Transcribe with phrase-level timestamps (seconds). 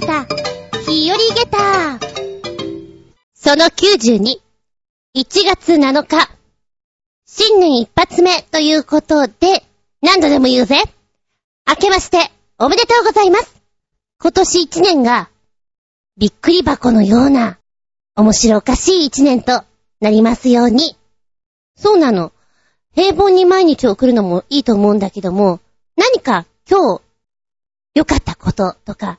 [0.00, 0.26] げた、
[0.86, 1.98] 日和げた。
[3.34, 4.40] その92、
[5.16, 6.30] 1月7日、
[7.24, 9.64] 新年一発目ということで、
[10.02, 10.82] 何度でも言うぜ。
[11.66, 13.56] 明けまして、おめでとうございます。
[14.20, 15.30] 今年一年が、
[16.18, 17.58] びっくり箱のような、
[18.16, 19.64] 面白おかしい一年と
[20.00, 20.94] なりますように。
[21.74, 22.32] そうなの。
[22.94, 25.60] 平凡に毎日送るのもいいと思うんだけども、
[25.96, 27.02] 何か今日、
[27.94, 29.18] 良かったこととか、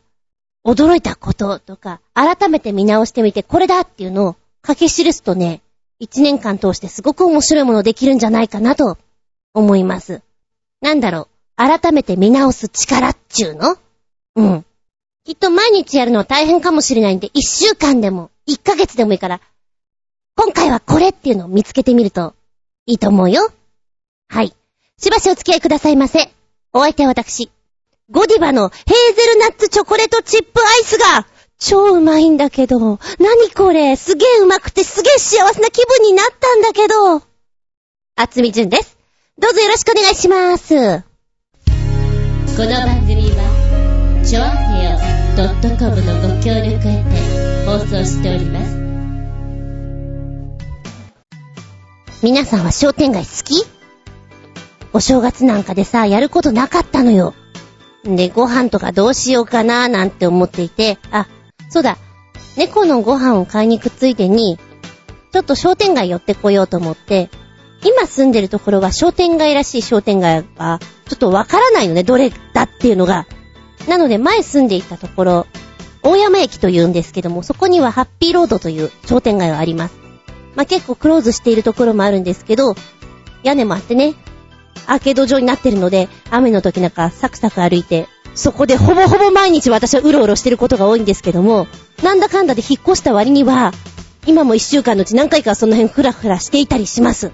[0.68, 4.36] 驚いたこととか、改めて見直してみてこれだっていうのを
[4.68, 5.62] 書き記すとね、
[5.98, 8.98] 一年間通してすごく面白いものできるんじゃないかなと
[9.54, 10.22] 思います。
[10.82, 13.78] なんだろう、改めて見直す力っちゅうの？
[14.36, 14.66] うん。
[15.24, 19.42] きっと毎日やるのは大変かもしれないんで、一週間でも、一ヶ月でもいいから、
[20.36, 22.36] 今回はこれっていうのを見つけてみると
[22.86, 23.50] いいと思うよ。
[24.28, 24.54] はい。
[25.00, 26.30] しばしお付き合いくださいませ。
[26.74, 27.50] お相手は私。
[28.10, 28.80] ゴディバのヘー
[29.18, 31.28] ゼルナッツチョコレートチップアイスが
[31.60, 37.22] 超うまいんだけど、何これすげえうまくてすげえ幸せな気分になったんだけど。
[38.16, 38.98] あつみじゅんです。
[39.38, 40.74] どうぞよろしくお願いします。
[40.74, 40.74] こ
[42.64, 44.98] の番組は、ちょあへよ
[45.78, 48.78] .com のご協力へて放送しております。
[52.24, 53.66] 皆さんは商店街好き？
[54.94, 57.34] お正月なんかでさ、やることなかったのよ。
[58.04, 61.28] で、ご飯とかどうしようかなーなんて思っていて、あ、
[61.70, 61.98] そうだ、
[62.56, 64.58] 猫のご飯を買いに行くついでに、
[65.32, 67.30] ちょっと商店街寄ってこようと思って、
[67.84, 73.28] 今住んでるところは商店街らしい商店街は、ちょっとわからないのね、どれだっていうのが。
[73.88, 75.48] なので前住んでいたところ、
[76.04, 79.96] 大山駅というんですけども、そこにはハッピーロードという商店街があります。
[80.56, 82.76] まあ、結構クローズしているところもあるんですけど、
[83.44, 84.16] 屋根もあってね、
[84.86, 91.68] アーケード状になってるので、雨の時なんかサクサク歩いて、そこでほぼほぼ毎日私はうろうろしてることが多いんですけども、
[92.04, 93.72] なんだかんだで引っ越した割には、
[94.28, 97.32] 今も一週間のうち何回かその辺ふらふらしていたりします。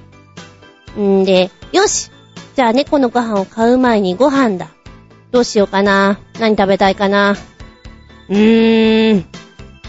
[0.98, 2.12] んで、よし
[2.56, 4.70] じゃあ猫のご飯を買う前にご飯だ。
[5.32, 7.36] どうしようかな何食べたいかな
[8.30, 9.26] うーん。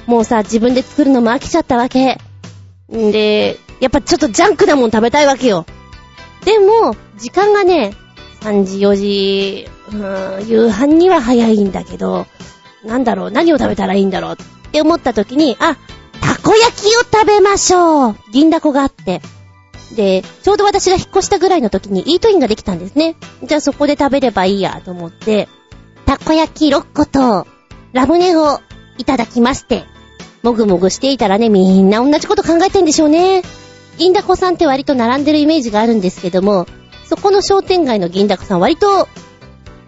[0.07, 2.19] もうさ、自分で作るのも飽きちゃったわけ。
[2.93, 5.67] んで、やっぱちょっとジャンクなもん食べたいわけよ。
[6.45, 7.95] でも、時間がね、
[8.41, 9.97] 3時、4時、う
[10.45, 12.27] ん、夕飯には早いんだけど、
[12.85, 15.77] なんだろう、何を食べたらいいんだろうって思った時に、あ、
[16.21, 19.21] たこ焼きを食べましょう銀だこがあって。
[19.95, 23.17] で、ちょうど私が引っ越したぐらいの時にイートインができたんですね。
[23.43, 25.49] じゃあそこで食べればいいやと思って、
[26.07, 27.47] たこ焼き6個と、
[27.93, 28.61] ラムネを
[28.99, 29.85] いただきまして、
[30.43, 33.43] もぐもぐしていたらね、みんな同じこと考えてんでしょうね。
[33.99, 36.67] 銀だこさんって割と並んでるイメージがあるんですけども、
[37.05, 39.09] そこの商店街の銀だこさん割と、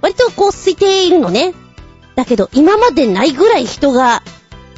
[0.01, 1.55] 割とこう空いているのね。
[2.15, 4.23] だけど今までないぐらい人が、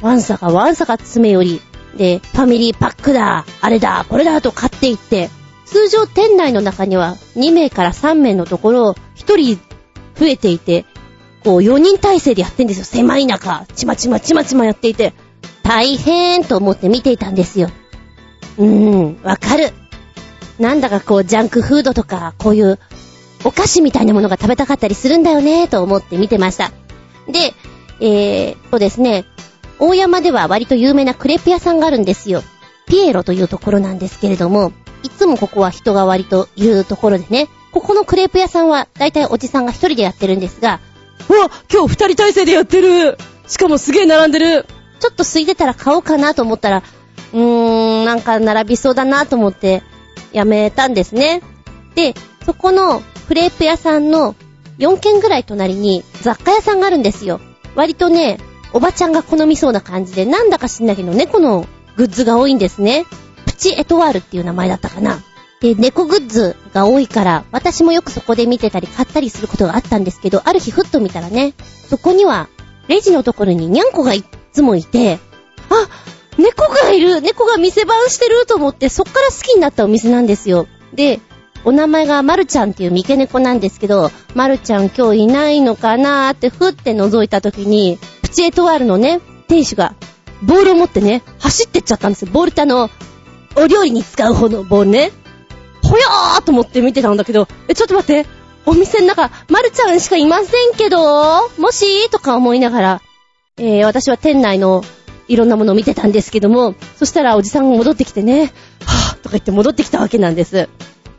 [0.01, 1.61] ワンサかワンサか詰め寄り、
[1.97, 5.29] で、ファミリーパックだ、あれだ、これだと買っていって、
[5.65, 9.59] 通常店内の中には2名から3名のところ、1人
[10.15, 10.85] 増えていて、
[11.43, 12.85] こう4人体制でやってんですよ。
[12.85, 15.13] 狭い中、ちまちまちまちまやっていて、
[15.63, 17.69] 大変と思って見ていたんですよ。
[18.59, 19.71] うーん、わかる。
[20.59, 22.77] なんだかこう、ジャンクフードとか、こういう、
[23.45, 26.71] お菓子みたいなものが食べたかったりするんだよね、と思って見てました。
[27.27, 27.53] で、
[28.01, 29.25] えー、そうですね、
[29.79, 32.43] 大山では割と有名なクレープ屋さんがあるんですよ。
[32.85, 40.81] ピエロというところなんですけれども、いつもここは人が割といるところでね、ここのクレープ屋さんは、だいたいおじさんが一人でやってるんですが、
[41.29, 44.65] うわ今日二人体制でやってるしかもすげえ並んでる
[44.99, 46.83] ちょっと空いてたら買おうかなと思ったら、
[47.33, 49.83] うーん、なんか並びそうだなと思って、
[50.31, 51.41] やめたんですね。
[51.95, 52.13] で、
[52.45, 54.35] そこのクレープ屋さんの
[54.77, 57.39] 4軒ぐらい隣に雑貨屋さんがあるんですよ。
[57.75, 58.39] 割とね、
[58.73, 61.65] おばちゃんが好みそうな感じで、なんだか知んないけど猫の
[61.95, 63.05] グッズが多いんですね。
[63.45, 65.19] プチエトワールっていう名前だったかな。
[65.61, 71.53] で、猫グッズが多いから、私もよくそこで見てたり買ったりすることがあったんですけど、ある日ふっと見たらね、
[71.89, 72.47] そこには、
[72.87, 74.23] レジのところにニャンコがいっ
[74.53, 75.19] つもいて、
[75.69, 75.87] あ、
[76.39, 80.67] 猫がいる猫が店番してると思って、そっから好きになったお店なんですよ。
[80.93, 81.19] で、
[81.65, 89.93] お名前がまるちゃんっていう三毛猫なんですけど、まるちゃん今日いないのかなーってふって覗いた時に、プチエトワールのね、店主が、
[90.41, 92.31] ボールを持ってね、走ってっちゃったんですよ。
[92.31, 92.89] ボールってあの、
[93.57, 95.11] お料理に使う方のボールね。
[95.83, 98.29] ほやーと思って見てたんだけど、え、ちょっと待って、
[98.65, 102.09] お店の中、まるちゃんしかいませんけど、もし？
[102.09, 103.01] とか思いながら、
[103.57, 104.83] えー、私は店内の
[105.29, 108.51] いろんなものを見てたんですけども、そしたらおじさんが戻ってきてね、
[108.85, 110.67] はぁ、とか言って戻ってきたわけなんです。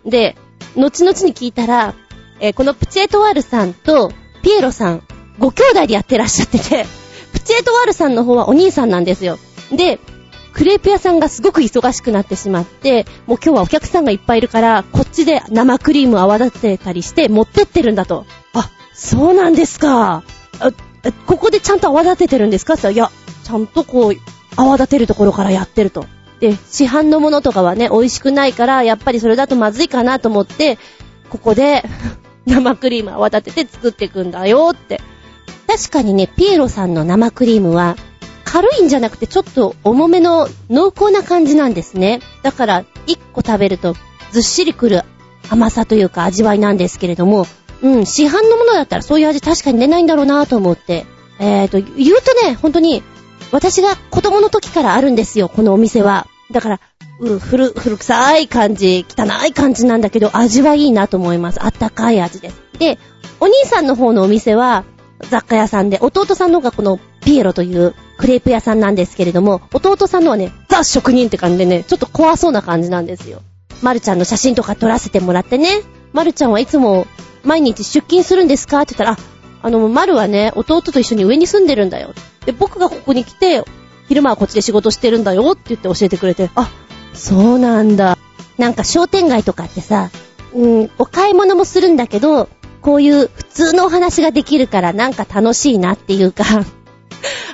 [0.05, 0.37] で、
[0.77, 1.95] 後々に聞いたら、
[2.41, 4.13] えー、このプチエトワールさんと
[4.43, 5.03] ピエロさん、
[5.39, 6.87] ご兄弟でやってらっしゃってて、
[7.33, 9.39] プチエトワールさんの方はお兄さんなんですよ。
[9.71, 10.01] で、
[10.53, 18.27] クレープ屋さんがすごく忙しくなってしまって、もう今日はお客さんがいっぱいいるから、こっちで生クリーム泡立てたりして持ってってるんだと。
[18.55, 20.25] あ、そうなんですか。
[20.59, 20.73] あ、
[21.27, 22.75] ここでちゃんと泡立ててるんですか？
[22.75, 23.20] って言ったら、いや、
[23.51, 24.13] ちゃんとこう、
[24.57, 26.07] 泡立てるところからやってると。
[26.39, 30.79] で、市販のものとかはね、美味しくないから、やっぱりそれだとまずいかなと思って、
[31.29, 31.85] ここで
[32.47, 35.01] 生クリーム泡立てて作っていくんだよって。
[35.67, 37.97] 確かにね、ピエロさんの生クリームは、
[38.45, 42.21] 軽いんじゃなくてちょっと重めの濃厚な感じなんですね。
[42.43, 43.97] だから、1個食べると
[44.31, 45.03] ずっしりくる
[45.49, 47.47] 甘さというか味わいなんですけれども、
[47.83, 51.07] うん、市販のものだったらそういう味確かに出ないんだろうなと思って。
[51.41, 53.03] えーと、言うとね、本当に、
[53.53, 56.27] 私が子供の時からあるんですよ、このお店は。
[56.51, 56.81] だから、
[57.21, 61.63] うん古、古臭い感じ、汚い感じなんだけど、味はいいなと思います。
[61.63, 62.63] あったかい味です。
[62.79, 62.99] で、
[63.41, 64.85] お兄さんの方のお店は、
[65.29, 73.43] 雑貨屋さんで、弟さんの方がこのピエロというクレープ屋さんなんですけれども、弟さんのはね、ザ職人って感じでね、ちょっと怖そうな感じなんですよ。
[73.83, 75.69] まるちゃんの写真とか撮らせてもらってね、
[76.13, 77.07] まるちゃんはいつも
[77.45, 79.17] 毎日出勤するんですかって言ったら、あ、
[79.63, 82.15] あの、まるはね、弟と一緒に上に住んでるんだよ。
[82.45, 83.63] で、僕がここに来て、
[84.09, 86.71] 昼間はこっちで仕事してるんだよって言って教えてくれて、あ、
[87.15, 88.19] そうなんだ。
[88.59, 90.11] なんか商店街とかってさ、
[90.53, 92.49] うん、お買い物もするんだけど、
[92.83, 96.45] こういう普通のお話ができるからなんか楽しいなっていうか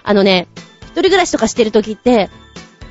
[0.04, 0.48] あのね、
[0.82, 2.30] 一人暮らしとかしてる時って、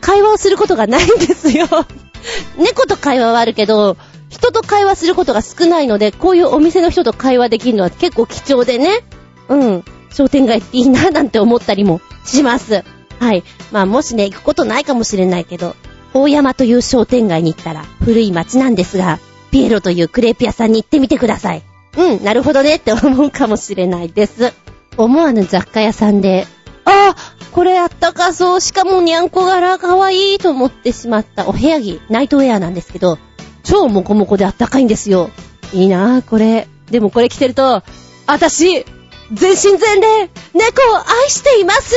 [0.02, 1.68] 会話をすることがないんですよ
[2.58, 3.98] 猫と会話はあるけど、
[4.30, 9.04] 人と会話することが少ないので、こういうお店の人と会話できるのは結構貴重でね。
[9.48, 9.86] うん。
[10.16, 12.84] 商店街っていいななんて思ったりもします。
[13.20, 13.44] はい。
[13.72, 15.76] まあもしね、行くことないかもしれないけど、
[16.14, 19.20] 大山という商店街に行ったら古い街なんですが、
[19.52, 21.64] ピエロというクレープ屋さんに行ってみてください。
[21.98, 24.54] うん、なるほどねって思うかもしれないです。
[24.98, 26.48] 思わぬ雑貨屋さんで、
[26.86, 27.16] ああ、
[27.52, 33.18] これあったかそう、しかもにゃんこ柄かわいいと思ってしまったお部屋着、ナイトウェアなんですけど、
[33.64, 35.30] 超モコモコであったかいんですよ。
[35.74, 36.68] いいなぁ、これ。
[36.92, 37.84] でもこれ着てると、
[38.28, 38.86] あたし、
[39.32, 41.96] 全身全霊、猫を愛しています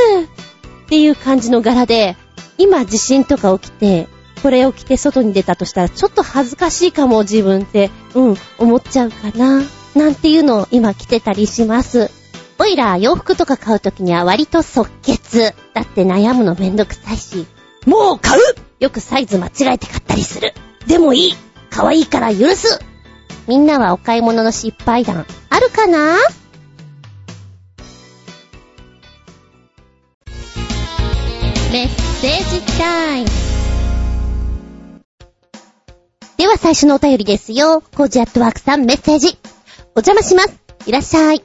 [0.85, 2.17] っていう感じの柄で、
[2.57, 4.09] 今地震とか起きて、
[4.43, 9.63] これを着て外に出たとしたら、ちょっと恥ずかしいかも、自分って、うん、思っちゃうかな。
[9.95, 12.11] なんていうのを今着てたりします。
[12.59, 15.55] おいら、洋服とか買うときには割と即決。
[15.75, 17.47] だって悩むのめんどくさいし。
[17.87, 18.43] もう買う？
[18.81, 20.55] よくサイズ間違えて買ったりする。
[20.87, 21.35] でもいい
[21.71, 22.81] 可愛いから許す
[23.47, 26.17] みんなはお買い物の失敗談、あるかな？
[31.71, 33.29] メッセージタイム。
[36.39, 37.83] では最初のお便りですよ。
[37.95, 39.37] コージアットワークさんメッセージ。
[39.95, 40.59] お邪魔します。
[40.87, 41.43] いらっしゃい。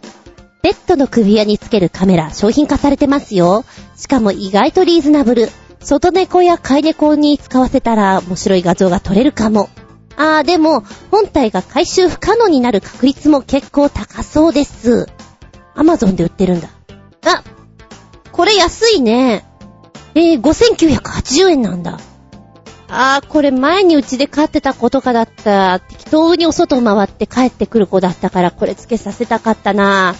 [0.61, 3.65] ペットの首輪につけるカメラ商品化されてますよ。
[3.97, 5.49] しかも意外とリーズナブル。
[5.81, 9.69] 外猫や飼い猫に使わせたら面白い画像が撮れるかも。
[10.15, 15.05] あー、でも、本体が回収不可能になる確率も結構高そうです。
[15.75, 16.69] アマゾンで売ってるんだ。
[17.25, 17.43] あ、
[18.31, 19.43] これ安いね。
[20.15, 21.99] えー、5980円なんだ。
[22.87, 25.79] あー、これ前にうちで飼ってた子とかだった。
[25.79, 30.15] 適当にお外を回って帰ってくる子だったから、これ付けさせたかったな。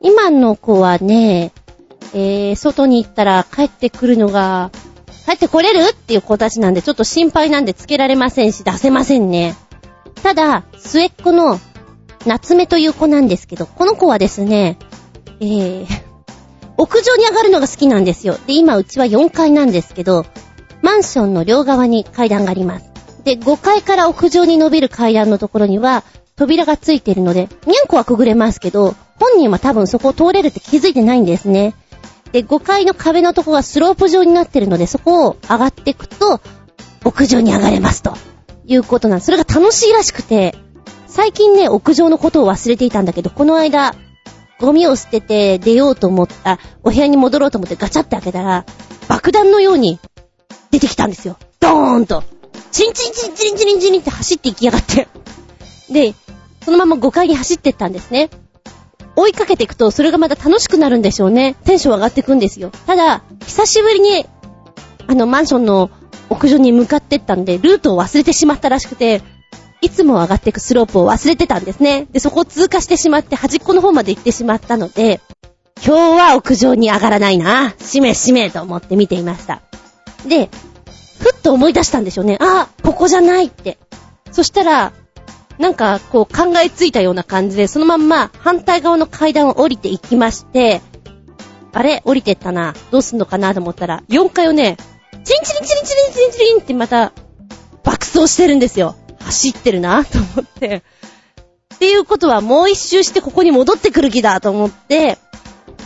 [0.00, 1.52] 今の子はね、
[2.14, 4.70] えー、外に行ったら帰ってくるのが
[5.26, 9.56] 帰ってこれるっていう子たちなんで、ちょっと心配なんでつけられませんし、出せませんね。
[10.22, 11.58] ただ、末っ子の
[12.24, 14.78] 夏目という子なんですけど、この子はですね、
[15.40, 15.86] えー、
[16.78, 18.38] 屋上に上がるのが好きなんですよ。
[18.46, 20.26] で、今うちは4階なんですけど、
[20.82, 22.90] マンションの両側に階段があります。
[23.24, 26.04] で、5階から屋上に伸びる階段のところには、
[26.36, 31.74] 扉がついているので、にゃんこはくぐれますけど、本人は多分そこを通れるって気づいてないんですね。
[32.32, 36.40] で、5階の壁のとこがスロープ状になってるので、そこを上がっていくと、
[37.04, 38.14] 屋上に上がれますと。
[38.66, 39.26] いうことなんです。
[39.26, 40.54] それが楽しいらしくて、
[41.06, 43.94] 最近ね、屋上のことを忘れていたんだけど、この間、
[44.58, 48.64] ゴミを捨てて出ようと思った、お部屋に戻ろうと思ってガチャって開けたら、
[49.08, 49.98] 爆弾のように
[50.70, 51.36] 出てきたんですよ。
[51.60, 52.24] ドーンと。
[52.70, 55.08] チンチンチンチンチンチンって走って行きやがって。
[55.90, 56.14] で、
[56.64, 58.30] そのまま5階に走ってったんですね。
[59.14, 61.54] 追いかけていくと、それがまた楽しくなるんでしょうね。
[61.64, 62.70] テンション上がっていくんですよ。
[62.86, 64.26] ただ、久しぶりに、
[65.06, 65.90] あの、マンションの
[66.28, 69.22] 屋上に向かってったんで、ルートを忘れてしまったらしくて、
[69.80, 72.06] いつも上がっていくスロープを忘れてたんですね。
[72.10, 75.20] で、そこを通過してしまって、端っこの方まで行ってしまったので、
[75.86, 77.74] 今日は屋上に上がらないな。
[77.78, 79.62] しめしめと思って見ていました。
[80.26, 80.48] で、
[81.20, 82.38] ふっと思い出したんでしょうね。
[82.40, 83.78] あ、ここじゃないって。
[84.32, 84.92] そしたら、
[85.58, 90.82] なんか、こう考えついたような感じで、そのまんま反対側の階段を降りていきまして、
[91.72, 92.00] あれ？
[92.04, 92.74] 降りてったな。
[92.90, 94.76] どうすんのかなと思ったら、4階をね、
[95.24, 97.12] チンチリンチリンチリンチリンチリンってまた、
[97.84, 98.96] 爆走してるんですよ。
[99.26, 100.82] 走ってるなと思って。
[101.74, 105.18] っていうことはもう一周してここに戻ってくる気だと思って、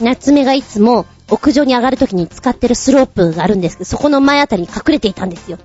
[0.01, 5.59] 夏目がいつも屋上に上がるときに使ってるスロープがあるんですけど、そこの前あたりに隠れていたんですよ。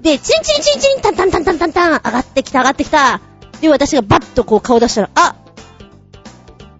[0.00, 3.20] で、チンチンチンチン、タンタンタンタンタンタン、上がってきた上がってきた。
[3.60, 5.36] で、私がバッとこう顔出したら、あ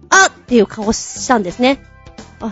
[0.09, 1.81] あっていう顔したんですね。
[2.41, 2.51] あ、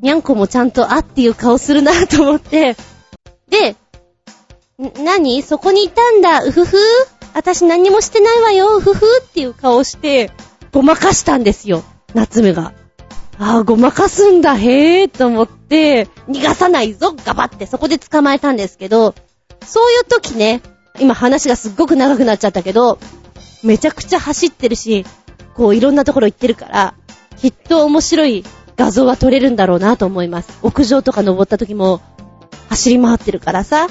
[0.00, 2.76] にゃんこもちゃんとあっていう顔するなと思って。
[3.48, 3.76] で、
[4.78, 5.42] なに？
[5.42, 6.76] そこにいたんだ、うふふ。
[7.34, 9.22] 私何もしてないわよ、うふふ。
[9.22, 10.30] っていう顔して、
[10.72, 11.82] ごまかしたんですよ、
[12.14, 12.72] 夏目が。
[13.38, 17.66] ああ、ごまかすんだ、へえと思って、逃がさないぞ、ガバって。
[17.66, 19.14] そこで捕まえたんですけど、
[19.64, 20.60] そういう時ね、
[21.00, 22.98] 今話がすっごく長くなっちゃったけど、
[23.62, 25.06] めちゃくちゃ走ってるし、
[25.54, 26.94] こういろんなところ行ってるから、
[27.38, 28.44] きっと面白い
[28.76, 30.58] 画像は撮れるんだろうなと思います。
[30.62, 32.00] 屋上とか登った時も
[32.68, 33.88] 走り回ってるからさ、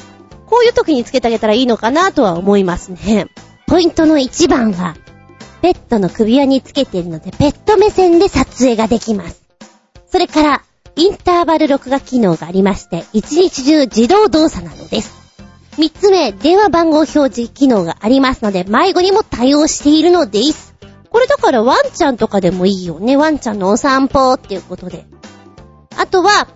[0.47, 3.27] こういう時につけてあげたらいいのかなとは思いますね。
[3.67, 4.95] ポイントの一番は、
[5.61, 9.41] ペットの首輪につけているので、ペット目線で撮影ができます。
[10.11, 10.61] それから、
[10.95, 15.13] インターバル録画機能がありまして、一日中自動動作なのです。
[15.77, 20.75] 三つ目、電話番号表示機能がありますので、迷子にも対応しているのです。
[21.09, 23.17] これだからワンちゃんとかでもいいよね。
[23.17, 25.05] ワンちゃんのお散歩っていうことで。
[25.97, 26.47] あとは、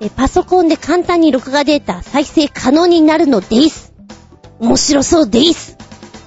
[0.00, 3.92] えパソコンで簡単に録画データ再生可能になるのです。
[4.58, 5.76] 面白そうです。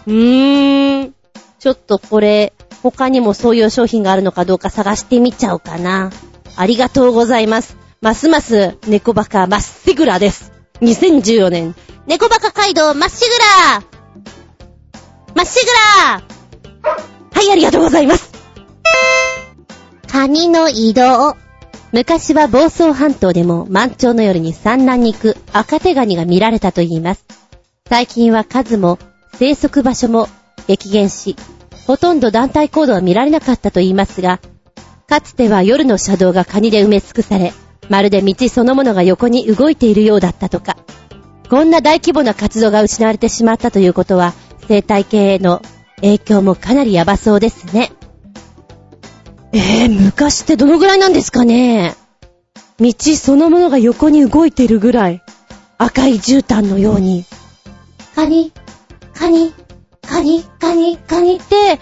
[0.06, 1.16] うーん。
[1.60, 2.54] ちょっとこれ、
[2.84, 6.12] 他にもそういう商品があるのかどうか探してみちゃおうかな。
[6.56, 7.78] ありがとうございます。
[8.02, 10.52] ますます猫バカまっしぐらです。
[10.82, 11.76] 2014年
[12.06, 13.84] 猫バカ街道まっしぐら
[15.36, 16.22] まっしぐら
[17.34, 18.32] はい、ありがとうございます。
[20.12, 21.43] カニの移動。
[21.94, 27.24] 昔は房総半島でも満潮の夜に産卵に行く赤手ガニが見られたといいます。
[27.88, 28.98] 最近は数も
[29.36, 30.28] 生息場所も
[30.66, 31.36] 激減し、
[31.86, 34.40] ほとんど団体行動は見られなかったといいますが、
[35.08, 37.54] かつては夜の車道がカニで埋め尽くされ、
[37.90, 40.78] まるで道そのものが横に動いているようだったとか。
[41.48, 44.34] こんな大規模な活動が失われてしまったということは、
[44.68, 45.62] 生態系への
[45.98, 47.92] 影響もかなりやばそうですね。
[49.56, 51.96] えー、昔ってどのぐらいなんですかね？
[52.80, 55.22] 道そのものが横に動いてるぐらい、
[55.78, 57.24] 赤い絨毯のように。
[58.16, 58.52] カニ、
[59.14, 59.54] カニ、
[60.02, 61.80] カニ、カニ、カニって、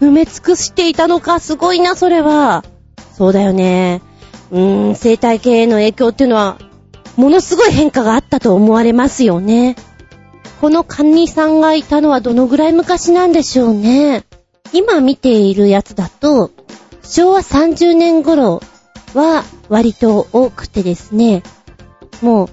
[0.00, 2.64] 埋め尽くしていたのか、すごいな、それは。
[3.12, 4.00] そうだよね。
[4.50, 6.58] うーん、生態系への影響っていうのは、
[7.16, 9.76] ものすごい変化があったと思われますよね。
[10.60, 14.24] このカニさんがいたのはどのぐらい昔なんでしょうね？
[14.72, 16.50] 今見ているやつだと、
[17.04, 18.60] 昭和30年頃
[19.14, 21.42] は割と多くてですね、
[22.22, 22.48] もう、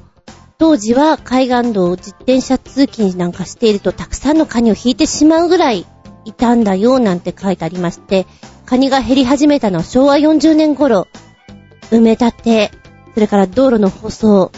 [0.58, 5.88] 当時は海岸道を自転車通勤なんかしているとたくさんのカニを引いてしまうぐらい
[6.26, 8.28] いたんだよなんて書いてありまして、
[8.66, 11.08] カニが減り始めたのは昭和40年頃、
[11.90, 12.72] 埋め立て、
[13.14, 14.52] それから道路の舗装、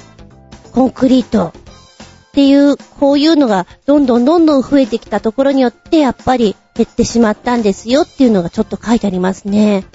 [0.73, 9.85] コンクリートっていう、こういうのがどんどんどんどん増えてきたところによって、やっぱり減ってしまったんですよっていうのがちょっと書いてありますね。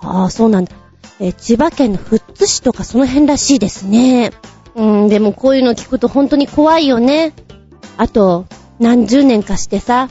[0.00, 0.72] ああ、そうなんだ。
[1.20, 4.32] え千葉県の富津市とかその辺らしいですね。
[4.74, 7.32] うん、でもこういうの聞くと本当に怖いよね。
[7.96, 8.46] あと、
[8.80, 10.08] 何十年かしてさ、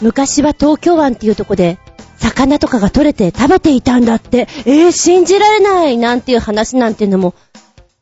[0.00, 1.78] 昔は東京湾っていうとこで
[2.18, 7.34] 魚とかが取れて食べていたんだって、えー、信じられないなんていう話なんていうのも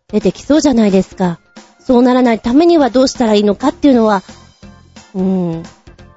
[0.08, 1.38] 出てきそうじゃないですか。
[1.80, 4.22] そうならないためにはどうしたらいいのかっていうのは、
[5.14, 5.62] うん、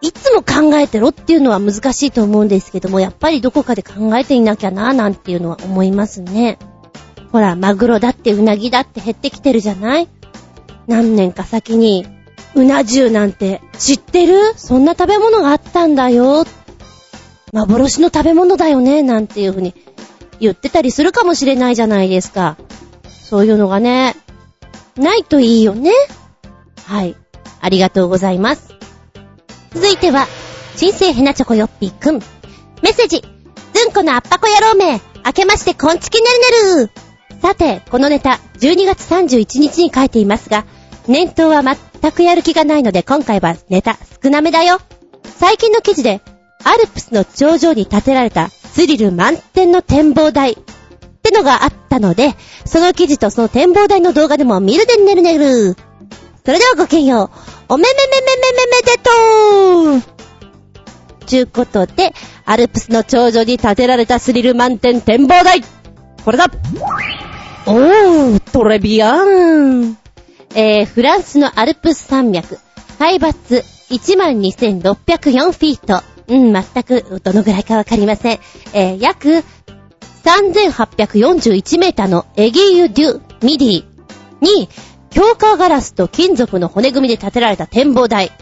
[0.01, 6.59] いつも考えてろっていうのは難しいと思うんですけども、やっぱりどこかで考えていなきゃななんていうのは思いますね。
[7.31, 10.07] ほら、マグロだってウナギだって減ってきてるじゃない？
[10.87, 12.05] 何年か先に、
[12.53, 14.53] うな重なんて知ってる？
[14.55, 16.45] そんな食べ物があったんだよ
[17.51, 19.73] 幻の食べ物だよね、なんていうふうに
[20.39, 22.57] 言ってたりするかもしれないじゃないですか。
[23.23, 24.15] そういうのがね、
[24.95, 25.91] ないといいよね。
[26.85, 27.15] はい。
[27.61, 28.74] ありがとうございます。
[29.75, 30.25] 続いては、
[30.77, 32.19] 新生ヘナチョコヨッピーくん。
[32.81, 33.21] メッセージ。
[33.73, 35.01] ずんこのあっぱこ野郎め。
[35.25, 36.29] 明けましてこんちきね
[36.71, 36.91] るねる。
[37.41, 40.65] さて、このネタ、12月31日に書いていますが、
[41.09, 44.79] 念頭は全くやる気がないので今回はネタ少なめだよ。
[45.37, 46.21] 最近の記事で、
[46.63, 50.57] アルプスの頂上に建てられたスリル満点の展望台っ
[51.21, 52.33] てのがあったので、
[52.65, 55.75] その記事とその展望台の動画でも見るでねるねる。
[56.45, 57.44] それではごきげんよう。
[57.67, 62.13] おめめめめめめめでとうちゅうことで、
[62.45, 65.61] アルプスの頂上に建てられたスリル満点展望台
[66.23, 66.45] これだ
[67.65, 69.97] おー、トレビアン。
[70.53, 72.59] えー、フランスのアルプス山脈、
[72.99, 76.03] 海抜12,604フィート。
[76.27, 78.39] うん、全くどのぐらいかわかりません。
[78.73, 79.43] えー、約
[80.23, 83.85] 3841メーターのエギーユ・デュ・ミディ
[84.41, 84.69] に、
[85.15, 88.33] 強化ガラスと金属の骨組みで建てられた展望台。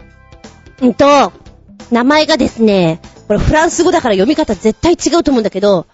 [0.82, 1.32] うんと、
[1.92, 5.86] 名前がですね、これフランス語だから読み方絶対違うと思うんだけど、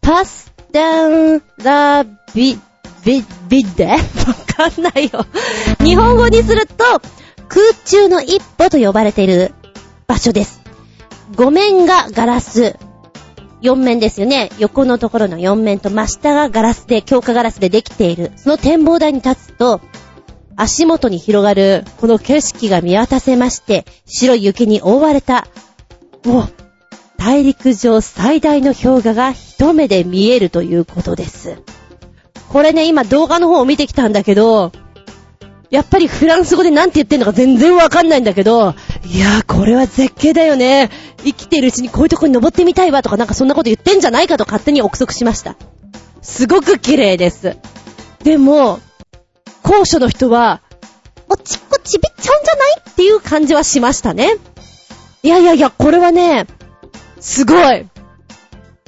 [0.00, 2.60] パスダンラビ、
[3.04, 3.96] ビ、ビッデわ
[4.56, 5.26] かんないよ。
[5.82, 6.84] 日本語にすると、
[7.48, 9.52] 空中の一歩と呼ばれている
[10.06, 10.62] 場所です。
[11.32, 12.76] 5面がガラス。
[13.62, 14.50] 4面ですよね。
[14.60, 18.30] 横のところの4面と真下がガラスで、強化ガラスでできている。
[18.36, 19.80] その展望台に立つと、
[20.60, 25.48] 足元に広がるこの景色が見渡せまして、白い雪に覆われた、
[26.26, 26.48] もう、
[27.16, 31.62] 大陸上最大の氷河が一目で見えるということです。
[32.50, 34.70] これね、今動画の方を見てきたんだけど、
[35.70, 38.74] やっぱりフランス語でなんて言ってんのか全然わかんないんだけど、
[39.06, 40.90] いやーこれは絶景だよね。
[41.24, 45.56] 生きてるうちにこういうとこに登ってみたいわとかなんかそんなこと言ってんじゃないかと勝手に憶測しました。
[46.20, 47.56] すごく綺麗です。
[48.24, 48.80] でも、
[49.62, 50.62] 高所の人は、
[51.28, 52.80] おちっこちびっちゃうんじゃない？
[52.90, 54.36] っていう感じはしましたね。
[55.22, 56.46] いやいやいや、これはね、
[57.20, 57.86] すごい。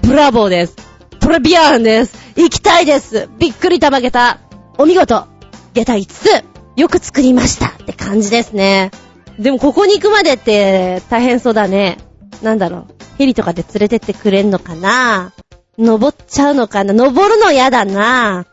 [0.02, 0.76] ブラボーです。
[1.20, 2.16] トレビアンです。
[2.36, 3.28] 行きたいです。
[3.38, 4.40] びっくりたまげた。
[4.78, 5.26] お見事。
[5.74, 6.44] 下駄5つ。
[6.74, 8.90] よく作りましたって感じですね。
[9.38, 11.98] でもここに行くまでって大変そうだね。
[12.42, 12.86] なんだろう。
[13.18, 15.32] ヘリとかで連れてってくれんのかな？
[15.78, 16.92] 登っちゃうのかな？
[16.94, 18.46] 登るの嫌だな？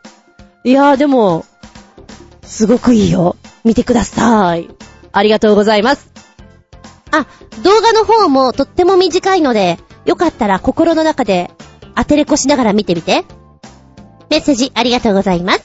[0.64, 1.46] いやーでも、
[2.50, 3.36] すごくいいよ。
[3.64, 4.68] 見てください。
[5.12, 6.10] ありがとうございます。
[7.12, 7.26] あ、
[7.62, 11.52] 動画の方もとっても短いので、よかったら心の中で
[11.94, 13.24] 当てれこしながら見てみて。
[14.30, 15.62] メッセージありがとうございます。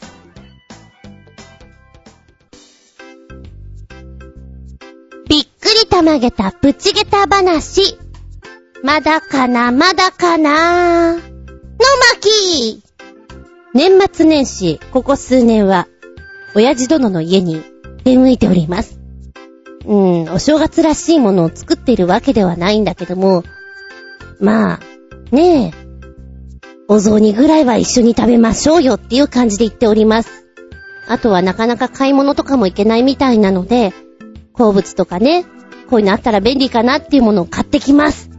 [5.28, 7.98] びっくりたまげたプチゲタ話。
[8.84, 11.22] まだかな、まだかなの
[12.14, 12.84] 巻
[13.74, 15.88] 年末年始、ここ数年は、
[16.56, 17.62] 親父殿の家に
[18.04, 19.00] 出向いております。
[19.86, 23.44] うん、お正月らしいものを作っているわけではないんだけども、
[24.40, 24.80] まあ、
[25.32, 25.72] ねえ、
[26.88, 30.46] お雑煮ぐらいは一緒に食べましょうよっていう感じで言っております。
[31.08, 33.94] あとはなかなか買い物とかもいけないみたいなので、
[34.54, 35.44] 好物とかね、
[35.90, 38.30] こういうのあったら便利かなっていうものを買ってきます。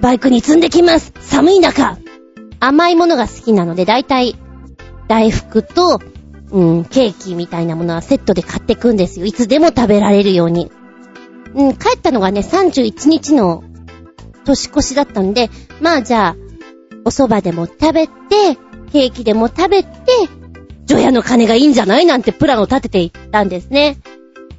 [0.00, 1.98] バイクに積んできます寒い中
[2.58, 4.36] 甘いものが好きなので、だいたい、
[5.08, 6.00] 大福と、
[6.54, 9.26] うん、ケーキみたいなものはセットで買ってくんですよ。
[9.26, 10.70] いつでも食べられるように。
[11.54, 13.64] うん、帰ったのがね、31日の
[14.44, 16.36] 年越しだったんで、まあじゃあ、
[17.04, 18.12] お蕎麦でも食べて、
[18.92, 19.90] ケーキでも食べて、
[20.84, 23.98] 除夜の鐘がいいんじゃないなんてプランを立てていったんですね。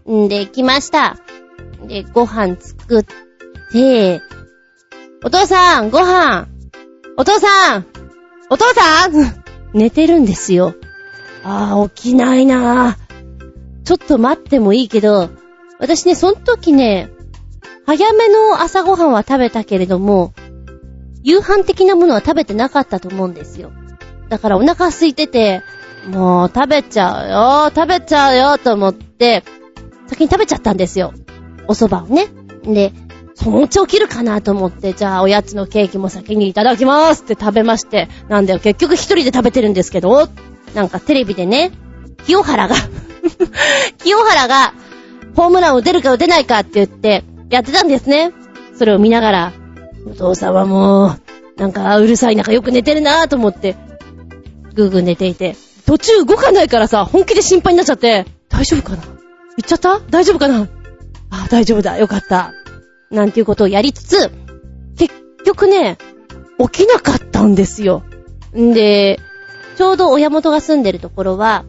[0.10, 1.18] んで、来ました。
[1.88, 3.06] で、ご飯作っ
[3.72, 4.22] て、
[5.24, 6.48] お父さん、ご飯
[7.18, 7.86] お父さん
[8.50, 10.76] お父さん 寝てるんですよ。
[11.46, 12.98] ああ、起きないな
[13.84, 15.30] ちょっと待ってもいいけど、
[15.80, 17.10] 私ね、その時ね、
[17.86, 20.34] 早めの朝ごはんは食べたけれども、
[21.22, 23.72] 夕飯的なものは食べてなかったと思うんですよ。
[24.28, 25.62] だからお腹空いてて、
[26.10, 29.44] もう食べちゃうよ、食べちゃうよと思って、
[30.08, 31.14] 先に食べちゃったんですよ。
[31.68, 32.28] お蕎麦をね。
[32.64, 32.92] で、
[33.36, 40.28] そのうち起きるかなと思って、じゃあおやつのケーキも先にいただきますって食べまして、なんだよ、結局一人で食べてるんですけど、
[40.76, 41.72] なんかテレビでね、
[42.26, 42.76] 清原が、
[44.04, 44.74] 清原が、
[45.36, 48.32] ホームランを打てるか打てないかって言って、やってたんですね。
[48.78, 49.54] それを見ながら、
[50.06, 51.20] お父さんはもう、
[51.60, 53.76] なんかうるさい中よく寝てるなぁと思って、
[54.74, 59.04] ぐーぐー寝ていて、途中動かないからさ、本気で心配になっちゃって、大丈夫かな？
[59.58, 60.02] 行っちゃった？
[60.10, 60.68] 大丈夫かな？
[61.30, 61.98] あ、大丈夫だ。
[61.98, 62.52] よかった。
[63.12, 64.32] なんていうことをやりつつ、
[64.98, 65.14] 結
[65.46, 65.98] 局ね、
[66.60, 68.04] 起きなかったんですよ。
[68.58, 69.20] んで、
[69.76, 71.66] ちょうど親元が住んでるところは、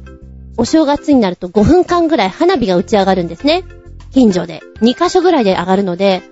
[0.56, 3.64] お正月になると5分間ぐらい花火が打ち上がるんですね。
[4.12, 4.62] 近所で。
[4.80, 6.22] 2箇所ぐらいで上がるので、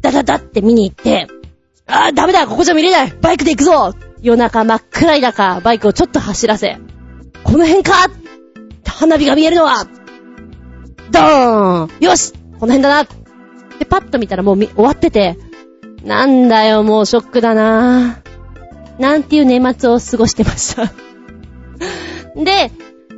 [0.00, 1.26] ダダダって見に行って、
[1.86, 3.12] あーダメだここじゃ見れない。
[3.20, 3.94] バイクで行くぞ。
[4.22, 6.78] 夜中真っ暗い中、バイクをちょっと走らせ、
[7.42, 8.10] この辺か
[8.86, 9.86] 花火が見えるのは
[11.10, 12.04] ドーン。
[12.04, 13.04] よしこの辺だな。
[13.78, 15.38] で、パッと見たらもう終わってて、
[16.04, 18.20] なんだよ、もうショックだな。
[18.24, 18.29] ぁ
[19.00, 20.92] なんていう年末を過ごしてました。
[22.36, 22.70] で、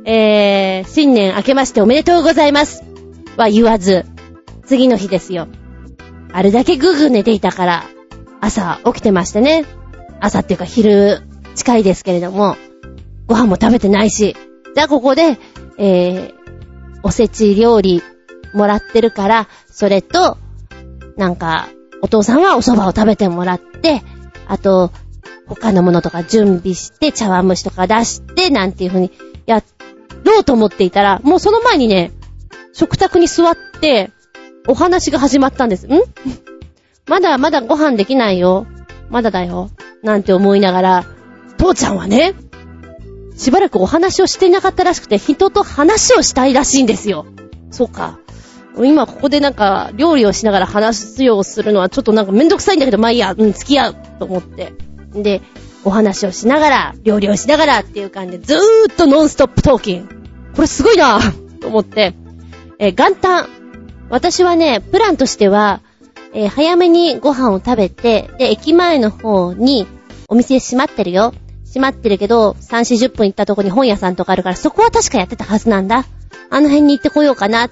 [0.05, 2.83] えー、新年明けましておめでとうございます。
[3.35, 4.05] は言わず、
[4.65, 5.47] 次の日ですよ。
[6.31, 7.83] あれだけぐぐ寝ていたから、
[8.39, 9.65] 朝起きてましてね。
[10.21, 11.21] 朝っていうか昼
[11.53, 12.55] 近いですけれども、
[13.27, 14.37] ご飯も食べてないし。
[14.73, 15.37] じゃあここで、
[15.77, 16.33] えー、
[17.03, 18.01] おせち料理
[18.53, 20.37] もらってるから、それと、
[21.17, 21.67] なんか、
[22.01, 24.01] お父さんはお蕎麦を食べてもらって、
[24.47, 24.91] あと、
[25.55, 29.11] 他のものとか準備して、茶碗蒸しとか出して、なんていう風に
[29.45, 29.63] や
[30.23, 32.11] ろうと思っていたら、もうその前にね、
[32.73, 34.11] 食卓に座って、
[34.67, 35.87] お話が始まったんです。
[35.87, 35.91] ん？
[37.07, 38.65] まだまだご飯できないよ。
[39.09, 39.69] まだだよ。
[40.01, 41.05] なんて思いながら、
[41.57, 42.33] 父ちゃんはね、
[43.35, 47.25] しばらくお話をしていなかったらしくて、人と話をしたいらしいんですよ。
[47.71, 48.19] そうか。
[48.77, 54.73] 今ここでなんか、料理をしながら話すようするのはちょっとなんかめんどくさいんだけど、まあいいや、うん、付き合うと思って。
[55.13, 55.41] で、
[55.85, 58.57] お話をしながら、料理をしながらっていう感じで、ずー
[58.91, 60.07] っとノンストップトーキン。
[60.55, 61.19] これすごいな
[61.61, 62.13] と思って、
[62.79, 63.49] えー、元旦。
[64.09, 65.81] 私はね、プランとしては、
[66.33, 69.87] えー、早めにご飯を食べて、で、駅前の方に、
[70.27, 71.33] お店閉まってるよ。
[71.65, 76.05] 閉まってるけど、3、40分行ったとこに本屋さんとかあるから、そこは確かやってたはずなんだ。
[76.49, 77.69] あの辺に行ってこようかな。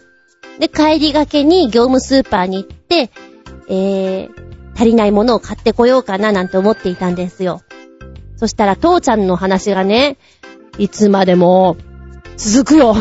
[0.59, 3.11] で、帰りがけに業務スーパーに行って、
[3.67, 7.61] えー、足りないものを買ってこようかななんて思っていたんですよ。
[8.37, 10.17] そしたら、父ちゃんの話がね、
[10.77, 11.77] いつまでも、
[12.37, 12.95] 続くよ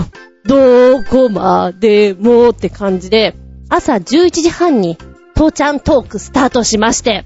[0.45, 3.35] どこまでもって感じで、
[3.69, 4.99] 朝11時半に
[5.35, 7.25] 父ちゃんトークスタートしまして、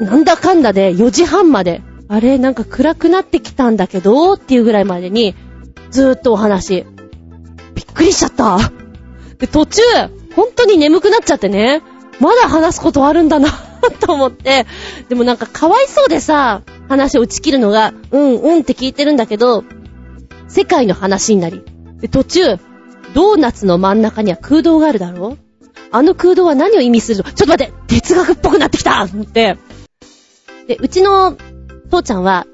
[0.00, 5.34] なんだかんだで4時半まで、あれなんか暗くなってきたんだけどっていうぐらいまでに、
[5.90, 6.86] ずーっとお話。
[7.74, 8.58] びっくりしちゃった。
[9.38, 9.82] で、途中、
[10.34, 11.82] 本当に眠くなっちゃってね、
[12.20, 13.48] まだ話すことあるんだな
[14.00, 14.66] と思って、
[15.08, 19.64] でもなんかかわいそうでさ、話を打ち切るのが、うんうんって聞いてるんだけど、
[20.48, 21.62] 世界の話になり。
[22.00, 22.58] で、途中、
[23.14, 25.36] ドーナツの真ん中には空洞があるだろ？
[25.90, 27.24] あの空洞は何を意味するの？
[27.24, 29.56] ちょっと待って哲学っぽくなってきたと思って。
[30.66, 31.36] で、うちの
[31.90, 32.46] 父ちゃんは、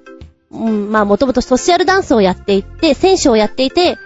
[0.50, 3.98] うん、まあもともとソシャルダンスをやっていて、選手をやっていて、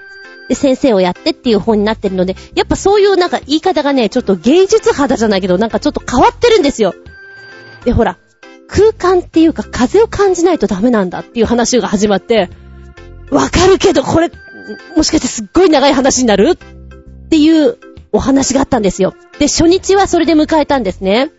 [0.54, 6.94] 先生をやってっていう本になってるので、やっぱそういうなんか言い方がね、ちょっと芸術肌じゃないけど、なんかちょっと変わってるんですよ。
[7.84, 8.18] で、ほら、
[8.68, 12.50] 空間っていうか風を感じないとダメなんだっていう話が始まって、
[13.30, 14.30] わかるけど、これ、
[14.96, 16.50] もしかしてすっごい長い話になる？
[16.50, 17.76] っていう
[18.12, 19.14] お話があったんですよ。
[19.38, 21.30] で、初日はそれで迎えたんですね。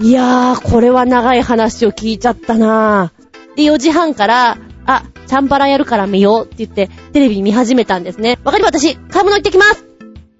[0.00, 3.56] いやー、これは長い話を聞いちゃったなー。
[3.56, 4.58] で、4時半から、
[5.32, 8.38] チャンバラやるから見ようって言って、テレビ見始めたんですね。
[8.44, 9.86] わかり私、買い物行ってきます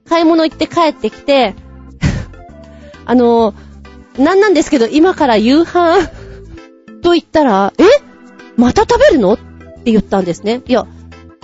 [0.06, 1.54] 買い物行って帰ってきて、
[3.06, 5.96] あのー、なんなんですけど、今から夕飯
[7.00, 7.84] と言ったら、え？
[8.58, 9.32] また食べるの？
[9.32, 9.38] っ
[9.82, 10.60] て言ったんですね。
[10.66, 10.86] いや、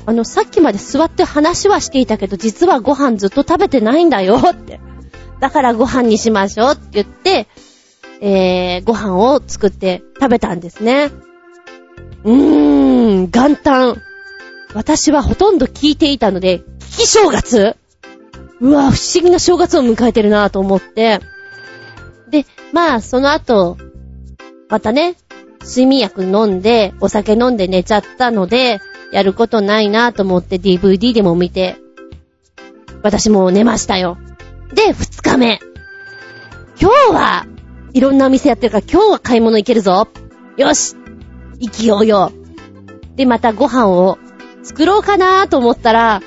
[0.05, 4.79] あの、さっきまで座って話はしていたけど、実はご飯ずっと食べてないんだよって。
[5.41, 7.47] だからご飯にしましょうって言って、
[8.21, 11.11] えー、ご飯を作って食べたんですね。
[12.25, 14.03] うーん、元旦。
[14.75, 17.77] 私はほとんど聞いていたので、聞き正月？
[18.61, 21.21] うわ、不思議な正月を迎えてるなぁと思って。
[22.31, 23.79] で、まあ、その後、
[24.69, 25.17] またね、
[25.61, 28.81] 睡眠薬飲んで、お酒飲んで寝ちゃったので、
[29.13, 31.77] やることないなぁと思って DVD でも見て、
[33.03, 34.19] 私も寝ましたよ。
[34.75, 35.61] で、二日目。
[36.81, 37.47] 今日は、
[37.95, 40.09] いろんなお店やってるから今日は買い物行けるぞ。
[40.57, 40.95] よし
[41.59, 42.33] 意気揚々。
[43.17, 44.19] で、またご飯を
[44.63, 46.23] 作ろうかなと思ったら、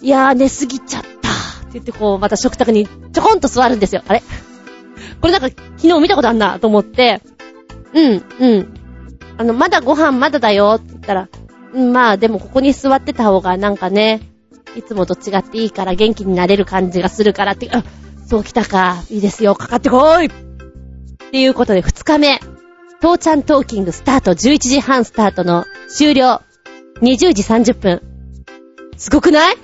[0.00, 1.08] いやー寝すぎちゃった。
[1.08, 1.12] っ
[1.70, 4.02] て言ってこう、また食卓にちょこんと座るんですよ。
[4.08, 4.22] あれ？
[5.20, 7.20] これなんか昨日見たことあんなと思って、
[7.92, 8.74] うん、うん。
[9.36, 11.28] あの、まだご飯まだだよって言ったら、
[11.74, 14.20] うん、まあでもここに座ってた方がなんかね、
[14.76, 17.84] いつもと違っていいから元気になれる感じがするからって、あ、
[18.26, 19.02] そう来たか。
[19.10, 19.54] いいですよ。
[19.54, 20.30] かかってこーいっ
[21.30, 22.40] ていうことで2日目。
[23.00, 26.42] 父ちゃんトーキングスタート11時半スタートの終了。
[27.00, 28.02] 20時30分。
[28.96, 29.56] すごくない？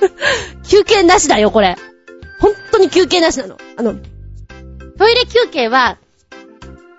[0.66, 1.76] 休憩なしだよ、これ。
[2.40, 3.58] 本当に休憩なしなの。
[3.76, 3.94] あの、
[4.98, 5.98] トイレ休憩は、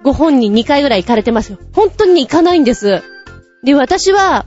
[0.04, 1.58] ご本人2回ぐらい行かれてますよ。
[1.74, 3.02] 本当に行かないんです。
[3.64, 4.46] で、私は、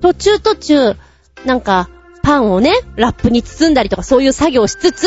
[0.00, 0.96] 途中途中、
[1.44, 1.88] なんか、
[2.24, 5.06] パンをね、ラップに包んだりとかそういう作業をしつつ、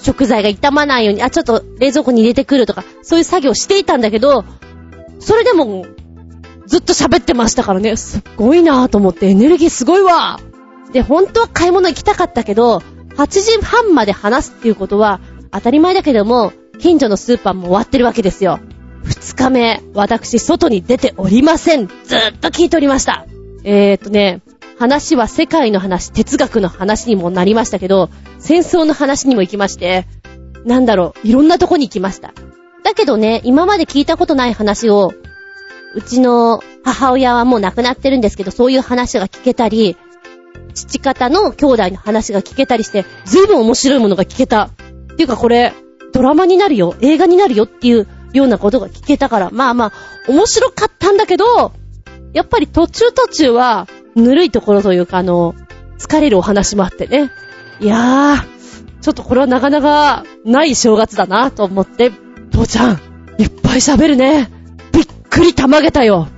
[0.00, 4.44] 食材が傷まないように、あ、ちょっと冷蔵庫に入れてくるとか、そういう作業していたんだけど、
[5.18, 5.86] それでも、
[6.66, 10.38] ずっと喋ってましたからね、すっごいなぁと思って、エネルギーすごいわ
[10.92, 12.82] で、本当は買い物行きたかったけど、
[13.16, 18.60] 8時半まで話すっていうことは、当たり前だけども、近所のスーパーも終わってるわけですよ。
[19.04, 21.88] 2日目、私、外に出ておりません。
[21.88, 23.26] ずっと聞いておりました。
[23.64, 24.42] えーとね、
[24.78, 30.06] 話は世界の話、哲学の話にもなりましたけど、戦争の話にも行きまして、
[30.64, 32.32] なんだろう、いろんなとこに行きました。
[32.84, 35.12] だけどね、今まで聞いたことない話を、
[35.94, 39.96] うちの母親はもう亡くなってるんですけど、そういう話が聞けたり、
[40.74, 44.70] 父方の兄弟の話が聞けたりして、ずいぶん面白いものが聞けた。
[45.12, 45.72] っていうかこれ、
[46.12, 49.92] ドラマになるよ、映画になるよっていうようなことが聞けたから、まあまあ、
[50.28, 51.72] 面白かったんだけど、
[52.32, 53.88] やっぱり途中途中は、
[54.18, 55.54] ぬるいところというか、あの、
[55.98, 57.30] 疲れるお話もあってね。
[57.80, 58.58] いやー、
[59.00, 62.12] ちょっとこれはなかなかない正月だなと思って、
[62.50, 63.00] 父ちゃん、
[63.38, 64.50] いっぱい喋るね。
[64.92, 66.28] びっくりたまげたよ。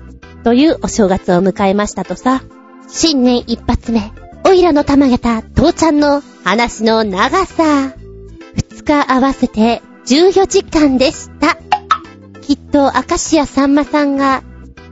[0.45, 2.43] というお正月を迎えましたとさ。
[2.89, 4.13] 新年一発目、
[4.45, 7.93] おいらのたまげた父ちゃんの話の長さ。
[8.55, 11.57] 二日合わせて14時間でした。
[12.43, 14.43] きっと明石家さんまさんが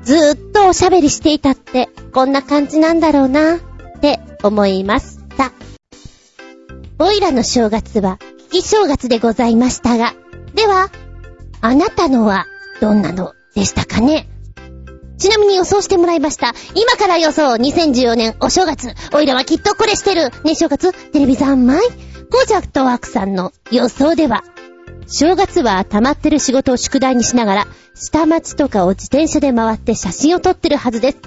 [0.05, 3.61] ずーっとおしゃべりしていたってこんな感じなんだろうなっ
[4.00, 5.52] て思いました。
[6.98, 10.14] おいらの正月は聞き正月でございましたが、
[10.52, 10.90] では、
[11.61, 12.46] あなたのは
[12.81, 14.26] どんなのでしたかね？
[15.16, 16.54] ちなみに予想してもらいました。
[16.74, 18.88] 今から予想2014年お正月。
[19.14, 20.33] おいらはきっとこれしてる。
[20.42, 20.92] ね、正月？
[21.12, 21.81] テレビ三昧？
[22.33, 24.42] ゴージャクトワークさんの予想では、
[25.07, 31.18] 正月は溜まってる仕事を宿題にしながら、下町とかを自転車で回って写真を撮ってるはずです。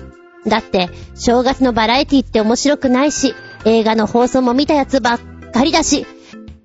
[0.47, 5.19] だって、正月のバラエティって面白くないし、映画の放送も見たやつばっ
[5.51, 6.05] かりだし、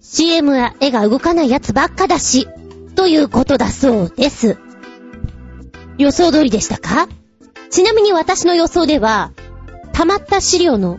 [0.01, 2.49] CM や絵が動かないやつばっかだし、
[2.95, 4.57] ということだそうです。
[5.99, 7.09] 予想通りでしたか？
[7.71, 9.33] ちなみに私の予想では、
[9.93, 10.99] 溜まった資料の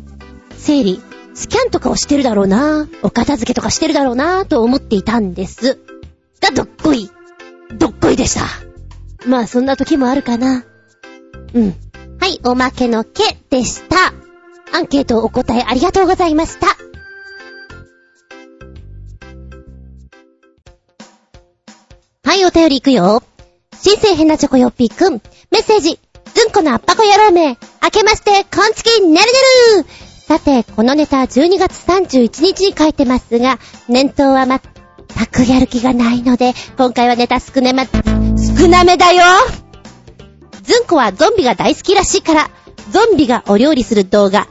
[0.57, 1.01] 整理、
[1.33, 5.79] スキャンとかをしてるだろうなお片付けとかしてるだろうなと思っていたんです。
[6.41, 7.09] が、どっこい。
[7.77, 8.45] どっこいでした。
[9.27, 10.65] まあ、そんな時もあるかな。
[11.53, 11.75] うん。
[12.19, 14.13] はい、おまけのけでした。
[14.73, 16.67] アンケートお答えありがとうございました。
[22.23, 23.23] はい、お便りいくよ。
[23.73, 25.13] 新生変なチョコヨッピーくん。
[25.51, 25.99] メッセージ。
[26.33, 27.57] ずんこのアッパコ野郎め。
[27.81, 29.21] 明けまして、こんちき、ねるね
[29.83, 29.85] る
[30.27, 34.59] さて、このネタ12月31日に書いてますが、念頭はま
[35.15, 39.23] 全くやる気がないので、今回はネタ少なめ、少なめだよ
[40.67, 42.49] ズンコはゾンビが大好きらしいから、
[42.91, 44.47] ゾンビがお料理する動画。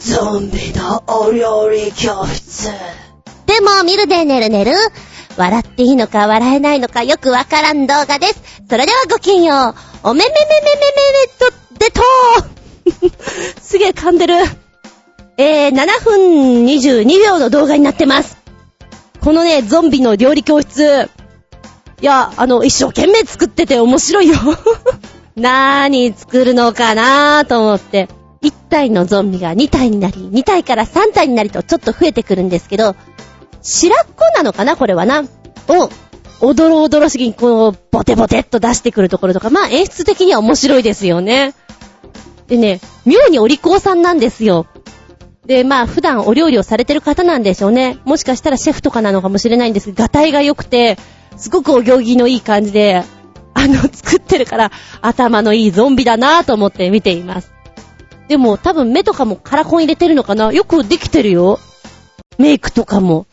[0.00, 2.70] ゾンビのお料理教室。
[3.46, 4.72] でも、見るでねるねる。
[5.36, 8.42] 笑っていいのか笑えないのかよくわからん動画です。
[8.68, 9.74] それではごきげんよう。
[10.04, 14.34] おめめめめめめめと、でとすげえ噛んでる。
[15.36, 18.38] えー、7分22秒の動画になってます。
[19.20, 21.10] このね、ゾンビの料理教室。
[22.04, 24.36] いや、あの、一生懸命作ってて面白いよ。
[25.36, 28.10] なーに作るのかなーと思って。
[28.42, 32.94] 1体のゾンビが2体になり、2体から3体になりとちょっと増えてくるんですけど、
[33.62, 35.22] 白っ子なのかなこれはな。
[35.22, 35.88] を、
[36.42, 41.54] おどろおどろしぎにこう、ボテボテっと出してくるところとか、まあ演出的には面白いですよね。
[42.48, 44.66] でね、妙にお利口さんなんですよ。
[45.46, 47.96] で、まあ普段お料理をされてる方なんでしょうね。
[48.04, 50.98] もしかしたらシェフとかなのかもしれないんですけど、ガタイが良くて、
[51.36, 53.02] すごくお行儀のいい感じで、
[53.54, 54.70] あの、 作ってるから、
[55.00, 57.52] 頭のいいゾンビだなぁと思って見ています。
[58.28, 60.50] でも多分目とかもカラコン入れてるのかな？
[60.52, 61.60] よくできてるよ。
[62.38, 63.26] メイクとかも。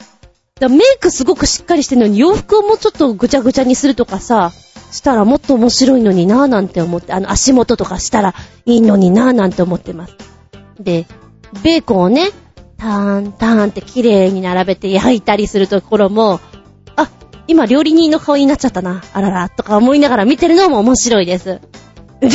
[0.60, 4.52] だメイクすごくしっかりしてるのに洋服をもうちょっとぐちゃぐちゃにするとかさ、
[4.92, 8.36] したらもっと面白いのになぁなんて思って、あの足元とかしたら
[8.66, 10.16] いいのになぁなんて思ってます。
[10.80, 11.08] で、
[11.64, 12.30] ベーコンをね、
[12.78, 16.40] ターン、ターンって綺麗に並べて焼いたりするところも、
[17.48, 21.60] 今料理人の顔になっちゃったな、あらら、とか思いながら見てるのも面白いです。
[22.20, 22.30] で、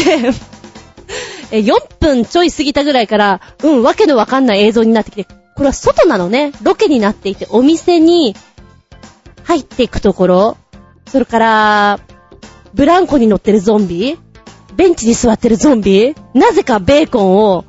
[1.51, 8.35] 4分ちょい過ぎたぐらいから、うん、わけのわかんない映像になってきて、これは外なのね、ロケになっていて、お店に
[9.45, 10.57] 入っていくところ、
[11.07, 12.01] それから、
[12.75, 14.19] ブランコに乗ってるゾンビ。
[14.75, 16.15] ベンチに座ってるゾンビ。
[16.35, 17.65] なぜかベーコンを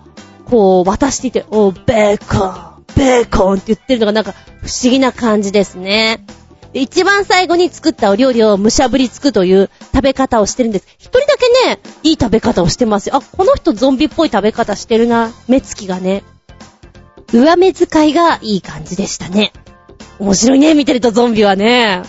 [0.45, 6.25] こう渡していて、お、ベーコン、ベーコンって言ってるのがなんか不思議な感じですね。
[6.73, 10.87] で一番最後に作ったお料理をむしゃぶりつくという食べ方をしてるんです。
[10.97, 13.17] 一人だけね、いい食べ方をしてますよ。
[13.17, 15.31] あ、この人ゾンビっぽい食べ方してるな。
[15.47, 16.23] 目つきがね。
[17.33, 19.51] 上目遣いがいい感じでしたね。
[20.19, 22.03] 面白いね、見てるとゾンビはね。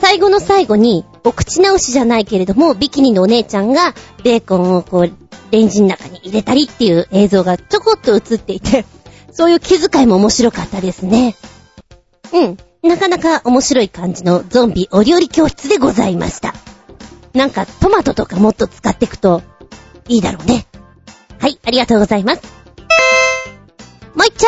[0.00, 5.12] 最後の最後に、お口直しじゃないけれども、ビキニのお姉ちゃんが、ベーコンをこう、
[5.50, 8.84] レンジの中に入れたりっていう映像がちょこっと映っていて、
[9.32, 11.36] そういう気遣いも面白かったですね。
[12.32, 12.58] うん。
[12.84, 16.54] なかなか面白い感じのゾンビお料理教室でございました。
[17.32, 19.42] なんかトマトとかもっと使っていくと
[20.06, 20.66] いいだろうね。
[21.40, 22.42] はい、ありがとうございます。
[24.14, 24.46] もう一丁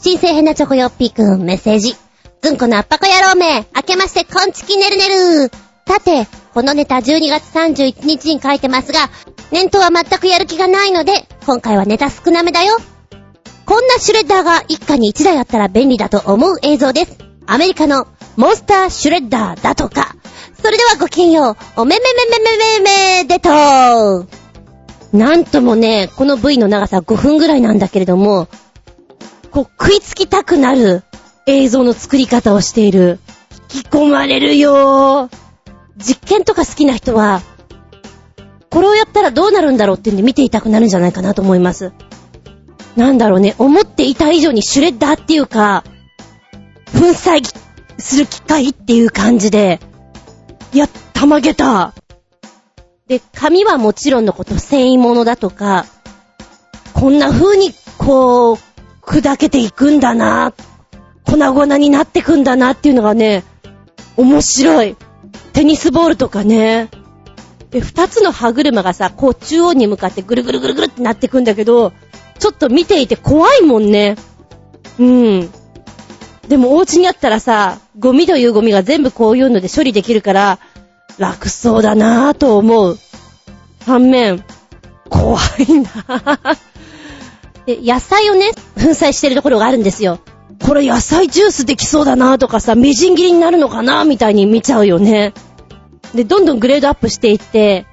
[0.00, 1.94] 新生変なチョコヨッピーくんメッセージ。
[2.42, 5.50] ずんこのアッパコ野郎め明けましてこんちきねるねる
[5.86, 9.10] さて、このネタ12月31日に書いてますが、
[9.52, 12.78] 念頭は全くやる気がないので、今回はネタ少なめだよ。
[13.66, 17.23] こんなシュレッダーが一家に一台あったら便利だと思う映像です。
[17.46, 20.16] アメリカのモンスターシュレッダーだとか。
[20.62, 21.56] それではごきげんよう。
[21.76, 24.26] おめめめめめめめでとー。
[25.12, 28.48] なんともね、この V の長さ5分ぐらいなんだけれども、
[29.50, 31.04] こう食いつきたくなる
[31.46, 33.20] 映像の作り方をしている。
[33.74, 35.36] 引き込まれるよー。
[35.98, 37.42] 実験とか好きな人は、
[38.70, 41.92] これをやったらどうなるんだろうってんで見ていたくなるんじゃないかなと思います。
[42.96, 45.84] なんだろうね、思っていた以上にシュレッダーっていうか、
[46.92, 47.54] 粉砕
[47.98, 49.80] する機械っていう感じで、
[50.72, 51.94] いや、たまげた。
[53.06, 55.86] で、紙はもちろんのこと繊維物だとか、
[56.92, 58.58] こんな風に、こう、
[59.02, 60.52] 砕けていくんだな、
[61.24, 63.44] 粉々になってくんだなっていうのがね、
[64.16, 64.96] 面白い。
[65.52, 66.88] テニスボールとかね。
[67.70, 71.92] で、二つの歯車がさ、こう中央に向かってぐるぐるぐるぐるってなってくんだけど、
[72.38, 74.16] ちょっと見ていて怖いもんね。
[74.98, 75.50] うん。
[76.48, 80.58] でもお家にあったらさ、ゴミというゴミが全部こういうので処理できるから、
[81.18, 82.98] 楽そうだなぁと思う。
[83.86, 84.44] 反面、
[85.08, 86.58] 怖いなぁ。
[87.66, 90.20] で、野菜をね、粉砕してるところがあるんですよ。
[90.62, 95.32] これ野菜ジュースできそうだなぁとかさ、みじん切りになるのかなぁみたいに見ちゃうよね。
[96.14, 97.86] で、どんどんグレードアップしていって、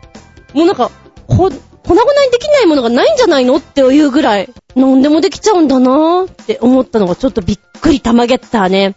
[0.53, 0.91] もうなんか、
[1.27, 1.51] こ、
[1.83, 8.95] 粉々にできないものがないんじゃないのっていうぐらい、なんでもできちゃうんだなぁって思ったのがちょっとびっくりたまげったね。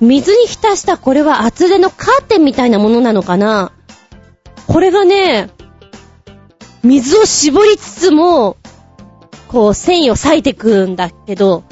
[0.00, 3.72] 水に浸したこれは厚手のカーテンみたいなものなのかな
[4.66, 5.50] これがね、
[6.82, 8.56] 水を絞りつつも、
[9.48, 11.64] こう繊維を裂いてくんだけど、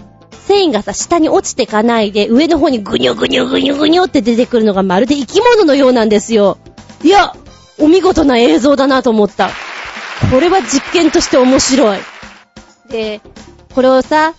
[0.47, 6.59] 繊維がさ、下に落ちてかないで、上の方にぐにょぐにょぐにょぐにょって出てくるのがまるで生き物のようなんですよ。
[7.03, 7.35] いや、
[7.79, 9.51] お見事な映像だなと思った。
[10.31, 11.99] これは実験として面白い。
[12.89, 13.21] で、
[13.75, 14.35] これをさ、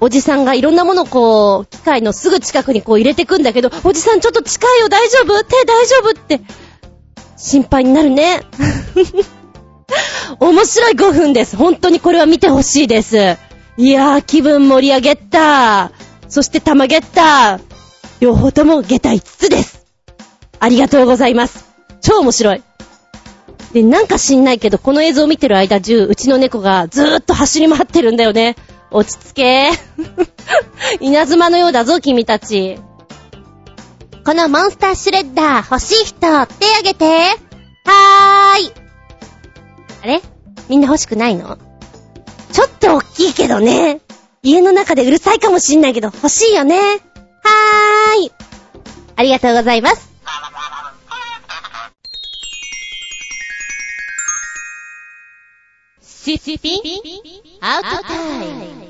[0.00, 5.44] おじさんがいろんなものをこう、機械のすぐ近くにこう入れてくんだけど、おじさんちょっと近いよ、大丈夫？
[5.44, 6.10] 手大丈夫？
[6.10, 6.40] って、
[7.36, 8.40] 心配になるね。
[10.40, 11.56] 面白い5分です。
[11.56, 13.36] 本当にこれは見てほしいです。
[13.76, 15.90] いやー、気分盛り上げた
[16.28, 17.60] そして玉ゲッター。
[18.20, 19.84] 両方ともゲタ5つです。
[20.60, 21.64] ありがとうございます。
[22.00, 22.62] 超面白い。
[23.72, 28.56] で、なんか知んないけど、この映像を見てる間中、うちの猫がずーっと走り回ってるんだよね。
[28.90, 29.70] 落ち着け。
[31.00, 32.78] 稲妻のようだぞ、君たち。
[34.24, 37.04] このモンスターシュレッダー欲しい人、手あげて。
[37.84, 38.72] はーい。
[40.02, 40.22] あれ？
[40.68, 41.58] みんな欲しくないの？
[42.52, 44.00] ちょっと大きいけどね。
[44.42, 46.76] 家の中でうるさいかもしんないけど欲しいよね。
[46.76, 48.32] はーい。
[49.16, 50.09] ありがとうございます。
[56.22, 56.80] シシピン
[57.62, 58.84] アウトタイム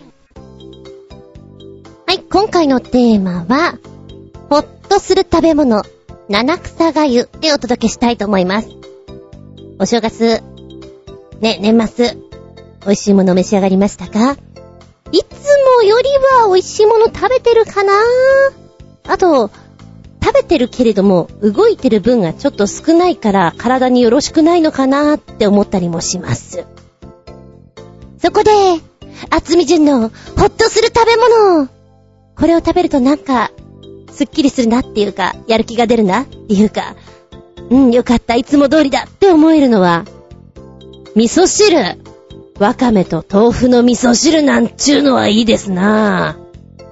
[2.04, 3.78] はい、今回のテーマは、
[4.48, 5.84] ほっとする食べ物、
[6.28, 8.70] 七草がゆでお届けしたいと思います。
[9.78, 10.42] お正月、
[11.38, 12.20] ね、年末、美
[12.86, 14.32] 味しいもの召し上がりましたか？
[14.32, 16.08] いつもより
[16.40, 17.92] は美味しいもの食べてるかな？
[19.06, 19.52] あと、
[20.20, 26.66] 食べてるけれども、動いてる分がちょっと少ないから体によろしくないのかなって思ったりもします。
[28.22, 28.50] そこで、
[29.30, 31.68] 厚み純のほっとする食べ物。
[32.36, 33.50] これを食べるとなんか、
[34.12, 36.96] すっきりするなっていうか、やる気が出るなっていうか、
[37.70, 40.04] うん、よかった、いつも通りだって思えるのは、
[41.16, 41.98] 味噌汁。
[42.58, 46.36] わかめと豆腐の味噌汁なんちゅうのはいいですな。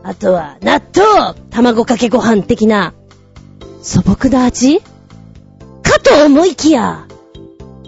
[0.03, 1.39] あとは、納豆。
[1.51, 2.95] 卵かけご飯的な、
[3.83, 4.81] 素朴な味。
[4.81, 7.07] かと思いきや、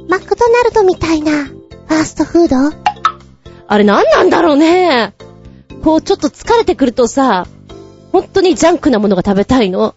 [0.09, 2.90] マクドナルドみたいな、ファーストフード？
[3.71, 5.15] あれ何なんだろうね。
[5.85, 7.47] こうちょっと疲れてくるとさ、
[8.11, 9.95] 本当にジャンクなものが食べたいの。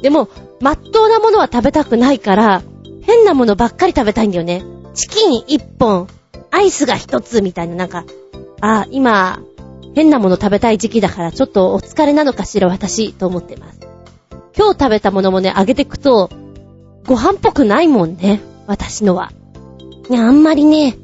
[0.00, 0.28] でも、
[0.60, 2.62] まっとうなものは食べたくないから、
[3.02, 4.62] 変なものばっかり食べたいんだよね。
[4.94, 6.06] チキン一本、
[6.52, 8.04] アイスが一つみたいな、なんか、
[8.60, 9.40] あ、今、
[9.96, 13.80] 変なもの食べたい時期だから、ちょっとお疲れなのかしら、私、と思ってます。
[14.56, 16.30] 今日食べたものもね、あげてくと、
[17.04, 19.32] ご飯っぽくないもんね、私のは。
[20.08, 20.96] いや、あんまりね、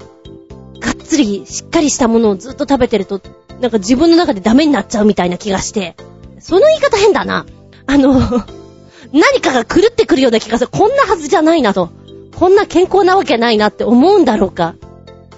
[0.82, 3.20] がっつり、しっかりしたものをずっと食べてると、
[3.60, 5.96] なんか自分の中でダメになっちゃうみたいな気がして。
[6.40, 7.46] その言い方変だな。
[7.86, 8.14] あの、
[9.12, 10.70] 何かが狂ってくるような気がする。
[10.72, 11.90] こんなはずじゃないなと。
[12.36, 14.74] こんな健康なわけないなって思うんだろうか。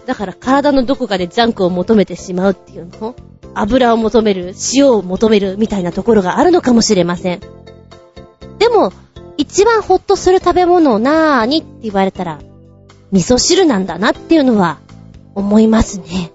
[0.06, 3.14] だから体のどこかでジャンクを求めてしまうっていうの
[3.54, 7.40] 油を求める、塩を求めるみたいなところがあるのかもしれません。
[8.58, 8.92] でも、
[9.36, 12.38] 一番ほっとする食べ物なーにって言われたら、
[13.12, 14.78] 味噌汁なんだなっていうのは
[15.34, 16.30] 思いますね。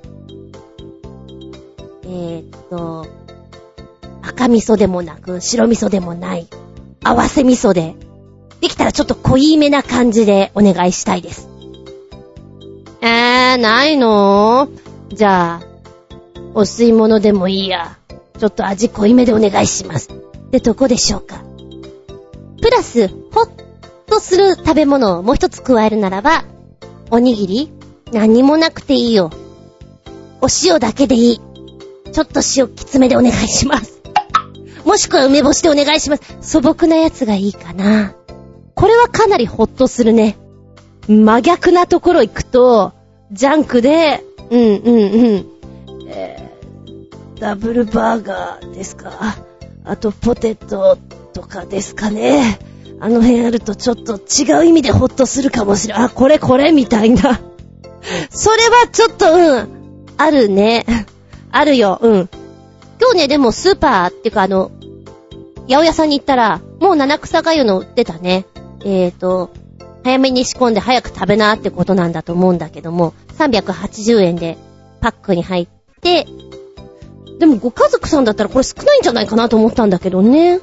[2.04, 3.08] えー、っと、
[4.22, 6.48] 赤味噌でもなく、白味噌でもない、
[7.04, 7.96] 合わせ味噌で、
[8.62, 11.48] できたらちょっと濃いめな感じでお願いしたいです。
[13.02, 14.70] えー、ないの？
[15.14, 15.66] じゃあ、
[16.54, 17.98] お吸い物でもいいや。
[18.38, 20.10] ちょっと味濃いめでお願いします。
[20.12, 21.44] ってとこでしょうか。
[22.62, 23.50] プラス、ほっ
[24.08, 26.44] とする食べ物をもう一つ加えるならば、
[27.12, 27.72] おにぎり
[28.12, 29.32] 何もなくていいよ。
[30.42, 31.42] お塩だけでいい。
[32.12, 34.02] ちょっと塩きつめでお願いします。
[34.86, 36.38] もしくは梅干しでお願いします。
[36.42, 38.16] 素朴なやつがいいかな。
[38.74, 40.38] これはかなりほっとするね。
[41.08, 42.94] 真逆なところ行くと、
[43.32, 45.46] ジャンクで、うんうんうん。
[46.08, 49.38] えー、ダブルバーガーですか？
[49.84, 50.98] あとポテト
[51.34, 52.60] とかですかね。
[53.00, 56.00] あの辺あるとちょっと違う意味でホッとするかもしれん。
[56.00, 57.40] あ、これこれみたいな。
[58.30, 59.80] それはちょっと、うん。
[60.18, 60.86] あるね。
[61.52, 62.30] あるよ、うん。
[63.00, 64.72] 今日ね、でもスーパーっていうかあの、
[65.68, 68.46] 八百屋さんに行ったら、もう七草がゆの売ってたね。
[68.84, 69.52] えーと、
[70.04, 74.58] 早めに仕込んで早く食べなってことなんだと思うんだけども、380円で
[75.02, 75.68] パックに入っ
[76.02, 76.28] て、
[77.40, 80.60] でもご家族さんだったらこれ少ないんじゃないかなと思ったんだけどね。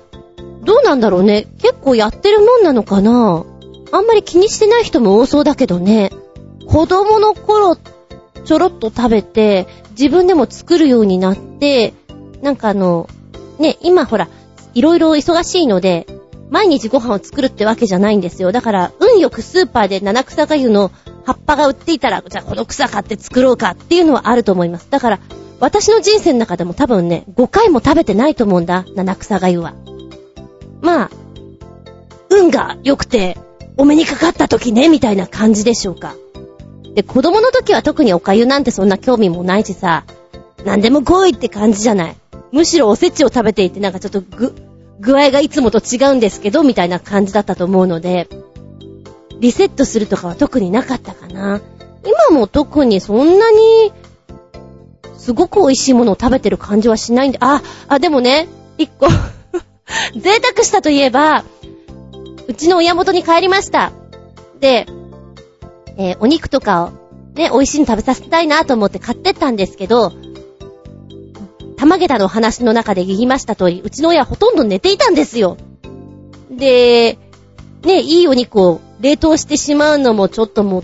[0.65, 1.47] どうなんだろうね。
[1.63, 3.45] 結構やってるもんなのかな
[3.93, 6.11] あんまり気にしてない人も多そうだけどね。
[6.67, 7.77] 子供の頃、
[8.45, 11.95] ちょろっと食べて、自分でも作るようになって、
[12.43, 13.09] なんかあの、
[13.59, 14.29] ね、今ほら、
[14.75, 16.07] いろいろ忙しいので、
[16.51, 18.53] 毎日ご飯を作るってわけじゃないんですよ。
[18.53, 20.93] だから、運よくスーパーで七草がゆの
[21.25, 24.89] 葉っぱが売っていたら、じゃあこの草買って作ろうかっていうのはあると思います。
[24.91, 25.21] だから、
[25.59, 29.75] 私の人生の中でも多分ね、5回も食べてないと思うんだ、七草がゆは。
[30.83, 31.11] まあ、
[32.31, 33.39] 運が良くて、
[33.79, 36.15] お目にかかった時ね、みたいな感じでしょうか。
[36.97, 40.05] で、子供の時は特にお粥なんてそんな興味もないしさ、
[40.65, 42.17] 何でも来いって感じじゃない。
[42.53, 44.55] むしろおせちを食べていてなんかちょっとぐ、
[44.99, 48.29] 具合がいつもと違うんですけど、みたいな感じだったと思うので、
[49.41, 51.61] リセットするとかは特になかったかな。
[52.31, 53.93] 今も特にそんなに、
[55.19, 59.09] すごく美味しいものを食べてる感じはしないんで、あ、あ、でもね、一個
[60.17, 61.45] 贅沢したといえば、
[62.49, 63.93] うちの親元に帰りました。
[64.61, 64.87] で、
[65.97, 70.13] えー、お肉とかをね、美味しいの食べさせたいなと思って買ってったんですけど、
[71.77, 75.59] 玉下駄の話の中で言いました通り、うちの親ほとんど寝ていたんですよ。
[76.51, 77.19] で、
[77.83, 80.83] ね、いいお肉を冷凍してしまうのもちょっとも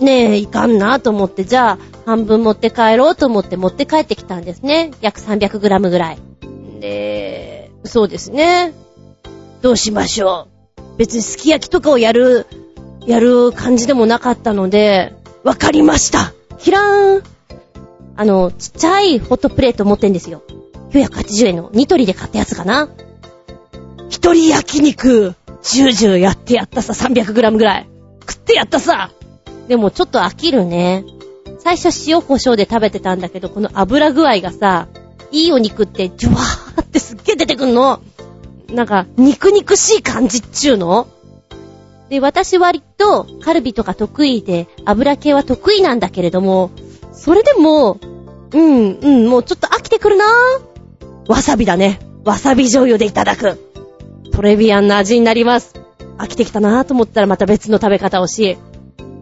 [0.00, 4.92] う、ねえ、いかんなと思って、じゃあ、半分持って帰ろうと思って持って帰ってきたんですね。
[5.00, 6.18] 約 300g ぐらい。
[6.80, 8.72] で、そうですね。
[9.60, 10.46] どうしましょ
[10.76, 10.96] う。
[10.96, 12.46] 別にすき焼きとかをやる、
[13.08, 16.34] やる感じでもなかったので、わかりました。
[16.58, 17.22] ひらーん。
[18.16, 20.42] あの、ちっちゃいホットプレート持ってんですよ。
[20.90, 22.90] 980円のニトリで買ったやつかな。
[24.10, 27.88] 一人焼肉、ジュージューやってやったさ、300g ぐらい。
[28.20, 29.10] 食ってやったさ。
[29.68, 31.06] でもちょっと飽きるね。
[31.60, 34.86] 最初塩胡椒で食べてたんだけど、この油具合がさ、
[35.30, 38.02] いいお肉ってジュワーってすっげー出てくんの。
[38.68, 41.08] なんか、肉肉しい感じっちゅうの
[42.08, 46.70] で、私割とカルビとか得意で、油系は得意なんだけれども、
[47.12, 47.98] それでも、
[48.52, 51.30] うん、うん、もうちょっと飽きてくるなぁ。
[51.30, 52.00] わさびだね。
[52.24, 53.58] わさび醤油でいただく。
[54.32, 55.74] トレビアンな味になります。
[56.16, 58.56] 飽きてきたなぁと思ったらまた別の食べ方をし、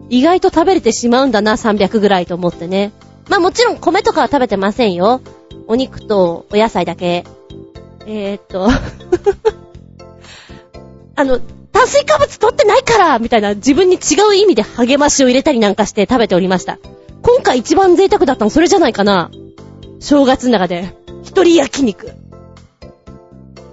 [0.09, 2.93] 意外と食べれてしまうんだな、300ぐらいと思ってね。
[3.29, 5.21] まあもちろん米とかは食べてませんよ。
[5.67, 7.25] お肉とお野菜だけ。
[8.05, 8.69] えー、っと
[11.15, 11.39] あの、
[11.71, 16.79] 炭水化物取ってないからみたいな自分に違う意味で励ましを入れたりなんかして食べておりました。
[17.21, 19.31] 今回一番贅沢だったのそれじゃないかな
[19.99, 20.95] 正月の中で。
[21.23, 22.13] 一人焼肉。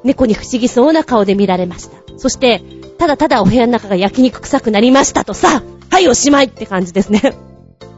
[0.02, 1.96] 猫に不思議そうな顔で見られました。
[2.18, 2.62] そして、
[2.98, 7.34] ただただお部屋の中が焼肉臭くなりましたとさ、はいおしまいって感じですね。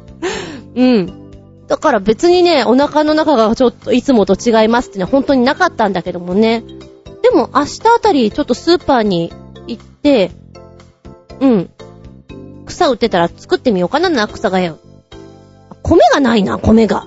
[0.77, 1.31] うん。
[1.67, 6.63] だから別にね、お腹の中がちょっといつもと違いますってね、本当になかったんだけどもね。
[7.23, 9.33] でも明日あたりちょっとスーパーに
[9.67, 10.31] 行って、
[11.41, 11.71] うん。
[12.67, 14.79] 草売ってたら作ってみようかな、な、草がよ。
[15.83, 17.07] 米がないな、米が。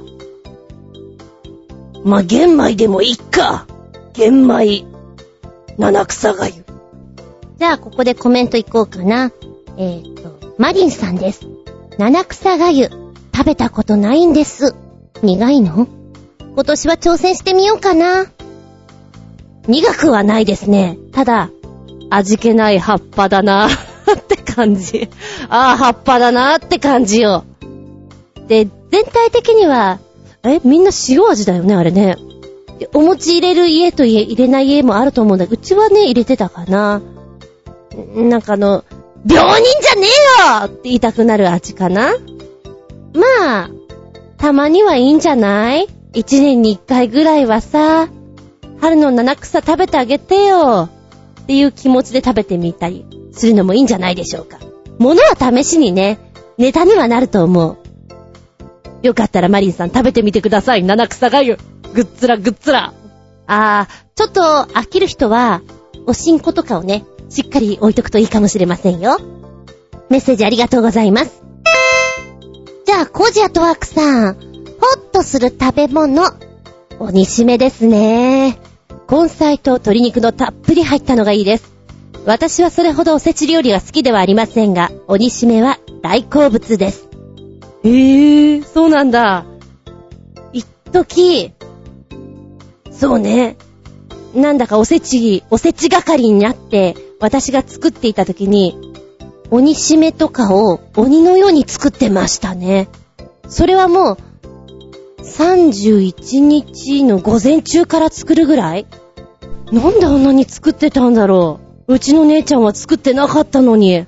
[2.03, 3.68] まあ、玄米でもいいか。
[4.14, 4.86] 玄米、
[5.78, 6.66] 七草がゆ。
[7.57, 9.32] じゃあ、ここでコメントいこうかな。
[9.78, 11.41] えっ、と、マリンさんです。
[11.97, 12.89] 七草がゆ、
[13.36, 14.76] 食べたことないんです。
[15.22, 15.88] 苦いの？
[16.53, 18.26] 今年は挑戦してみようかな。
[19.68, 20.97] 苦くはないですね。
[21.12, 21.49] ただ、
[22.10, 23.70] 味気ない葉っぱだな っ
[24.28, 25.10] て感じ。
[25.49, 27.43] ああ、葉っぱだなって感じよ。
[28.47, 29.99] で、全体的には、
[30.43, 32.18] え、みんな塩味だよね、あれね。
[32.93, 37.01] お餅入れる家と入れない家もあると思うんだけど、うちはね、入れてたかな。
[38.16, 38.84] なんかあの、
[39.30, 42.14] 病人じゃねえよって言いたくなる味かな。
[43.14, 43.70] まあ、
[44.38, 45.88] たまにはいいんじゃない？
[46.14, 48.07] 一年に一回ぐらいはさ、
[48.80, 50.88] 春の七草食べてあげてよ
[51.50, 54.60] っていう気持ちで食べてみたりするのもいいんじゃないでしょうか。
[55.00, 56.20] 物は試しにね、
[56.60, 57.78] ネタにはなると思う。
[59.02, 60.84] よかったらマリンさん食べてみてください。
[60.84, 61.58] 七草がゆ。
[61.95, 62.93] ぐっつらぐっつら。
[63.47, 64.41] あー、ちょっと
[64.76, 65.64] 飽きる人は、
[66.06, 69.18] おしんことかをね、しっかり置いとくといいかもしれませんよ。
[70.12, 71.41] メッセージありがとうございます。
[72.86, 76.26] じゃあ、コージアトワークさん、ホッとする食べ物。
[77.00, 78.60] 鬼しめですね。
[79.10, 81.74] 根菜と鶏肉のたっぷり入ったのがいいです。
[82.26, 87.10] 私はそれほどおせち料理が好きではありませんが、鬼しめは大好物です。
[87.84, 89.45] へえー、そうなんだ。
[90.53, 91.53] 一時、
[92.91, 93.57] そうね。
[94.36, 98.78] なんだかおせち、おせち係になって、私が作っていた時に、
[99.49, 102.89] 鬼しめとかを鬼のように作ってましたね。
[103.47, 104.18] それはもう、
[105.30, 108.86] 31日の午前中から作るぐらい？
[109.71, 111.93] なんであんなに作ってたんだろう？
[111.93, 114.05] うちの姉ちゃんは作ってなかったのに。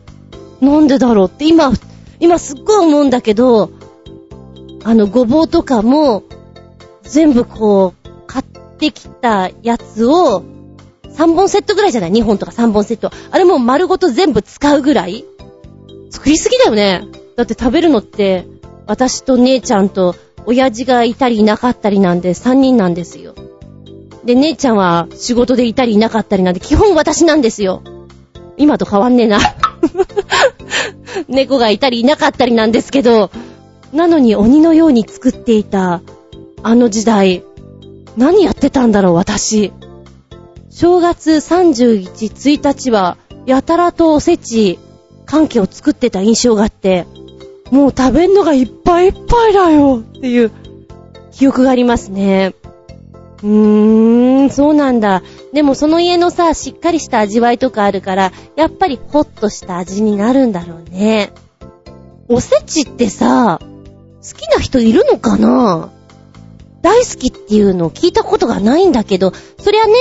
[0.60, 1.72] なんでだろうって今、
[2.20, 3.72] 今すっごい思うんだけど、
[4.84, 6.24] あの、ごぼうとかも、
[7.04, 8.46] 全部こう、買っ
[8.78, 10.44] てきたやつを、
[11.16, 13.12] 3本セットぐらいじゃない ?2 本とか3本セット。
[13.32, 15.26] あれも丸ごと全部使うぐらい？
[16.12, 17.08] 作りすぎだよね。
[17.36, 18.46] だって食べるのって、
[18.86, 20.16] 私と姉ちゃんと、
[20.46, 23.36] 親父がいたりいなかったりなんで3人なんですよ。
[24.24, 27.82] で、姉ちゃんは仕事でいたりいなかったりなんで、基本私なんですよ。
[28.58, 29.40] 今と変わんねえな。
[31.28, 33.32] 猫がいたりいなかったりなんですけど、
[33.94, 36.02] なのに鬼のように作っていた、
[36.64, 37.44] あの時代、
[38.18, 39.74] 何やってたんだろう、私。
[40.70, 44.80] 正月31、1日は、やたらとおせち、
[45.26, 47.08] 関係を作ってた印象があって、
[47.72, 50.52] もう食べんのがいっぱいいっぱいだよっていう
[51.32, 52.54] 記憶がありますね。
[53.42, 55.24] うーん、そうなんだ。
[55.54, 61.32] でもその家のさ、しっかりした味わいとかあるから、やっぱりホッとした味になるんだろうね。
[62.28, 63.68] おせちってさ、好
[64.38, 65.90] きな人いるのかな？
[66.82, 69.94] 大好きっていうのを聞いたことがないんだけど、そりゃね、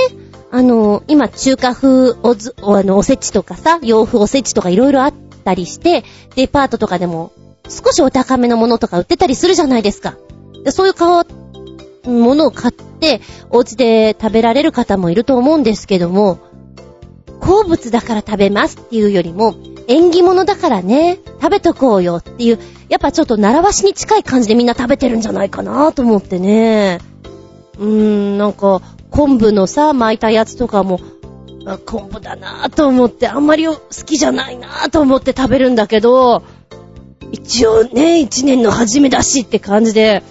[0.51, 5.13] あの、今中華風おず、おあの、おせちとかさ、洋風おせちとかいろいろあっ
[5.43, 6.03] たりして、
[6.35, 7.31] デパートとかでも
[7.71, 10.15] 少しお高めのものとか売ってたりするじゃないですか。
[10.69, 11.23] そういう顔、
[12.05, 16.39] ものを買って、お家で食べられる方もいると思うんですけども、
[17.39, 19.55] 好物だから食べますっていうよりも、
[19.87, 22.59] 縁起物だからね、食べとこうよっていう、
[22.89, 26.99] やっぱちょっと習わしに近い感じでみんな食べてるんじゃないかなと思ってね。
[27.77, 30.99] うーん、なんか、昆布のさ、巻いたやつとかも、
[31.85, 36.43] 昆布だなぁと思って、あんまり好きじゃないなぁと思って食べるんだけど、
[37.31, 40.23] 一応ね、一年の初めだしって感じで、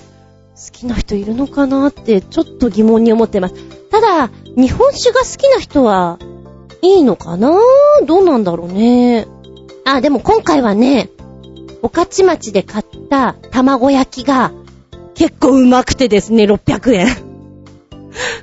[0.54, 3.54] 好きな人いるのかなってちょっと疑問に思ってます。
[3.90, 6.18] ただ、日本酒が好きな人は
[6.82, 7.58] いいのかな？
[8.06, 9.26] どうなんだろうね。
[9.84, 11.08] あ、でも今回はね、
[11.82, 14.52] おかち町で買った卵焼きが
[15.14, 17.08] 結構うまくてですね、600円。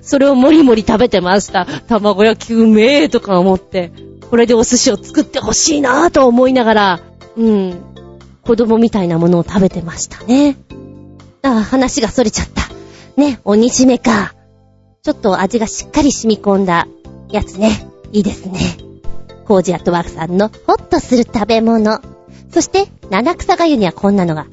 [0.01, 1.65] それをもりもり食べてました。
[1.65, 3.91] 卵焼きうめえとか思って、
[4.29, 6.99] これでお寿司を作ってほしいなぁと思いながら、
[7.35, 7.81] うん、
[8.47, 10.55] 子供みたいなものを食べてましたね。
[11.41, 12.63] ああ、話が逸れちゃった。
[13.19, 14.33] ね、鬼しめか。
[15.03, 16.87] ちょっと味がしっかり染み込んだ
[17.29, 17.85] やつね。
[18.13, 18.59] いいですね。
[19.45, 21.99] コージアットワークさんのホッとする食べ物。
[22.53, 24.47] そして、七草がゆにはこんなのが。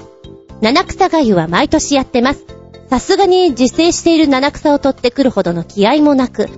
[0.61, 2.45] 七草がゆは毎年やってます。
[2.91, 6.49] さすがに自生している七草を取ってくるほどの気合もなく、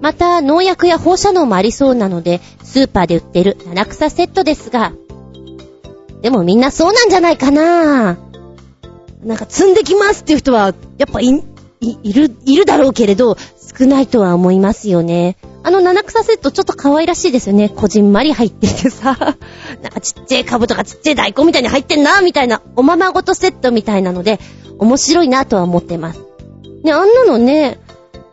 [0.00, 4.92] また農薬や放射能もありそうなので、スーパーで売ってる七草セットですが、
[6.22, 8.18] でもみんなそうなんじゃないかな
[9.22, 11.26] なんか積んできますっていう人は、やっぱい、
[11.80, 13.36] い、いる、いるだろうけれど、
[13.78, 15.36] 少ないとは思いますよね。
[15.62, 17.68] あの七草セットちょっと可愛らしいですよね。
[17.68, 19.16] こじんまり入っててさ、
[19.82, 24.40] なんかちっちゃい株とかちっちゃい大根みたいに入ってんな、みたいな、おままごとセットみたいなので、
[24.78, 26.20] 面白いなとは思ってます。
[26.84, 27.78] ね、あんなのね、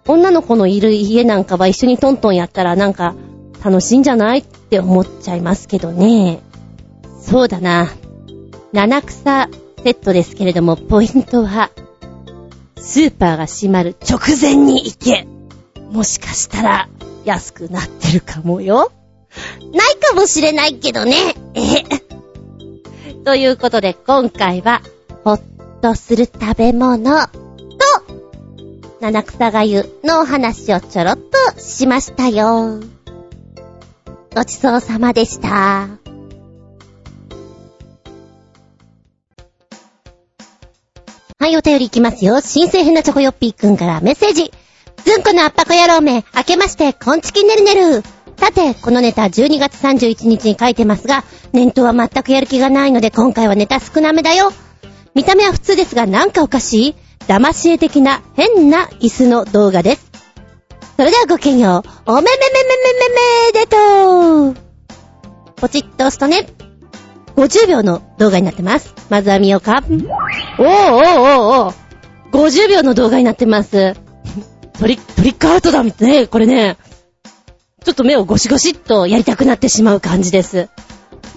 [0.08, 3.16] 女の子のいる家なんかは一緒にトントンやったらなんか
[3.64, 6.42] 楽しいんじゃないって思っちゃいますけどね。
[7.26, 7.92] そうだな。
[8.72, 9.50] 七草
[9.84, 11.72] セットですけれども、ポイントは、
[12.78, 15.28] スーパーが閉まる直前に行け。
[15.92, 16.90] もしかしたら
[17.24, 18.92] 安くなってるかもよ。
[19.74, 21.14] ないかもしれないけどね。
[21.56, 21.84] え
[23.24, 24.82] ということで、今回は、
[25.24, 25.42] ほっ
[25.82, 27.30] とする食べ物と、
[29.02, 32.80] 七草がゆのお話をちょろっとしましたよ。
[34.36, 36.05] ごちそうさまでした。
[41.46, 42.42] はい、お便りいきますよ。
[42.42, 44.52] 新鮮なチョコヨッピーくんからメッセージ。
[45.06, 48.02] ずんこのあっぱこ野郎め、明けまして、こんちきねるねる。
[48.36, 51.24] さて、このネタ12月31日に書いてますが、
[51.54, 54.52] 念頭は全くやる気がないので今回はネタ少なめだよ。
[55.14, 56.96] 見た目は普通ですがなんかおかしい？
[57.28, 60.12] 騙し絵的な変な椅子の動画です。
[60.98, 62.12] それではごきげんよう。
[62.12, 62.34] おめめめ
[62.64, 63.10] めめ
[63.54, 64.56] めめでとう
[65.58, 66.48] ポチッと押すとね、
[67.36, 68.96] 50秒の動画になってます。
[69.12, 69.84] まずは見ようか。
[70.58, 71.86] おーおーおーおー
[72.32, 73.96] 50秒の動画になってます。
[74.80, 76.78] トリトリックアウトだね、これね。
[77.84, 80.70] ちょっと目をゴシゴシっとやりたくなってしまう感じです。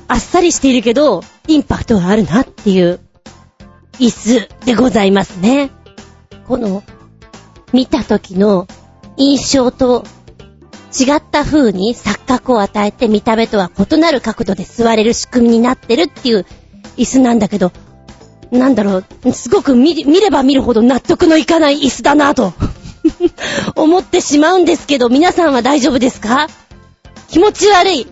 [0.09, 3.01] あっさりしているけど、インパクトがあるなっていう、
[3.99, 5.71] 椅子でございますね。
[6.47, 6.83] この、
[7.73, 8.67] 見た時の
[9.17, 10.05] 印象と
[10.99, 16.47] 違った風に錯覚を与えて見た目とは異なる角度で座れる仕組みになってるっていう
[16.97, 17.73] 椅子なんだけど、
[18.51, 22.53] なんだろう、すごく見れば見るほど納得のいかない椅子だなと
[23.77, 26.49] 思ってしまうんですけど、皆さんは大丈夫ですか？
[27.29, 28.07] 気持ち悪い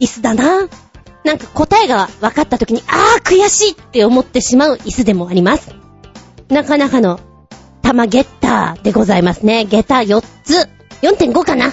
[0.00, 0.68] 椅子だな。
[1.24, 5.70] なんか答えが分かった時に、あー悔しいって思ってしまう椅子でもあります。
[6.48, 7.20] なかなかの
[7.80, 9.64] 玉ゲッターでございますね。
[9.64, 10.68] ゲター4つ。
[11.02, 11.72] 4.5かな。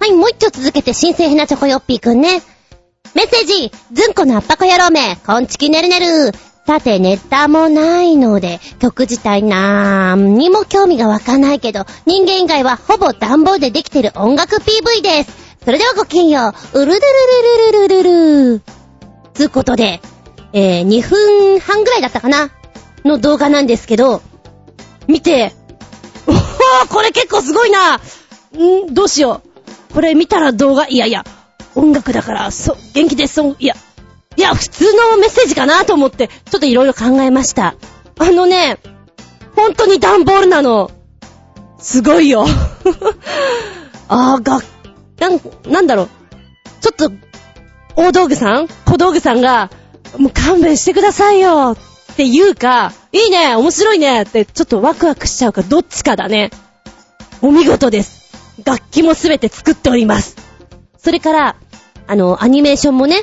[0.00, 2.42] はい、もう一丁続けて新鮮ヘナチョコヨッピーくんね。
[3.14, 6.32] メッセージずんこのあっぱこ野郎めこんちきねるねる
[6.64, 15.56] さて、ネタもないので、曲自体なんにも興味が湧かないけど、人間以外はほぼ段ボールでできてる音楽 PV です。
[15.64, 16.80] それではごきげんよう。
[16.80, 17.06] うるるる
[17.72, 18.62] るるるるるる。
[19.34, 20.00] つうことで、
[20.52, 22.50] えー、2分半ぐらいだったかな
[23.04, 24.22] の動画なんですけど、
[25.08, 25.52] 見て、
[26.28, 27.96] おーこれ結構すごいな。
[27.96, 28.94] ん？
[28.94, 29.42] どうしよ
[29.90, 29.94] う。
[29.94, 31.24] これ見たら動画、いやいや、
[31.74, 33.74] 音楽だから、そ、元気です、そいや、
[34.36, 37.74] いや、普通のメッセージかなと思って、ちょっといろいろ考えました。
[38.18, 38.78] あのね、
[39.56, 40.90] 本当に段ボールなの。
[41.78, 42.46] すごいよ。
[44.08, 44.62] あー、が、
[45.18, 46.08] なん、なんだろう。
[46.80, 47.12] ちょっと、
[47.96, 49.70] 大道具さん小道具さんが、
[50.16, 51.76] もう勘弁してくださいよ
[52.12, 56.50] って言うか、いいね面白いねって、ちょっとワクワクしちゃうか、どっちかだね。
[57.40, 58.30] お見事です。
[58.64, 60.36] 楽器もすべて作っております。
[61.02, 61.56] それから、
[62.06, 63.22] あの、アニメーションもね、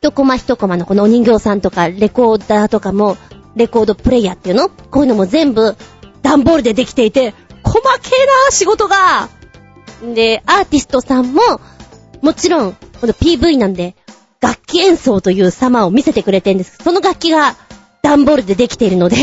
[0.00, 3.16] 一コマ一コマのこのお人形さんとか、レコーダーとかも、
[3.56, 4.68] レコードプレイヤーっていうの？
[4.68, 5.76] こういうのも全部、
[6.22, 9.28] 段ボールでできていて、細けえな仕事が！
[10.14, 11.40] で、アーティストさんも、
[12.22, 13.96] もちろん、この PV なんで、
[14.40, 16.78] 楽器演奏という様を見せてくれてるんです。
[16.82, 17.56] その楽器が
[18.02, 19.16] 段ボールでできているので、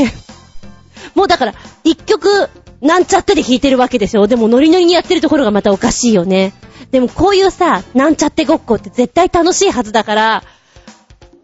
[1.15, 1.53] もうだから、
[1.83, 2.49] 一曲、
[2.81, 4.27] なんちゃってで弾いてるわけでしょ？
[4.27, 6.53] でもノリノリにやってるところがまたおかしいよね。
[6.91, 10.43] でもこういうさ、なんちゃってごっこって絶対楽しいはずだから、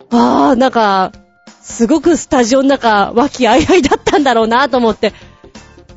[0.09, 1.11] あー、なんか、
[1.61, 5.13] すごくスタジオの中、和気あいあいだったんだろうなと思って、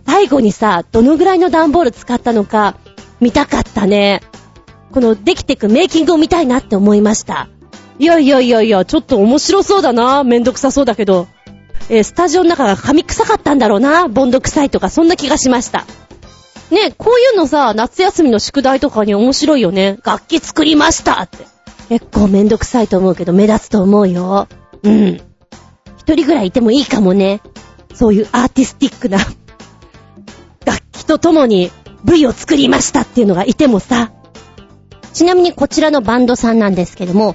[0.07, 2.77] 最後にさ、どのぐらいの段ボール使ったのか、
[3.21, 4.21] 見たかったね。
[4.93, 7.49] この、できてくメイキングを見たいなって思いました。
[7.99, 10.25] いやいやいやいや、ちょっと面白そうだな。
[10.25, 11.29] めんどくさそうだけど。
[11.89, 14.09] えースタジオの中が髪臭かったんだろうな。
[14.09, 15.87] ボンド臭いとか、そんな気がしました。
[16.71, 19.99] ね、こういうのさ、夏休みの宿題とかに面白いよね。
[20.05, 21.39] 楽器作りましたって。
[21.89, 24.47] 結構めんどくさいと思うけど、目立つと思うよ。
[24.85, 25.21] うん。
[25.99, 27.41] 一人ぐらいいてもいいかもね。
[27.95, 29.19] そういうアーティスティックな、
[30.65, 31.73] 楽器とともに
[32.05, 34.13] V を作りましたっていうのがいてもさ。
[35.13, 37.35] ちなみにこちらのバンドさんなんですけども、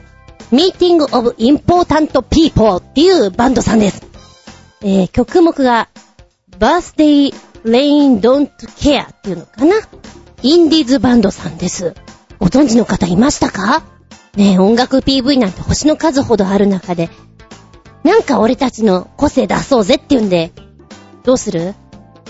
[0.51, 4.01] Meeting of Important People っていうバンドさんです。
[4.87, 5.89] えー、曲目が、
[6.59, 7.33] Birthday
[7.63, 9.77] Rain Don't Care っていうのかな？
[10.43, 11.95] インディーズバンドさんです。
[12.37, 13.81] ご存知の方いましたか？
[14.35, 17.09] ねえ、音楽 PV なんて星の数ほどある中で、
[18.03, 20.51] なんか俺たちの個性出そうぜっていうんで、
[21.23, 21.73] どうする？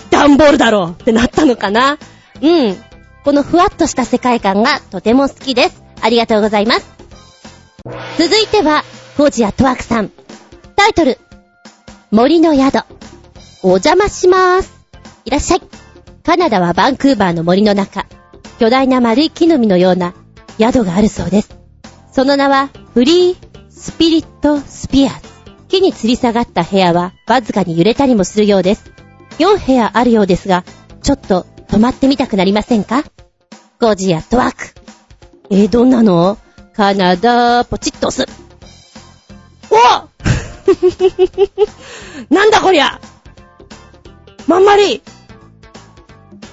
[0.08, 1.98] ダンボールだろうってなったのかな？
[2.40, 2.76] うん。
[3.22, 5.82] このふわっとした世界観がとても好きです。
[6.00, 6.90] ありがとうございます。
[8.16, 8.82] 続いては、
[9.18, 10.10] コージアトワークさん。
[10.74, 11.18] タイトル、
[12.12, 12.84] 森の宿。
[13.62, 14.72] お邪魔します。
[15.24, 15.62] いらっしゃい。
[16.22, 18.06] カナダはバンクーバーの森の中、
[18.60, 20.14] 巨大な丸い木の実のような
[20.58, 21.58] 宿があるそうです。
[22.12, 23.36] その名は、フリー
[23.68, 25.28] スピリットスピアーズ。
[25.68, 28.92] 木に吊り下がった部屋はわずかに揺れたりもするようです。
[29.38, 30.64] 4部屋あるようですが、
[31.02, 33.02] ちょっと泊まってみたくなりませんか？
[33.80, 34.74] ゴジアトワーク。
[35.50, 36.38] えー、どんなの？
[36.72, 38.32] カナダ、ポチッと押す。
[39.70, 40.15] お
[42.30, 43.00] なんだこりゃ。
[44.46, 45.02] まんまり。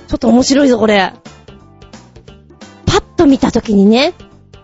[0.08, 1.14] ちょっと面白いぞ、これ。
[2.86, 4.14] パッと見たときにね、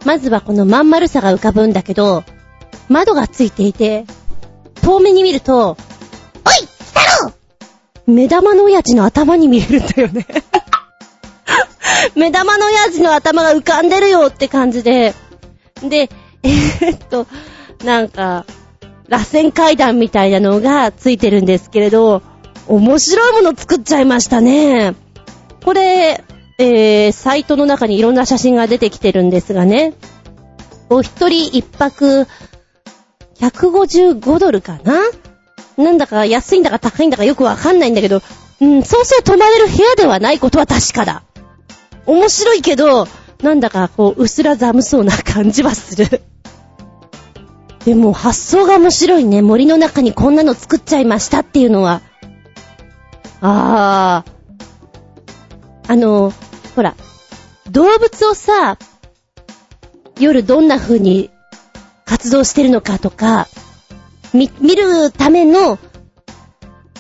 [0.06, 2.24] まずはこのまん丸さが浮かぶんだけど、
[2.88, 4.06] 窓がついていて、
[4.82, 5.78] 遠目に見ると、
[6.45, 7.34] おい来たろ
[8.08, 10.26] 目玉の親父の頭に見えるんだよね。
[12.16, 15.14] 目玉の親父の頭が浮かんでるよって感じで、
[15.82, 16.10] で、
[16.43, 17.28] えー、っと、
[17.84, 18.45] なんか、
[19.10, 22.22] 螺旋階段みたいなのがついてるんですけれど、
[22.68, 24.93] 面白いもの作っちゃいましたね。
[25.66, 26.24] これ、
[26.60, 29.93] えー、サイトの中にいろんな写真が出てきてるんですがね。
[30.89, 32.28] お一人一泊、
[33.39, 34.99] 155ドルかな？
[35.78, 38.22] なんだか安いんだか高いんだかよくわかんないんだけど、
[38.62, 41.24] うん、そうそう泊まれる部屋ではないことは確かだ。
[42.05, 43.07] 面白いけど、
[43.41, 46.22] なんだかこう、薄ら寒そうな感じはする。
[47.86, 49.42] でも発想が面白いね。
[49.42, 52.02] 森の中にこんなの作っちゃいましたっていうのは。
[53.42, 55.92] あー。
[55.92, 56.34] あの、
[56.76, 56.96] ほら、
[57.72, 58.78] 動物をさ、
[60.20, 61.32] 夜どんな風に
[62.06, 63.48] 活動してるのかとか、
[64.34, 65.80] み、見るための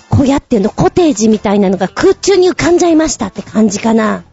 [0.09, 4.23] 小屋っていうの、コテージみたいなのが空中に浮かんじゃいましたって感じかな。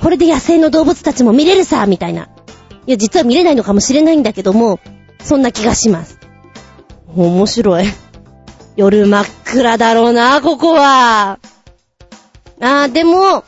[0.00, 2.28] これで野生の動物たちも見れるさ、みたいな。
[2.86, 4.78] いや、実は見れないのかもしれないんだけども、
[5.26, 6.18] そんな気がします。
[7.14, 7.84] 面白い。
[8.76, 11.40] 夜真っ暗だろうな、ここは。
[12.60, 13.44] あー、でも、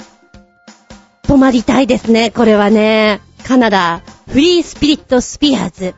[1.22, 3.20] 泊まりたいですね、これはね。
[3.44, 5.94] カナダ、フリースピリットスピアーズ。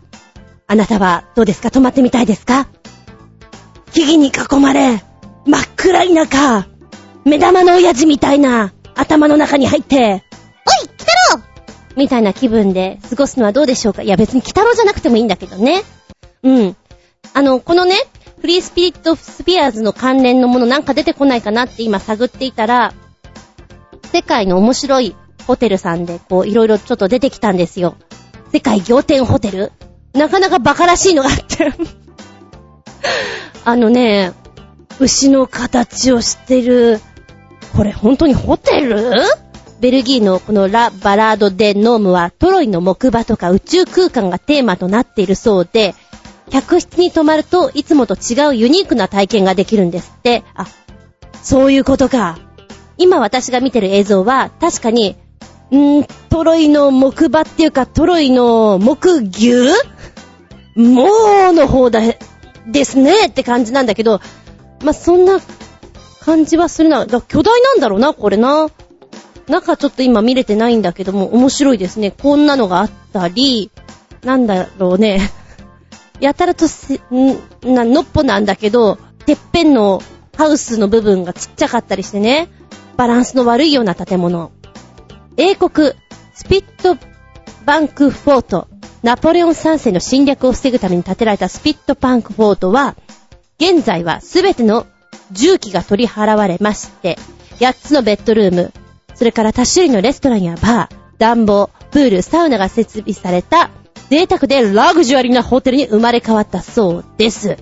[0.66, 1.70] あなたはどうですか？
[1.70, 2.68] 泊まってみたいですか？
[3.92, 5.02] 木々に囲まれ、
[5.46, 6.66] 真っ暗い中、
[7.24, 10.22] 目玉の親父みたいな頭の中に入って、
[11.96, 14.02] みたいな気分で過ごすのはどうでしょうか？
[14.02, 15.82] いや別に北郎じゃなくてもいいんだけどね。
[16.42, 16.76] うん。
[17.34, 17.96] あの、このね、
[18.40, 22.94] フリースピリットスピアーズの関連のものなんか出てこないかなって今探っていたら、
[24.12, 25.14] 世界の面白い
[25.46, 27.96] ホテルさんでこういろいろちょっと出てきたんですよ。
[28.52, 29.72] 世界仰天ホテル？
[30.14, 31.72] なかなかバカらしいのがあって
[33.64, 34.32] あのね、
[34.98, 37.00] 牛の形をしてる、
[37.76, 39.12] これ本当にホテル？
[39.80, 45.94] ベルギーのこのラ・バラード・デ・ノームはトロイの木馬とか宇宙空間がテーマとなっているそうで、
[46.50, 50.44] 客室に泊まるといつもと違うユニークな体験ができるんですって。
[50.54, 50.66] あ、
[51.42, 52.38] そういうことか。
[52.98, 55.16] 今私が見てる映像は確かに、
[55.70, 59.70] んー、トロイの木馬っていうかトロイの木牛？
[60.76, 61.04] も
[61.50, 62.00] うの方だ、
[62.66, 64.20] ですねって感じなんだけど、
[64.84, 65.40] まあ、そんな
[66.20, 67.06] 感じはするな。
[67.06, 68.68] だ巨大なんだろうな、これな。
[69.50, 72.12] 中ちょっと今見れてないんだけども、面白いですね。
[72.12, 73.70] こんなのがあったり、
[74.24, 75.20] なんだろうね。
[76.20, 77.00] やたらとせ、ん
[77.62, 80.02] な、のっぽなんだけど、てっぺんの
[80.36, 82.48] ハウスの部分がちっちゃかったりしてね、
[82.96, 84.52] バランスの悪いような建物。
[85.36, 85.92] 英国、
[86.34, 86.96] スピット
[87.64, 88.68] バンクフォート、
[89.02, 92.96] ナポレオン3世の侵略を防ぐために建てられたスピットバンクフォートは、
[93.58, 94.86] 現在はすべての
[95.32, 97.18] 重機が取り払われまして、
[97.58, 98.72] 8つのベッドルーム、
[99.20, 103.68] それから多種類のレストランやバー、暖房、プール、サウナが設備された
[104.08, 107.58] 贅沢でラグジュアリーなホテルに生まれ変わったそうです。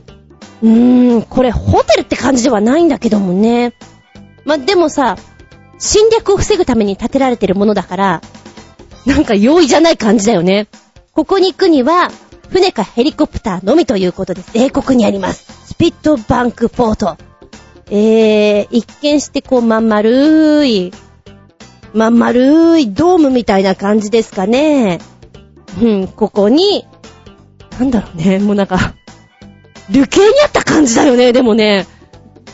[0.62, 3.74] うーん、これホテルって感じではないんだけどもね。
[4.44, 5.16] まあでもさ、
[5.80, 8.22] 侵略を防ぐために建てられてるものだから、
[9.04, 10.68] なんか容易じゃない感じだよね。
[11.12, 12.12] ここに行くには、
[12.50, 14.52] 船かヘリコプターのみということです。
[14.54, 15.66] 英国にあります。
[15.66, 17.16] スピットバンクポート。
[17.90, 20.92] えー、一見してこうまん丸い
[21.94, 24.98] まん丸いドームみたいな感じですかね。
[25.80, 26.86] うん、ここに、
[27.78, 28.94] なんだろうね、もうなんか、
[29.90, 31.86] 流形にあった感じだよね、でもね。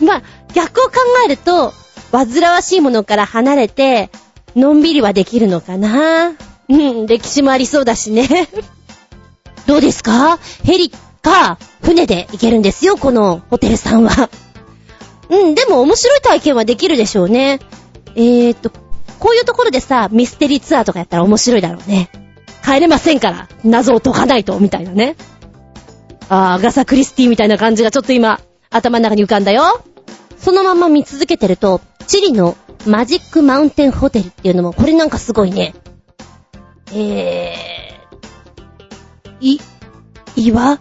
[0.00, 0.22] まあ、
[0.54, 0.92] 逆を考
[1.24, 1.72] えると、
[2.12, 4.10] 煩わしいものから離れて、
[4.54, 6.32] のんびりはできるのかな。
[6.68, 8.28] うん、歴史もありそうだしね。
[9.66, 10.38] どうですか？
[10.62, 10.90] ヘリ
[11.22, 14.30] か、船で行けるんですよ、このホテルさんは。
[15.30, 17.58] うん、でも面白い体験はできるでしょうね。
[18.14, 18.70] えーと、
[19.24, 22.10] こういうところでさ、ミステリーツアーとかやったら面白いだろうね。
[22.62, 25.16] 帰れませんから、謎を解かないと、みたいなね。
[26.28, 29.82] あー、ガサ・クリスティみたいな感じがちょっと今、頭の中に浮かんだよ。
[30.36, 32.54] そのまま見続けてると、チリの
[32.84, 35.72] マジックマウンテンホテルっていうのも、これなんかすごいね。
[36.92, 39.60] えー、い、
[40.36, 40.80] 岩？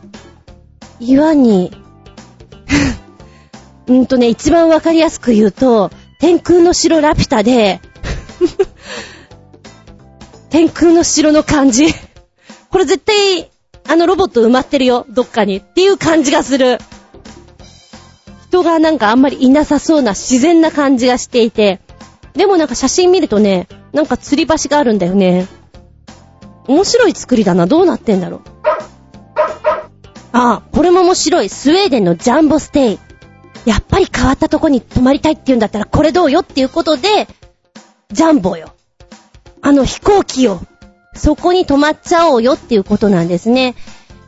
[1.00, 1.72] 岩に
[3.88, 7.80] うんとね、一番わかりやすく言うと、天空の城ラピュタで
[10.54, 11.88] 天空の城の感じ。
[12.70, 13.50] これ絶対、
[13.90, 15.58] あのロボット埋まってるよ、どっかに。
[15.58, 16.78] っていう感じがする。
[18.50, 21.80] 人がなんかあんまりいなさそうな自然な感じがしていて、
[22.36, 25.48] でもなんか写真見るとね、なんか吊り橋があるんだよね。
[26.68, 27.66] 面白い作りだな。
[27.66, 28.42] どうなってんだろう。
[30.34, 31.50] ああ、これも面白い。
[31.50, 33.00] スウェーデンのジャンボステイ。
[33.66, 37.28] やっぱり変わったとこに泊まりたいって言うんだったらこれどうよっていうことで、
[38.12, 38.73] ジャンボよ。
[39.64, 40.62] あの飛行機よ。
[41.16, 43.76] そこに泊まっちゃおうよっていうことなんですね。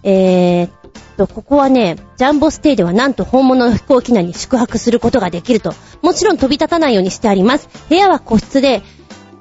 [0.04, 0.72] えーっ
[1.18, 5.74] と、ここはね、ジャンボステイではなんと本物の飛行機内に宿泊することができると。
[6.02, 7.68] もちろん飛び立たないようにしてあります。
[7.90, 8.82] 部屋は個室で、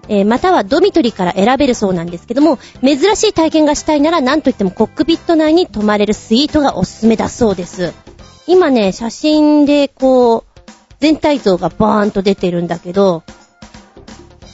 [0.09, 7.93] えーまたはドミトリーから選べるそうなんですけども、珍しい体験がしたいならなんといってもコックピット内に泊まれるスイートがおすすめだそうです。
[8.47, 10.61] 今ね、写真でこう、
[10.99, 13.23] 全体像がバーンと出てるんだけど、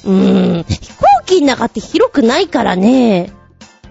[0.04, 3.32] うーん、飛行機の中って広くないからね、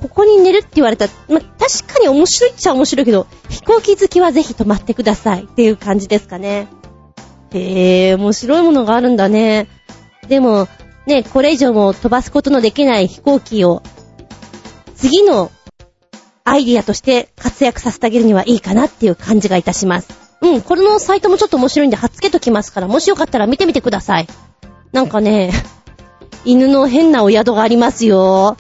[0.01, 6.67] ここに寝るって言われたら、ま、確かに面白いっちゃ面白いけど、飛行機好きはぜひ泊まってくださいっていう感じですかね。
[7.51, 9.67] へえ、面白いものがあるんだね。
[10.27, 10.67] でも、
[11.05, 13.81] ね、これ以上も飛ばすことのできない飛行機を、
[14.95, 15.51] 次の
[16.43, 20.09] アイディアとして活躍させてあげるにはいいかなっていう感じがいたします。
[20.41, 24.27] うん、これのサイトもちょっと面白いんで貼っつけときますから、もしよかったら見てみてください。
[24.91, 25.51] なんかね、
[26.45, 28.57] 犬の変なお宿がありますよ。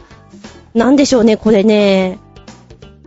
[0.73, 2.19] なんでしょうね、これね。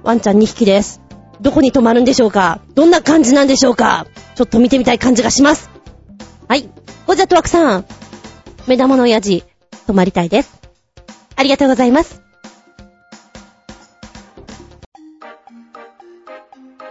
[0.02, 1.00] ワンちゃん2匹です。
[1.40, 4.06] どこに泊まるんでしょうかどんな感じなんでしょうか
[4.36, 5.70] ちょっと見てみたい感じがします。
[6.48, 6.68] はい。
[7.06, 7.84] ゴジャットワクさん。
[8.66, 9.44] 目玉の親父、
[9.86, 10.60] 泊まりたいです。
[11.36, 12.22] ありがとうございます。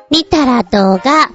[0.09, 1.31] 見たら動画。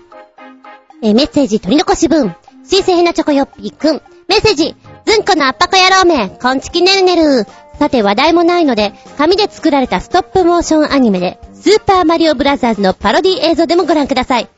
[1.02, 2.34] えメッセージ取り残し文。
[2.64, 4.02] 新鮮なチョコヨッピーくん。
[4.28, 4.76] メッセージ。
[5.06, 6.28] ずんこのあっぱこ野郎め。
[6.28, 7.46] こんちきねるねる。
[7.78, 14.48] さて話題もないので、紙で作られたストップモーションアニメで、スーパーマリオブラザーズのパロディ映像でもご覧ください。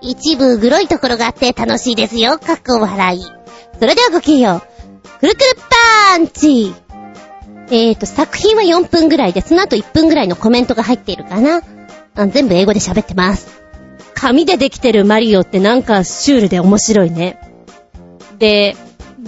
[0.00, 2.38] 一部グロいところがあって楽しいですよ。
[2.38, 3.22] かっこ笑い。
[3.78, 5.20] それではごきげんよう。
[5.20, 5.44] くるくる
[6.08, 6.74] パンチ
[7.70, 11.62] えーと、作品は4分ぐらいで、その後1分ぐらいのコメントが入っているかな。
[12.28, 13.60] 全部英語で喋ってます。
[14.14, 17.38] 紙でできてるマリオってなんかシュールで面白いね。
[18.38, 18.76] で、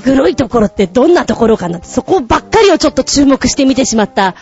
[0.05, 4.35] グロいところってどんなところかなそこばっかりをちょっと注目して見てしまった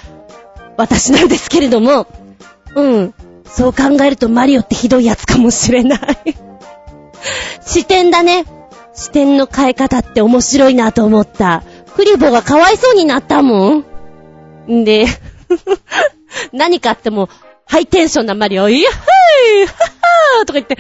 [0.76, 2.07] 私なんですけれども、
[2.74, 3.14] うん。
[3.44, 6.01] そう考えるとマリオってひどいやつかもしれない。
[7.61, 8.44] 視点だね。
[8.94, 11.62] 視点の変え方って面白いなと思った。
[11.96, 13.84] クリボーがかわいそうになったもん。
[14.70, 15.07] んで、
[16.53, 17.28] 何かあっても、
[17.66, 19.01] ハイテンションなマリオ、イヤッハ
[19.62, 20.78] イハッハーとか言って、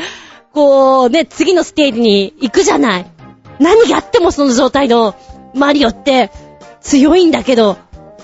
[0.52, 3.06] こうね、次のステージに行くじゃない。
[3.60, 5.14] 何があってもその状態の
[5.54, 6.30] マリオって
[6.80, 7.76] 強いんだけど、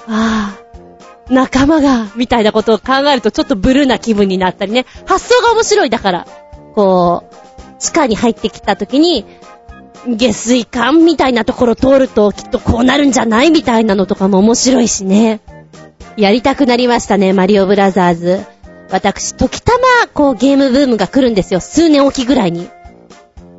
[0.08, 4.86] ああ、仲間が、みたいなことを考えるとちょっとブルーな気分になったりね。
[5.04, 6.26] 発想が面白いだから、
[6.74, 9.24] こう、地下に入ってきた時に、
[10.06, 15.40] 下水管みたいなところ通るときっとこうなるんじゃないみたいなのとかも面白いしね。
[16.16, 18.44] やりたくなりましたね、マリオブラザーズ。
[18.90, 21.60] 私、時たま、こうゲームブームが来るんですよ。
[21.60, 22.68] 数年おきぐらいに。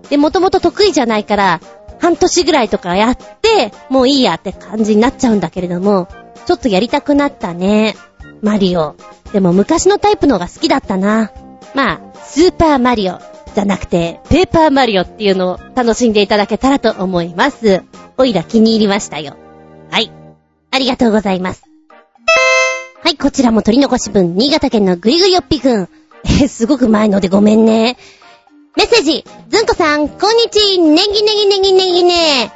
[0.09, 1.61] で、もともと得意じゃないから、
[1.99, 6.07] 半年ぐらいとかやって、もういいやって感じになっちゃうんだけれども、
[6.45, 7.95] ちょっとやりたくなったね。
[8.41, 8.95] マリオ。
[9.33, 11.31] でも昔のタイプの方が好きだったな。
[11.73, 13.19] まあ、スーパーマリオ
[13.55, 17.83] じゃなくて、ペーパーマリオっていうのを楽しんでいただけたらと思います。
[18.17, 19.35] おいら気に入りましたよ。
[19.89, 20.11] はい。
[20.71, 21.63] ありがとうございます。
[23.03, 25.89] はい、こちらも取り残し分、新潟県のぐりぐりよっぴくん。
[26.41, 27.97] え、すごく前のでごめんね。
[28.77, 32.53] メッセージ、ずんこさん、こんにち、ネギネギネギネギね。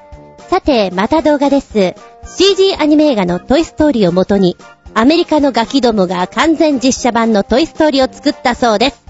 [0.51, 1.95] さて、また動画です。
[2.37, 4.55] CG アニメ映画のトイストーリーをもとに、
[4.93, 9.03] アメリカのガキどもが完全実写版のトイストーリーを作ったそうです。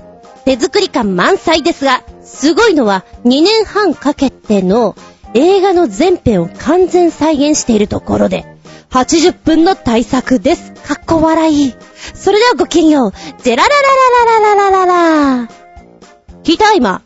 [0.45, 4.95] 手作り感満載ですが、すごいのは2年半かけての
[5.34, 8.45] 映画の全編を完全再現しているところで、
[8.89, 10.72] 80分の大作です。
[10.72, 11.76] かっこ笑い。
[12.14, 13.12] それではごきげんよう。
[13.43, 15.61] ジェララララララララララ
[16.43, 17.01] 聞いた今。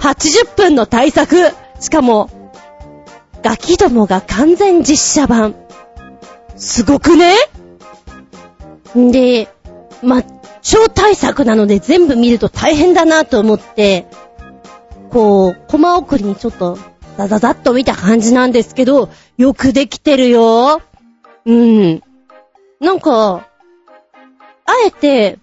[0.00, 1.36] 80分の大作。
[1.80, 2.30] しかも、
[3.42, 5.54] ガキどもが完全実写版。
[6.56, 7.34] すごくね？
[8.96, 9.48] んで、
[10.02, 10.22] ま、
[10.62, 14.06] 超大作なので全部見ると大変だなと思って、
[15.10, 16.78] こう、コマ送りにちょっと、
[17.18, 20.80] ザザザッと見た感じなんですけど、よくできてるよ。
[21.44, 22.02] うん。
[22.80, 23.46] なんか、
[24.64, 25.38] あえて、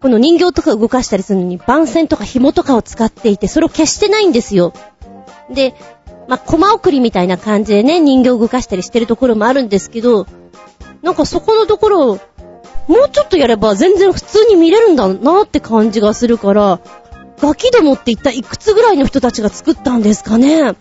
[0.00, 4.72] この人形とか動かしたりするのに番線とか紐とかを使っていて、それを消してないんですよ。
[5.50, 5.74] で、
[6.28, 10.26] まあ、コマ送りみたいな感じでね、人形を動かしたりしてるところもあるんですけど、
[11.02, 12.06] なんかそこのところ、
[12.88, 16.80] もうちょっとやれば全然普通に見れるんだなって感じがするから、
[17.40, 20.74] ガキどもって一体いくつぐらいの人たちが作ったんですかね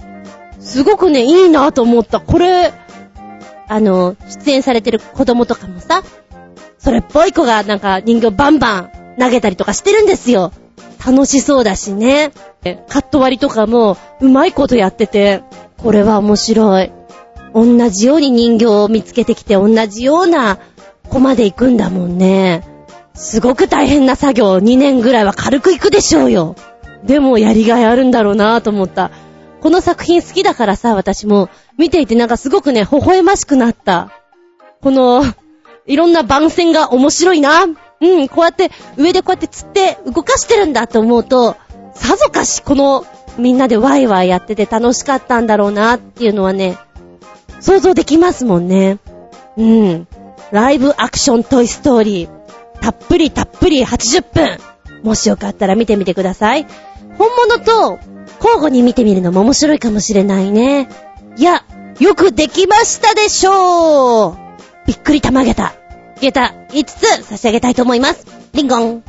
[0.59, 2.19] すごくね、いいなと思った。
[2.19, 2.73] これ、
[3.67, 6.03] あの、出演されてる子供とかもさ、
[6.77, 10.51] それっぽい子がなんか人形バンバン投げたりとかしてるんですよ。
[11.05, 12.31] 楽しそうだしね。
[12.89, 15.43] カット割りとかもうまいことやってて、
[15.77, 16.91] これは面白い。
[17.53, 20.59] 同じように人形を見つけてきて同じような
[21.09, 22.63] 子まで行くんだもんね。
[23.13, 26.55] すごく大変な作業、2年ぐらいは軽く行くでしょうよ。
[27.05, 29.11] でもやりがいあるんだろうなぁと思った。
[29.61, 34.11] この作品好きだからさ、私も見ていてなんかすごくね、微笑ましくなった。
[34.81, 35.23] この、
[35.85, 37.65] いろんな番線が面白いな。
[38.01, 41.55] うん、こうやって上でこうやって釣って動かしてるんだと思うと、
[41.93, 43.05] さぞかしこの
[43.37, 46.77] みんなでワイワイやってて楽しかったんだろうなっていうのはね、
[47.59, 48.99] 想像できますもんね。
[49.57, 50.07] うん。
[50.51, 52.29] ライブアクショントイストーリー。
[52.81, 54.59] たっぷりたっぷり80分。
[55.03, 56.67] もしよかったら見てみてください。
[57.17, 57.99] 本物と
[58.37, 60.89] 交互に見てみるのも面白いかもしれないね。
[61.37, 61.63] いや、
[61.99, 64.37] よくできましたでしょう
[64.85, 65.73] びっくりたまげた。
[66.19, 68.27] 下駄5つ差し上げたいと思います。
[68.51, 69.03] リンゴン。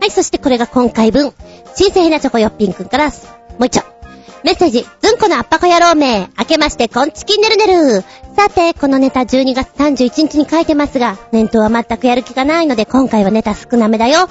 [0.00, 1.32] はい、そしてこれが今回分。
[1.74, 3.12] 新鮮なチョコヨッピンくんから、も
[3.60, 3.84] う一丁。
[4.42, 8.04] メッセージ、ずんこのアッパコ野郎名、明けまして、こんちきねるねる。
[8.34, 14.30] さて、このネタ12月31日に書いてますが、念頭は全くやる気がないので、今回はネタ少なめだよ。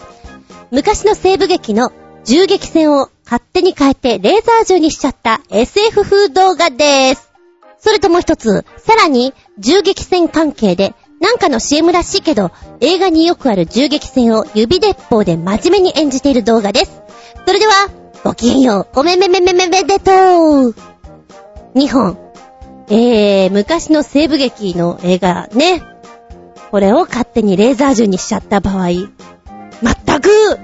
[0.72, 1.92] 昔の西部劇の
[2.26, 7.32] 銃撃戦を勝手に変えてレーザー銃にしちゃった SF 風動画です。
[7.80, 17.02] それともう一つ、さらに銃撃戦関係で、なんかの CM らしいけど、映画によくある銃撃戦を指鉄砲で真面目に演じている動画です。
[17.46, 17.74] それでは、
[18.24, 19.00] ごきげんよう。
[19.00, 20.76] おめめめめめめでとう。
[21.76, 22.18] 2本。
[22.90, 25.82] えー、昔の西部劇の映画ね。
[26.72, 29.12] これを勝手にレーザー銃にしちゃった場合、全
[30.22, 30.60] く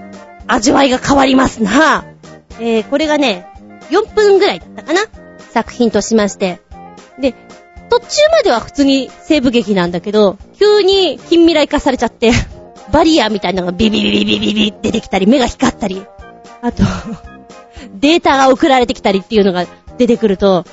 [0.47, 2.05] 味わいが変わりますな。
[2.59, 3.47] えー、これがね、
[3.91, 5.01] 4分ぐらいだったかな
[5.51, 6.61] 作品としまして。
[7.19, 7.33] で、
[7.89, 12.31] 途中までは普通に西部劇なんだけど、急に近未来化されちゃって、
[12.91, 16.05] バリアみたいなのがビビビビビビビ出てきたり、目が光ったり、
[16.61, 16.83] あと
[17.95, 19.65] データが送られてきたりっていうのが
[19.97, 20.65] 出てくると、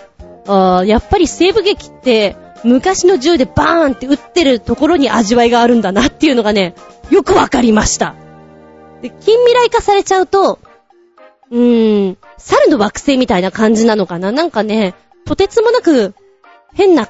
[0.46, 6.74] あやっぱり西部劇って昔の銃でバーンって撃ってるところに味わいがあるんだなっていうのがね、
[7.10, 8.14] よくわかりました。
[9.02, 10.58] で、近未来化されちゃうと、
[11.50, 14.32] うーん、猿の惑星みたいな感じなのかな？
[14.32, 14.94] なんかね、
[15.26, 16.14] とてつもなく
[16.74, 17.08] 変な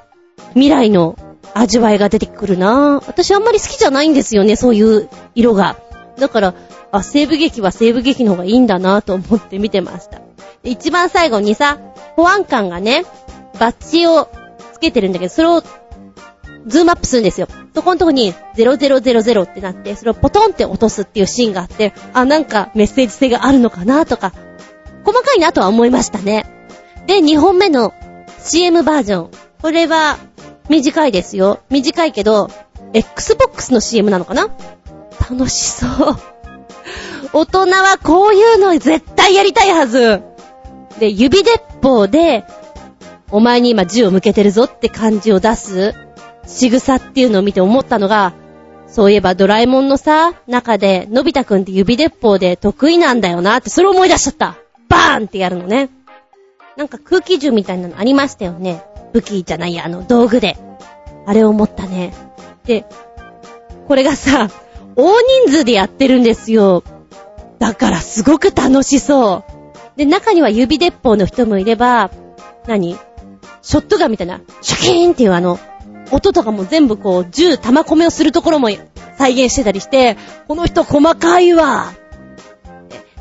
[0.50, 1.16] 未来の
[1.54, 5.76] 味わいが出てくるなぁ私あんまり好きじゃないんですよね、そういう色が。
[6.18, 6.54] だから、
[6.92, 10.20] あ、西部劇は西部劇の方がいいんだなぁと思って見てました。
[10.62, 11.78] 一番最後にさ、
[12.16, 13.04] 保安官がね、
[13.58, 14.28] バッジを
[14.72, 15.62] つけてるんだけど、それを
[16.66, 17.48] ズームアップするんですよ。
[17.74, 24.32] そこのとこに0000ってなって、それをポトンって落とすっていうシーンがあって、あ、なんかメッセージ性があるのかなとか、
[25.04, 26.46] 細かいなとは思いましたね。
[27.06, 27.92] で、2本目の
[28.42, 29.43] CM バージョン。
[29.64, 30.18] これは
[30.68, 31.60] 短いですよ。
[31.70, 32.50] 短いけど、
[32.92, 34.50] Xbox の CM なのかな？
[35.30, 36.16] 楽しそう。
[37.32, 40.20] 大人はこういうの絶対やりたいはず。
[40.98, 42.44] で、指鉄砲で、
[43.30, 45.94] お前に今銃を向けてるぞって感じを出す
[46.46, 48.34] 仕草っていうのを見て思ったのが、
[48.86, 54.56] そういえばドラえもんのさ、中で、のび太くんって指鉄砲で得意なんだよなって、それを思い出しちゃった。
[54.90, 55.88] バーンってやるのね。
[56.76, 58.84] なんか空気銃みたいなのありましたよね。
[59.14, 60.56] 武器じゃないや、あの、道具で。
[61.24, 62.12] あれを思ったね。
[62.64, 62.84] で、
[63.86, 64.50] これがさ、
[64.96, 66.82] 大人数でやってるんですよ。
[67.60, 69.44] だからすごく楽しそ
[69.96, 69.98] う。
[69.98, 72.10] で、中には指鉄砲の人もいれば、
[72.66, 72.98] 何？
[73.62, 75.58] ショットガンみたいな、シャキーンっていうあの、
[76.10, 78.68] 音とかも全部こう、銃、弾込めをするところも
[79.16, 80.16] 再現してたりして、
[80.48, 81.92] この人細かいわ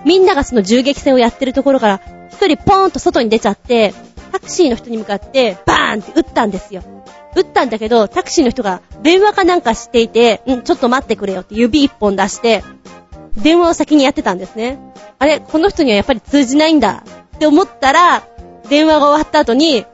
[0.03, 3.93] みんながその銃撃戦をやってるところから、一人ポーンと外に出ちゃって、
[4.33, 6.81] タクシーの人に向かって、バーンって撃ったんですよ。
[7.35, 12.63] 撃ったんだけど、タクシーの人が電話かなんかしていて、ん、ちょっと待ってくれよって指一本出して、
[13.37, 14.79] 電話を先にやってたんですね。
[15.19, 17.03] あれ、この人にはやっぱり通じないんだ
[17.35, 18.23] って思ったら、
[18.69, 19.85] 電話が終わった後に、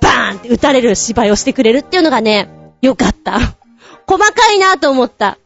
[0.00, 2.48] バーンって撃たれる芝居をしてくれるっていうのがね、
[2.80, 3.38] よかった。
[4.06, 5.36] 細かいなと思った。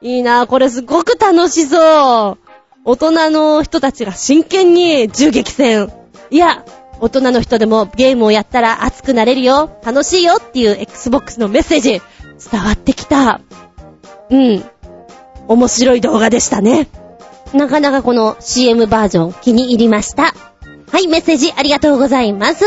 [0.00, 2.38] いいなこれすごく楽しそう。
[2.86, 5.92] 大人の人たちが真剣に銃撃戦。
[6.30, 6.64] いや、
[7.00, 12.02] 大人の人でもゲームをやったら熱くなれるよ、楽しいよっていう Xbox のメッセージ、
[12.50, 13.40] 伝わってきた。
[14.30, 14.64] うん。
[15.48, 16.88] 面白い動画でしたね。
[17.52, 20.34] なかなかこの CM バージョン気に入りました。
[20.92, 22.64] はい、メッセージありがとうございます。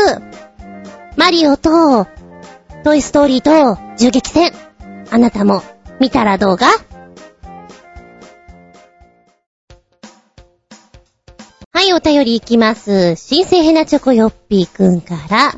[1.16, 2.06] マリオと、
[2.82, 4.52] トイストーリーと銃撃戦。
[5.10, 5.62] あなたも
[6.00, 6.56] 見たらどう
[11.76, 13.16] はい、お便りいきます。
[13.16, 15.52] 新生ヘナチョコヨッピーくんから、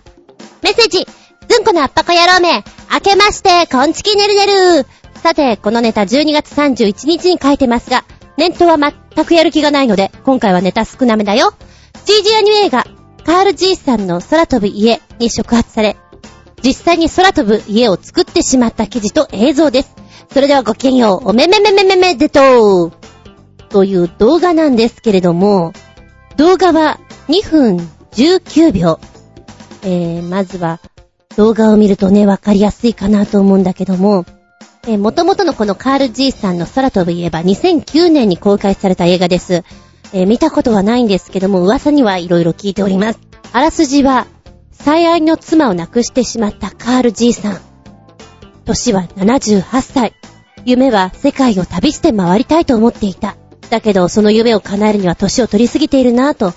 [0.62, 1.06] メッセージ
[1.46, 4.46] ずんこのあっぱこ野郎め明けまして、こんちきねるね
[4.80, 4.86] る
[5.22, 8.02] さて、このネタ12月31日に書いてますが、
[8.38, 11.52] 念頭は全くやる気がないので、今回はネタ少なめだよ。
[12.06, 12.86] CG アニメ映画、
[13.26, 15.98] カール G さんの空飛ぶ家に触発され、
[16.62, 19.94] 実際に空飛ぶ家を作ってしまった記事と映像です。
[20.32, 22.92] それではごきげんよう、おめめめめめめでとう
[23.68, 25.74] という動画なんですけれども、
[26.36, 27.76] 動画は2分
[28.12, 29.00] 19秒。
[29.82, 30.80] えー、まずは
[31.36, 34.26] 動画を見るとね、わかりやすいかなと思うんだけども、
[34.86, 39.64] えー、元々のこのカール G さんの空飛ぶ家は2009年に公開された映画です。
[40.12, 43.18] えー見たことはないんですけども、噂には色々聞いております。
[43.52, 44.26] あらすじは、
[44.72, 47.60] 最愛の妻を亡くしてしまったカール G さん。
[48.66, 50.12] 年は78歳。
[50.66, 53.36] 夢は世界を旅して回りたいと思っていた。
[53.68, 56.52] だけど、その夢を叶えるには年を取りすぎているなぁと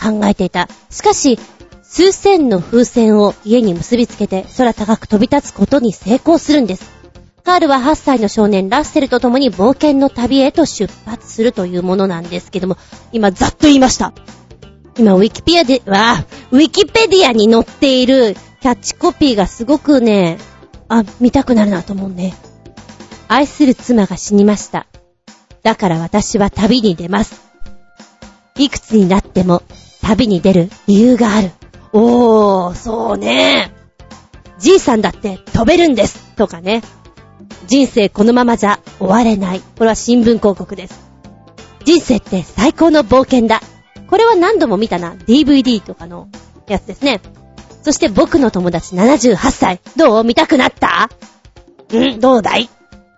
[0.00, 0.68] 考えていた。
[0.90, 1.38] しかし、
[1.82, 6.90] 数千の風船を家に結びつけて空高く飛び立つことに成功するんです。
[7.44, 12.76] カールは8歳の少年ラッセルと共に冒険の旅へと出発するというものなんですけども、
[13.12, 14.12] 今ざっと言いました。
[14.96, 20.38] 今、ウィキペディアで、わ、ウィキペディアに載っているキャッチコピーがすごくね、
[20.88, 22.34] あ、見たくなるなと思うね。
[23.28, 24.86] 愛する妻が死にました。
[25.62, 27.40] だから私は旅に出ます。
[28.56, 29.62] いくつになっても
[30.02, 31.52] 旅に出る理由がある。
[31.92, 33.72] おー、そうね。
[34.58, 36.18] じいさんだって飛べるんです。
[36.36, 36.82] とかね。
[37.66, 39.60] 人生このままじゃ終われない。
[39.60, 41.00] これは新聞広告です。
[41.84, 43.60] 人生って最高の冒険だ。
[44.08, 45.14] これは何度も見たな。
[45.14, 46.28] DVD とかの
[46.66, 47.20] やつですね。
[47.82, 49.80] そして僕の友達78歳。
[49.96, 50.24] どう？
[50.24, 51.08] 見たくなった？
[51.96, 52.68] んどうだい？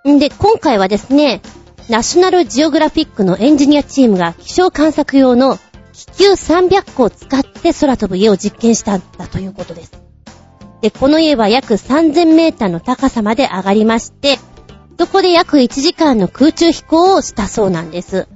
[0.08, 1.40] んで、今回はですね、
[1.88, 5.58] ナショナルジオグラフィックのエンジニアチームが気象観測用の
[5.92, 9.92] 気球300個を使って空飛ぶ家を実験したんだということです。
[10.80, 14.38] で、この家は約3000メーターの高さまで上がりまして、
[14.98, 18.28] そこで約1時間の空中飛行をしたそうなんです。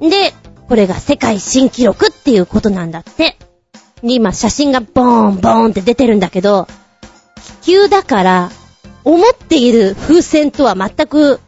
[0.00, 0.32] で、
[0.66, 3.36] これが世界新記録っていうことなんだって。
[4.02, 6.66] で、今写真がボーンボーンって出てるんだけど、
[7.62, 8.50] 気球だから、
[9.04, 11.40] 思っている風船とは全く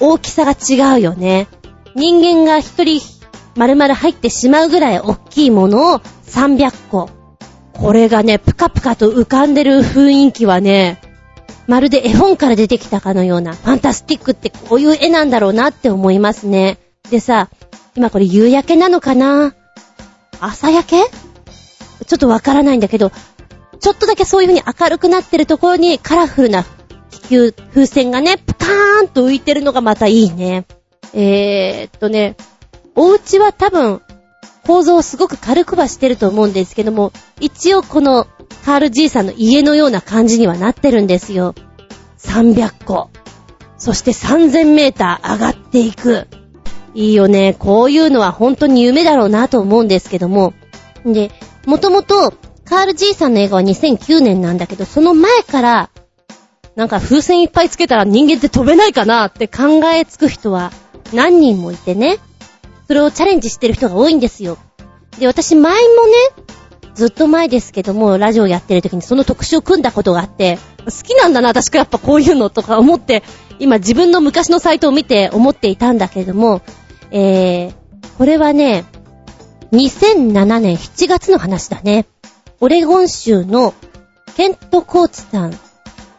[0.00, 1.46] 大きさが違うよね。
[1.94, 3.00] 人間が一人
[3.56, 7.10] 丸々入ってしまうぐらい大きいものを300個。
[7.72, 11.00] これがね、ぷかぷかと浮かんでる雰囲気はね、
[11.66, 16.78] まるで絵本から出てきたかのような、ファンタスティックってこういう絵なんだろうなって思いますね。
[17.10, 17.48] でさ、
[17.94, 19.54] 今これ夕焼けなのかな？
[20.40, 21.04] 朝焼け？
[22.06, 23.12] ちょっとわからないんだけど、
[23.80, 26.64] ちょっとだけそういう風に明るくなってるところにカラフルな
[27.30, 30.66] 球、風船がね、プカーンと浮いてるのがまたいいね。
[31.14, 32.36] えーっとね、
[32.96, 34.02] お家は多分、
[34.66, 38.26] 構造をすごく軽くはしてると思うんですけども、一応この
[38.64, 41.54] カール G さんの家のような感じにはなってるんですよ。
[42.18, 43.10] 300個。
[43.78, 46.26] そして3000メーター上がっていく。
[46.94, 47.54] いいよね。
[47.58, 50.52] こういうのは本当に夢だろうなと思うんですけども。
[51.06, 51.30] で、
[51.64, 52.34] もともと、
[52.64, 55.90] カール G さんの映画は2009年なんだけど、その前から、
[56.76, 60.72] なんか風船いっぱいつけたら人間って飛べないかなって考えつく人は
[61.12, 62.18] 何人もいてね。
[62.86, 64.58] それをチャレンジしてる人が多いんですよ。
[65.18, 66.12] で、私前もね、
[66.94, 73.22] ずっと前ですけども、ラジオやってる時にその特集を組んだことがあって、好きなんだな、私やっぱこういうのとか思って、
[73.58, 76.62] 今自分の昔のサイトを見て思っていたんだけれども、
[77.10, 77.74] えー、
[78.18, 78.84] これはね、
[79.72, 82.06] 2007年7月の話だね。
[82.60, 83.72] オレゴン州の
[84.36, 85.58] ケント・コーチさん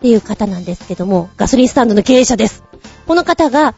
[0.02, 2.64] っていう方なんですけども、ガソリンスタンドの経営者です。
[3.06, 3.76] この方が、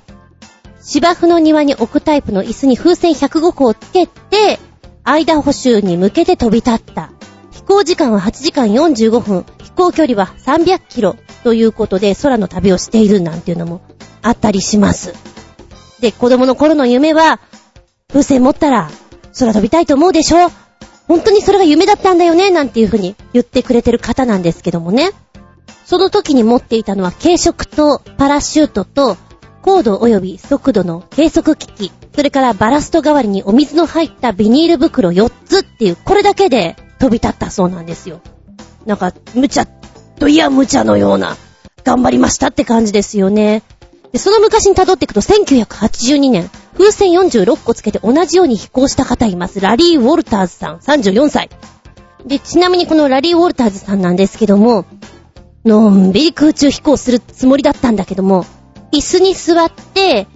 [0.82, 4.58] 芝生の庭に置くタイプの椅子に風船105個をつけて、
[5.04, 7.12] 間補修に向けて飛び立った。
[7.52, 13.82] 飛行時間は8時間45分、飛行距離は300キロということで空の旅をしているなんていうのも
[14.22, 15.14] あったりします。
[16.00, 17.42] で、子供の頃の夢は、
[18.08, 18.90] 風船持ったら
[19.38, 20.50] 空飛びたいと思うでしょ？
[21.10, 22.50] 本当にそれが夢だったんだよね？
[22.50, 25.12] なんていう風に言ってくれてる方なんですけどもね。
[25.86, 29.18] その時に持っていたのは軽食とパラシュートと
[29.64, 38.22] 高度及び速度の計測機器、それからバラスト代わりにお水の入ったビニール袋4つっていう、これだけで飛び立ったそうなんですよ。
[38.86, 39.66] なんか、無茶
[40.20, 41.38] といや無茶のような、
[41.86, 43.64] 頑張りましたって感じですよね。
[44.12, 49.62] で、その昔に辿っていくと1982年、風船46個つけて同じように飛行した方います。
[49.62, 51.50] ラリー・ウォルターズさん、34歳。
[52.26, 54.86] で、ちなみにこのラリー・ウォルターズさんなんですけども、
[55.66, 58.46] のんびり空中飛行するつもりだったんだけども、
[58.92, 60.28] 椅子に座って、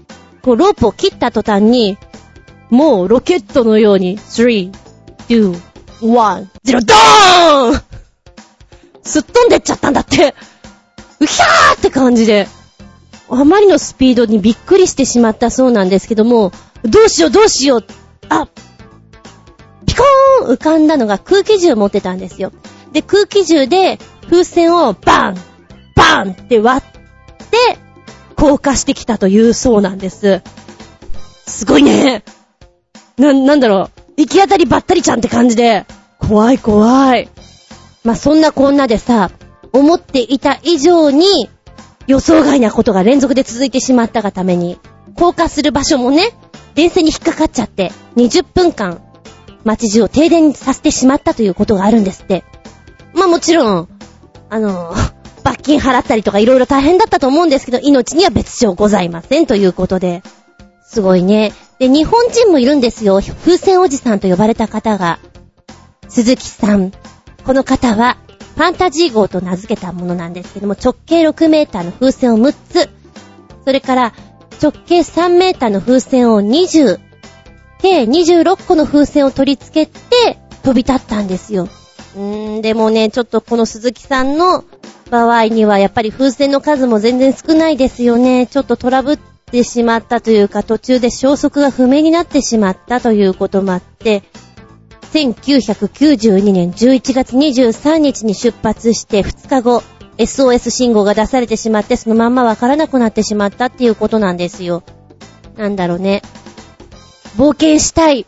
[0.41, 1.97] こうロープを切った途端に、
[2.69, 4.71] もうロケットのように、3、
[5.27, 5.61] 2、
[6.01, 7.81] 1、0、ドーン
[9.03, 10.33] すっ飛んでっちゃったんだって。
[11.19, 12.47] うひゃーって感じで。
[13.29, 17.85] あまりのスピードにびっくりしてしまったそうなんですけども、どうしようどうしよう。
[18.29, 18.47] あ、
[19.85, 22.53] ピコーン浮かんだのが空気銃持ってたんですよ。
[22.97, 25.35] で、空気銃で風船をバン
[25.95, 27.77] バンって割って、
[28.35, 30.41] 降下してきたというそうなんです。
[31.45, 32.23] すごいね。
[33.17, 34.11] な、なんだろう。
[34.17, 35.85] 行き当たりばったりちゃんって感じで、
[36.17, 37.29] 怖い怖い。
[38.03, 39.29] まあ、そんなこんなでさ、
[39.73, 41.51] 思っていた以上に
[42.07, 44.79] 予想外なことが連続で続いてしまったがために、
[45.13, 46.31] 降下する場所もね、
[46.73, 49.03] 電線に引っかかっちゃって、20分間、
[49.63, 52.43] 街中を停電させてしまったということがあるんですって。
[53.17, 53.89] まあもちろん、
[54.49, 54.93] あの、
[55.43, 60.21] 罰金払ったりとか色々大変だったと思うんですけど、命には別状ございませんということで。
[60.85, 61.51] すごいね。
[61.79, 63.19] で、日本人もいるんですよ。
[63.19, 65.19] 風船おじさんと呼ばれた方が。
[66.07, 66.91] 鈴木さん。
[67.45, 68.17] この方は、
[68.55, 72.89] ファンタジー号と名付けたものなんですけども、直径6メーターの風船を6つ、
[73.65, 74.13] それから
[74.61, 76.99] 直径3メーターの風船を20、
[77.79, 81.67] 計26個の風船を取り付けて飛び立ったんですよ。
[82.17, 84.63] うーん、でもね、ちょっとこの鈴木さんの
[85.11, 88.47] 場合にはやっぱり風船の数も全然少ないですよね。
[88.47, 89.19] ちょっとトラブっ
[89.51, 94.23] てしまったというか途中で消息が不明になってしまったということもあって、
[95.13, 99.83] 1992年11月23日に出発して2日後、
[100.17, 104.83] SOS 信号が出されてしまってそのまんまわからなくなってしまったっていうことなんですよ。
[105.55, 106.23] なんだろうね。
[107.37, 108.25] 冒険したい、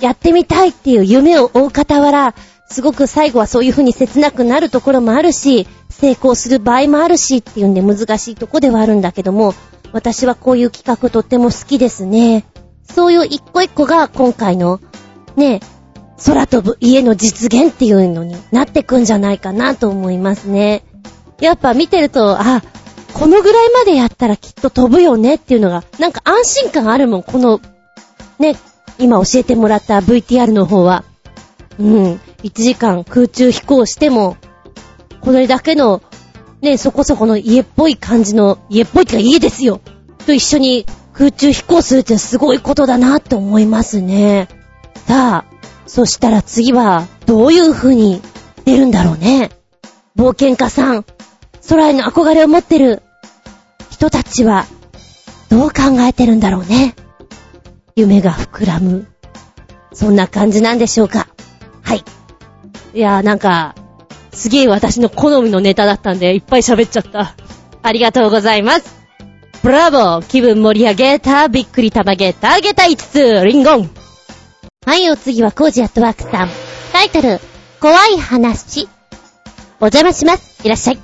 [0.00, 2.34] やってみたいっていう夢を追う傍ら、
[2.72, 9.54] すごく最後はそういう風に切なくなるところもあるし、成功する場合もあるしっていうんで難しいとこではあるんだけども、
[9.92, 12.44] 私はこういう企画とっても好きですね。
[12.82, 14.80] そういう一個一個が今回の、
[15.36, 15.60] ね、
[16.24, 20.82] 空飛ぶ家の実現っていうのになってくんじゃないかなと思いますね。
[21.40, 22.62] やっぱ見てると、あ、
[23.12, 27.60] このぐらいまでやったらきっと飛ぶよねっていうのが、なんか安心感あるもん、この、
[28.38, 28.56] ね、
[28.98, 31.04] 今教えてもらった VTR の方は。
[31.78, 34.36] うん、1時間空中飛行しても、
[35.20, 36.02] これだけの、
[36.60, 39.80] ね、そこそこの家っぽい感じの、家っぽいってか家ですよ。
[40.26, 44.48] と一緒に空中飛行するってすごいことだなって思いますね。
[45.06, 45.52] さあ、
[45.86, 48.20] そしたら次は、どういう風に
[48.64, 49.50] 出るんだろうね。
[50.16, 51.04] 冒険家さん、
[51.68, 53.02] 空への憧れを持ってる
[53.90, 54.66] 人たちは、
[55.48, 56.94] どう考えてるんだろうね。
[57.94, 59.06] 夢が膨らむ。
[59.92, 61.28] そんな感じなんでしょうか。
[61.82, 62.04] はい。
[62.94, 63.74] いやーなんか、
[64.32, 67.34] すげえ私の好みのネタだったんで、いっぱい喋っちゃった。
[67.82, 69.02] ありがとうございます。
[69.62, 73.90] ブラボー気分盛り上げたびっくりたまげたげた5つリンゴン
[74.84, 76.48] はい、お次はコージアットワークさん。
[76.92, 77.38] タイトル、
[77.80, 78.88] 怖い話。
[79.80, 80.66] お邪魔します。
[80.66, 80.98] いらっしゃい。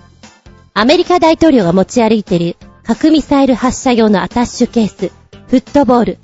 [0.74, 5.12] アメリカ大統領が持ち歩いている核ミサイル発射用のアタッシュケース、
[5.48, 6.18] フットボール。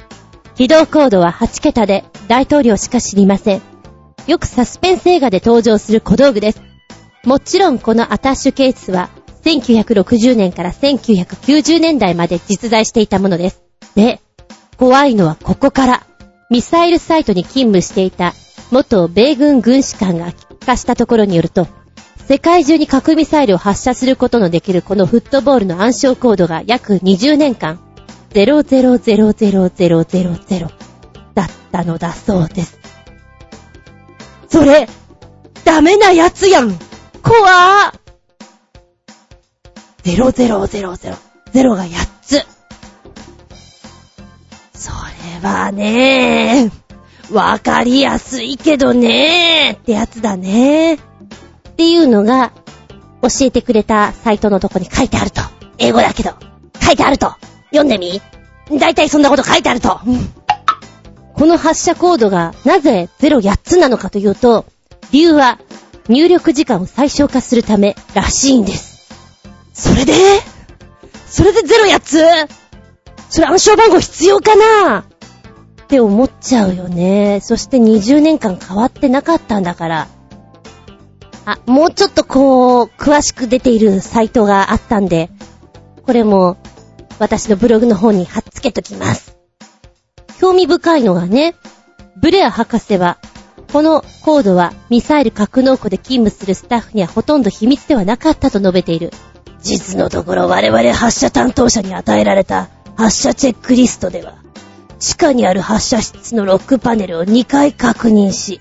[0.56, 3.73] 起動コードは8桁で大統領しか知りません。
[4.26, 6.62] よくサスペンス映画で登場する小道具です。
[7.24, 9.10] もちろんこのアタッシュケースは
[9.44, 13.62] 1960年から1990年代まで実在していたものです。
[13.94, 14.20] で、
[14.76, 16.06] 怖いのはここから。
[16.50, 18.34] ミサイルサイトに勤務していた
[18.70, 21.66] 元米軍軍師官が聞かしたところによると、
[22.28, 27.80] 世界中に核ミサイルを発射することのできるこのフットボールの暗証コードが約20年間、
[28.30, 30.70] 000000
[31.34, 32.83] だったのだそうです。
[34.54, 34.88] それ、
[35.64, 36.78] ダメなやつやん
[37.24, 37.98] 怖ー
[40.04, 40.36] !0000、
[41.52, 42.46] 0が8つ。
[44.72, 46.70] それはね
[47.32, 50.98] わかりやすいけどねってやつだねっ
[51.76, 52.52] ていうのが、
[53.22, 55.40] 教えてくれたサイトのとこに書いてあると。
[55.78, 56.30] 英語だけど、
[56.80, 57.34] 書いてあると。
[57.70, 58.22] 読んでみ
[58.78, 59.98] だいたいそんなこと書いてあると。
[61.34, 64.64] この発射コードがなぜ08つなのかというと、
[65.10, 65.58] 理由は
[66.08, 69.12] 入力時間を最小化するためらしいんです。
[69.72, 70.12] それで？
[71.26, 72.18] それで08つ？
[73.28, 75.00] それ暗証番号必要かな？
[75.00, 77.40] って思っちゃうよね。
[77.42, 80.08] そして20年間変わってなかったんだから。
[81.46, 85.30] あ、もうちょっとこう、詳しく出ているサイトがあったんで、
[86.06, 86.56] これも
[87.18, 89.33] 私のブログの方に貼っつけときます。
[90.44, 91.54] 興味深いのがね、
[92.16, 93.16] ブレア博士は
[93.72, 99.10] このコードはミサイル格納庫で勤務するスタッフにはほとんど秘密ではなかったと述べている。
[99.62, 104.34] 実のところ我々発射担当者に与えられた発射チェックリストでは、
[104.98, 108.60] 地下にある発射室のロックパネルを2回確認し、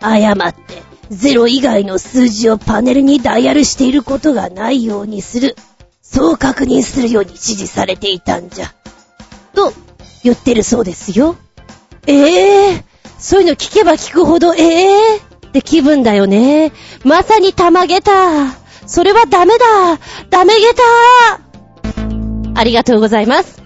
[0.00, 0.82] 誤って
[1.12, 5.54] 0以外の数字をパネルにダイヤルしていることがないようにする。
[6.02, 8.74] そう確認するように指示されていたんじゃ。
[9.54, 9.72] と、
[10.24, 11.36] 言ってるそうですよ。
[12.06, 12.82] ええー、
[13.18, 16.72] そういうの聞けば聞くほど、ええー、って気分だよね。
[17.04, 18.50] まさに玉ゲタ。
[18.86, 19.64] それはダメだ。
[20.30, 21.40] ダメゲタ。
[22.56, 23.62] ありがとうございます。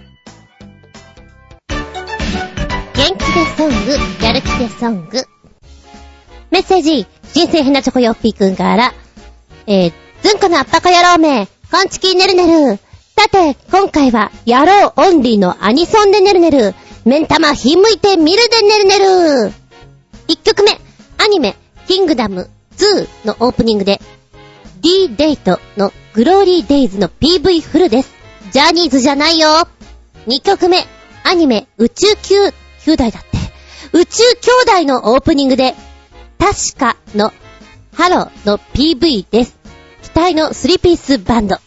[2.93, 5.23] 元気でソング、やる気でソング。
[6.51, 8.93] メッセージ、人生変なチョコヨッピーくんから、
[9.65, 12.79] えー、ずんこのあったか野郎め、こんちきねるねる。
[13.19, 16.73] さて、今回は、野郎オンリーのアニソンでねるねる。
[17.03, 19.53] 目ん玉ひんむいてみるでねるねる。
[20.29, 20.79] 1曲目、
[21.17, 23.99] アニメ、キングダム2のオープニングで、
[24.79, 28.13] D-DATE の Glory Days の PV フルです。
[28.51, 29.67] ジャニーズじゃないよ。
[30.27, 30.85] 2曲目、
[31.25, 32.35] アニメ、宇宙級、
[32.85, 33.19] 兄弟だって。
[33.91, 34.23] 宇宙
[34.65, 35.75] 兄弟のオープニングで、
[36.37, 37.33] tacica の
[37.93, 39.59] HALO の PV です。
[40.03, 41.57] 期待の3ピースバンド。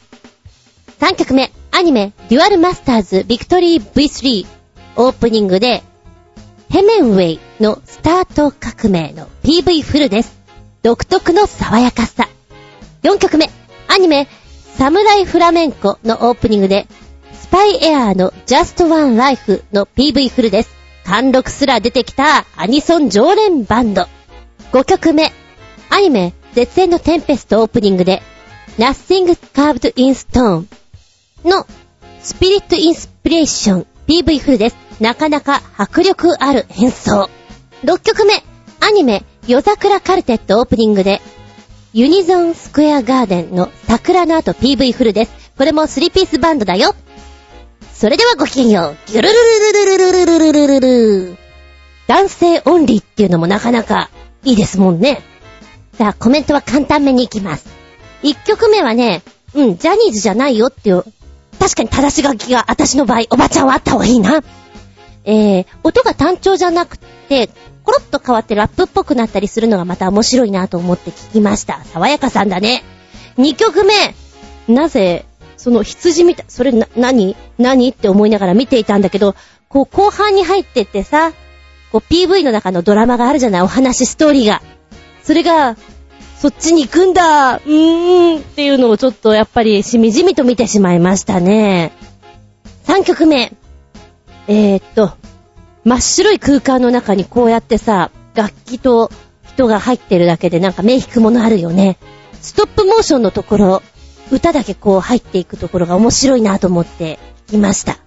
[1.02, 4.46] 3曲目、アニメ、デュアルマスターズビクトリー V3
[4.94, 5.82] オープニングで、
[6.70, 10.38] Hemenway のスタート革命の PV フルです。
[10.84, 12.28] 独特の爽やかさ。
[13.02, 13.50] 4曲目、
[13.88, 14.28] アニメ、
[14.76, 16.86] サムライフラメンコのオープニングで、
[17.32, 20.70] SPYAIR の Just One Life の PV フルです。
[21.04, 24.06] 貫禄すら出てきたアニソン常連バンド。
[24.70, 25.32] 5曲目、
[25.90, 28.22] アニメ、絶縁のテンペストオープニングで、
[28.78, 30.66] Nothing Carved in Stone
[31.44, 31.66] の
[32.20, 34.76] スピリットインスピレーション PV フルです。
[35.00, 37.28] なかなか迫力ある演奏。
[37.84, 38.42] 6曲目、
[38.80, 41.20] アニメ、夜桜カルテットオープニングで、
[41.92, 45.52] ユニゾンスクエアガーデンの桜の後 PV フルです。
[45.58, 46.94] これも3ピースバンドだよ。
[47.92, 49.10] それではごきげんよう。
[49.10, 51.36] ギュルルルルルルルルルルルルル
[52.06, 54.10] 男性オンリーっていうのもなかなか
[54.44, 55.22] いいですもんね。
[55.98, 57.66] さあ、コメントは簡単めに行きます。
[58.22, 59.22] 1曲目はね、
[59.54, 61.04] うん、ジャニーズじゃないよっていう
[61.62, 64.42] 確かに正し書きが私の場合、おばちゃんはあった方がいいな。
[65.24, 67.50] えー、音が単調じゃなくて、
[67.84, 71.84] コロッと変わってラップっぽくなったりするのがまた面白いなと思って聞きました。
[71.84, 72.82] 爽やかさんだね。
[73.38, 73.94] 2曲目。
[74.66, 75.24] なぜ、
[75.56, 77.36] その羊みたい、それな、何？
[77.58, 77.88] 何？
[77.90, 79.36] って思いながら見ていたんだけど、
[79.68, 81.32] こう後半に入ってってさ、
[81.92, 83.62] こう PV の中のドラマがあるじゃない？
[83.62, 84.62] お話、ストーリーが。
[85.22, 85.76] それが、
[86.42, 91.92] そっちに行くんだうーんっていうのをちょっとやっぱりしみじみと見てしまいましたね。
[92.88, 93.52] 3曲目。
[94.48, 95.12] えー、っと、
[95.84, 99.08] 真っ白い空間の中にこうやってさ、楽器と
[99.44, 101.96] 人が入ってるだけでなんか目引くものあるよね。
[102.40, 103.82] ストップモーションのところ、
[104.32, 107.98] 歌だけこう入っていくところが面白いなと思って聞きました。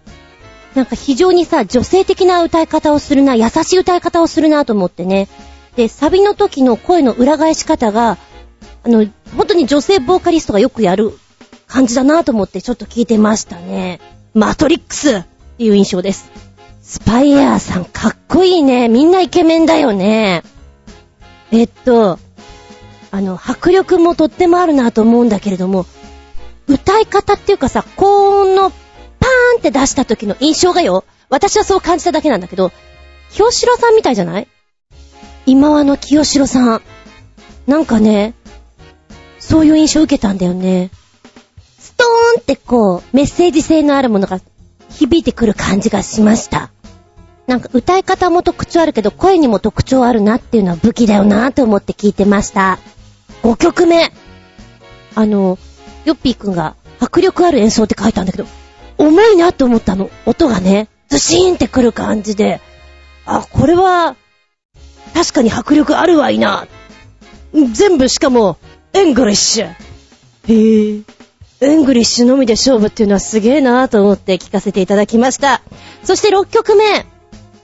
[0.74, 5.30] なんか非常にさ、女性的な歌い方をするな、優しい歌い方をするなと思ってね。
[5.76, 8.18] で、サビの時の声の裏返し方が、
[8.84, 11.18] あの、本当に女性ボーカリストがよくやる
[11.68, 14.00] 感じだなと思ってちょっと聞いてましたね。
[14.34, 15.24] マトリックスっ
[15.58, 16.30] ていう印象です。
[16.82, 18.88] スパイアーさんかっこいいね。
[18.90, 20.44] みんなイケメンだよね。
[21.52, 22.20] えっと、
[23.12, 25.86] あの、迫力もとってもあるなと思うんだけれども、
[26.68, 32.72] 歌い方っていうかさ、高音のパーンって出した時の印象がよ、私はそう感じただけなんだけど、
[33.34, 34.48] 京志郎さんみたいじゃない？
[35.46, 36.82] 今和の清志郎さん。
[37.68, 38.34] なんかね、
[39.40, 40.92] そういう印象を受けたんだよね。
[41.80, 44.40] ストーンってこう、メッセージ性のあるものが
[44.90, 46.72] 響いてくる感じがしました。
[47.48, 52.80] なんか歌い方も特徴あるけど、声にも特徴あるなっていうのは武器だよなと思って聞いてました。
[53.44, 54.12] 5曲目。
[55.14, 55.60] あの、
[56.06, 58.48] ヨッピーくんが迫力ある演奏って書いたんだけど、
[58.98, 60.10] 重いなって思ったの。
[60.26, 62.62] 音がね、ズシーンってくる感じで、
[63.26, 64.16] あ、これは
[65.16, 66.68] 確かに迫力あるわいな。
[67.72, 68.58] 全部しかも、
[68.92, 69.68] English。
[69.68, 71.04] へぇ。
[71.62, 75.62] English のみで勝負っていうのはすげえなぁと思って聞かせていただきました。
[76.04, 77.06] そして6曲目。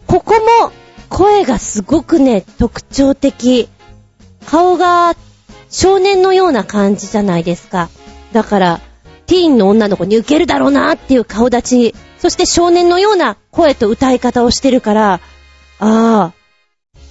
[0.07, 0.72] ここも
[1.10, 3.68] 声がすごくね、特徴的。
[4.45, 5.14] 顔が
[5.69, 7.90] 少年のような感じじゃないですか。
[8.32, 8.82] だから、
[9.28, 15.19] ティーンの女の子に受けるだろうなっていう顔立ち、そして少年のような声と歌い方をしてるから、あ
[15.80, 16.34] あ、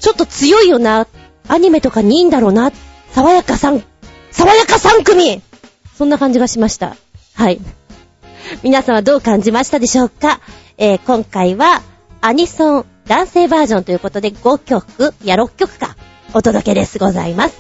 [0.00, 1.06] ちょっと強いよな。
[1.48, 2.72] アニメとかにいいんだろうな。
[3.12, 3.84] 爽やかさん、
[4.30, 5.42] 爽やか3組
[5.96, 6.96] そんな感じがしました。
[7.34, 7.60] はい。
[8.62, 10.40] 皆さんはどう感じましたでしょうか？
[10.78, 11.82] えー、今回は、
[12.22, 15.96] アニソン男性バージョンということで5曲、いや6曲か、
[16.32, 17.58] お届けですございます。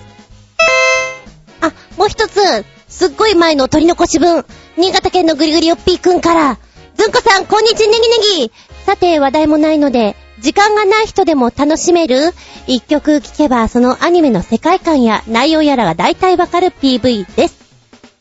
[1.60, 2.40] あ、もう一つ、
[2.88, 4.44] すっごい前の取り残し分、
[4.76, 6.58] 新潟県のぐりぐりよっぴーくんから、
[6.96, 8.52] ずんこさん、こんにちは、ネギネギ。
[8.86, 12.32] さて、話題もないので、時間がない人でも楽しめる
[12.66, 17.60] 一曲聴けばそのアニメの世界観や内容やらが大体わかる PV です。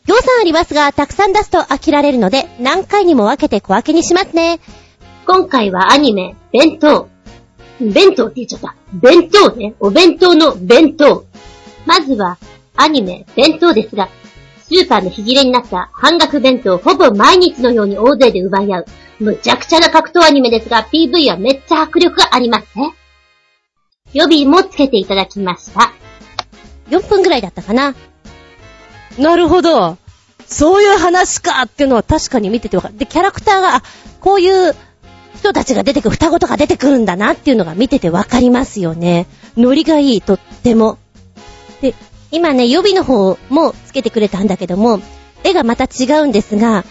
[0.06, 4.58] 行さんありますが、たくさん出すと飽きられるので、何回にも分けて小分けにしますね。
[5.26, 7.08] 今回はアニメ、弁当。
[7.80, 8.74] 弁当って言っちゃった。
[8.92, 9.74] 弁当ね。
[9.78, 11.24] お弁当の弁当。
[11.86, 12.38] まずは、
[12.76, 14.08] アニメ、弁当ですが、
[14.70, 18.86] スーパーのひぎれになった半額弁当をほぼ毎日のように大勢で奪い合う。
[19.18, 22.94] むちゃくちゃな格闘アニメですが、PV はめっちゃ迫力がありますね。
[24.12, 25.92] 予備もつけていただきました。
[26.88, 27.96] 4分ぐらいだったかな。
[29.18, 29.98] なるほど。
[30.46, 32.96] そういう話かっていうのは確かに見ててわかる。
[32.96, 33.82] で、キャラクターが、
[34.20, 34.76] こういう
[35.36, 39.26] 人たちが出てくる、双子とか出てくるんだなっていうのが見ててわかりますよね。
[39.56, 40.98] ノリがいい、とっても。
[42.30, 45.00] 今ね、予備の方もつけてくれたんだけども、
[45.42, 46.84] 絵がまた違うんですが、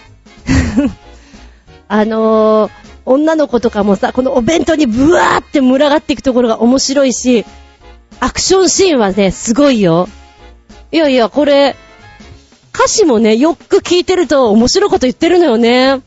[1.88, 2.72] あのー、
[3.06, 7.46] 女の子とかもさ、このお弁当にブワーって群がっていくところが面白いし、
[8.20, 10.08] アクションシーンはね、すごいよ。
[10.92, 11.76] いやいや、これ、
[12.74, 16.02] 歌詞もね、よく聞いてると面白いこと言ってるのよね。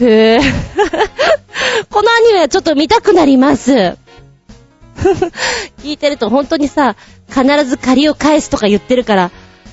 [0.00, 0.40] へぇ。
[1.90, 3.96] このアニメはちょっと見たくなります。
[5.82, 6.96] 聞いてると本当にさ、
[7.32, 9.30] 必ず借りを返すとか言ってるから、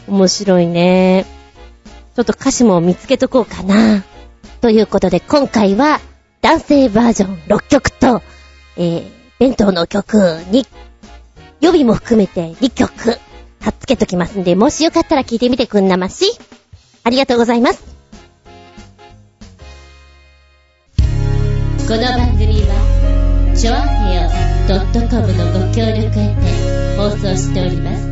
[0.08, 1.26] 面白いね。
[2.16, 4.04] ちょっと歌詞も見つけとこうかな。
[4.62, 6.00] ということで、今回は、
[6.42, 8.22] 男性バージョン6曲と、
[8.78, 9.04] えー、
[9.40, 10.16] 弁当の曲
[10.52, 10.66] に、
[11.60, 13.20] 予備も含めて2曲、
[13.60, 16.26] 貼っつけときますんで、もしよかったら聞いてみてくんなまし。
[17.04, 17.84] ありがとうございます。
[21.88, 23.82] この番組は、ちょあ
[24.12, 24.30] へよ
[25.10, 26.69] .com のご協力へ
[27.10, 28.08] 放送しております。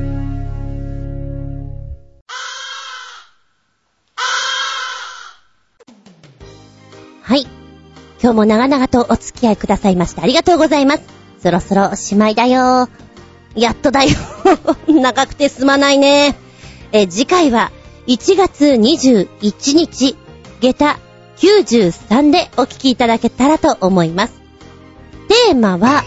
[7.22, 7.45] はい。
[8.19, 11.03] 今日も長々とお付き合いくださいましてありがとうございます。
[11.44, 12.90] そろそろおしまいだよ。
[13.56, 14.10] やっとだよ。
[14.90, 16.36] 長くてすまないね。
[16.91, 17.72] え、次回は
[18.07, 20.15] 1月21日、
[20.60, 20.99] 下駄
[21.38, 24.34] 93でお聞きいただけたらと思います。
[25.28, 26.03] テーマは、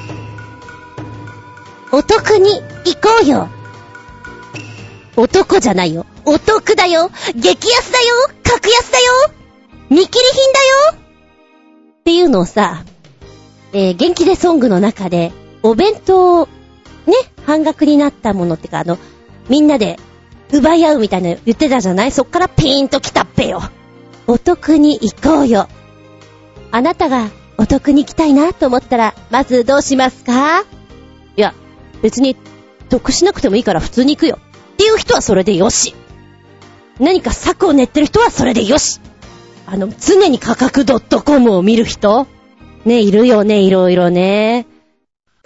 [1.92, 3.48] お得に行こうよ。
[5.16, 6.06] 男じゃないよ。
[6.24, 7.10] お得だよ。
[7.34, 8.14] 激安だよ。
[8.44, 9.12] 格安だよ。
[9.90, 11.02] 見切り品だよ。
[12.00, 12.84] っていうのをさ、
[13.72, 16.50] えー、元気でソングの中で、お弁当、ね、
[17.44, 18.98] 半額になったものってか、あの、
[19.48, 19.98] みんなで
[20.52, 22.12] 奪い合うみたいな言ってたじゃない？
[22.12, 23.60] そっからピーンと来たっぺよ。
[24.26, 25.68] お得に行こうよ。
[26.70, 30.62] あなたがお得に行きたいなと思ったら、まずどうしますか？
[30.62, 30.64] い
[31.36, 31.54] や、
[32.02, 32.36] 別に
[32.88, 34.38] 得しなくてもいいから普通に行くよ。
[34.74, 35.94] っていう人はそれでよし。
[36.98, 39.00] 何か策を練ってる人はそれでよし。
[39.66, 40.84] あの、常に価格
[41.22, 42.26] .com を見る人
[42.84, 44.66] ね、いるよね、いろいろね。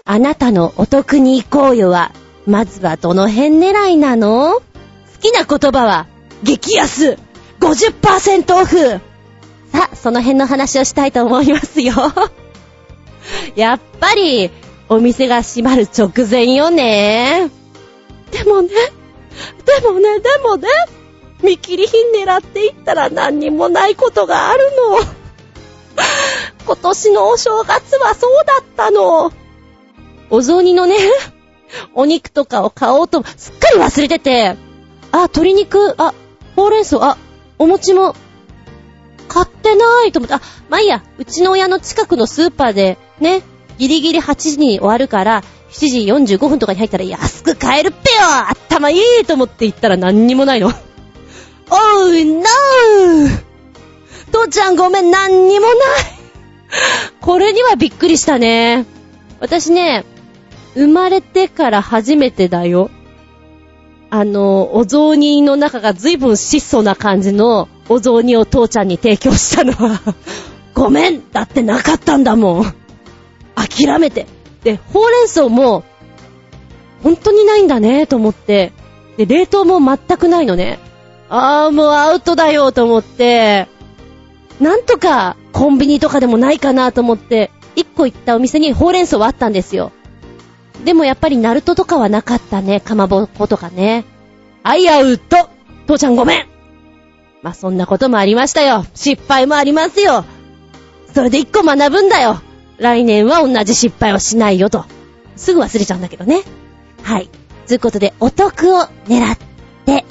[0.05, 2.13] あなたのお得に行こうよは、
[2.47, 4.55] まずはどの辺狙いなの？
[4.55, 4.63] 好
[5.21, 6.07] きな言葉は、
[6.43, 7.19] 激安
[7.61, 9.01] !50% オフ
[9.73, 11.95] さ、その辺の話をしたいと思いますよ。
[13.57, 14.51] やっぱり、
[14.89, 17.51] お店が閉まる直前よね。
[18.31, 18.69] でもね、
[19.65, 20.69] でもね、でもね、
[21.43, 24.99] 見切り品狙っていったら何にもないことがあるの。
[26.67, 29.33] 今年のお正月はそうだったの。
[30.31, 30.97] お雑煮のね、
[31.95, 34.57] お肉とかを買おうと、すっかり忘れてて、
[35.13, 36.15] あ、鶏肉、あ、
[36.57, 37.17] ほうれん草、あ、
[37.59, 38.15] お餅も、
[39.29, 43.43] 買ってないと思って、あ、まあ、いいや、うちの親の近くのスーパーで、ね、
[43.79, 50.69] ギリギリ8時に終わるから、7時45分とかに入ったら安く買えるっぺよ頭いいと思って行ったら何にもないの。
[50.69, 50.75] おう、
[52.25, 53.45] ノー
[54.31, 55.75] 父ちゃんごめん、何にもない
[57.21, 58.87] これにはびっくりしたね。
[59.41, 60.05] 私ね、
[60.75, 62.91] 生まれてから初めてだよ。
[64.11, 70.01] あの、お雑煮の中が随分質素な感じのお雑煮を父ちゃんに提供したのは
[70.75, 72.75] ごめんだってなかったんだもん。
[73.77, 74.27] 諦めて。
[74.63, 75.85] で、ほうれん草も、
[77.03, 78.73] 本当にないんだね、と思って。
[79.17, 80.79] で、冷凍も全くないのね。
[81.29, 83.67] あーもうアウトだよと思って、
[84.61, 89.93] なんとかコンビニとかでもないかなと思って、一個行ったお店にほうれん草はあったんですよ。
[90.85, 94.05] でもやっぱりナルトとかはなかったね、かまぼことかね。
[94.63, 95.49] アイアウト
[95.87, 96.47] 父ちゃんごめん
[97.43, 98.87] ま、そんなこともありましたよ。
[98.95, 100.25] 失敗もありますよ。
[101.15, 102.41] それで一個学ぶんだよ。
[102.79, 104.85] 来年は同じ失敗をしないよと。
[105.37, 106.43] すぐ忘れちゃうんだけどね。
[107.03, 107.29] はい。
[107.67, 109.39] ということで、お得を狙っ
[109.85, 110.05] て、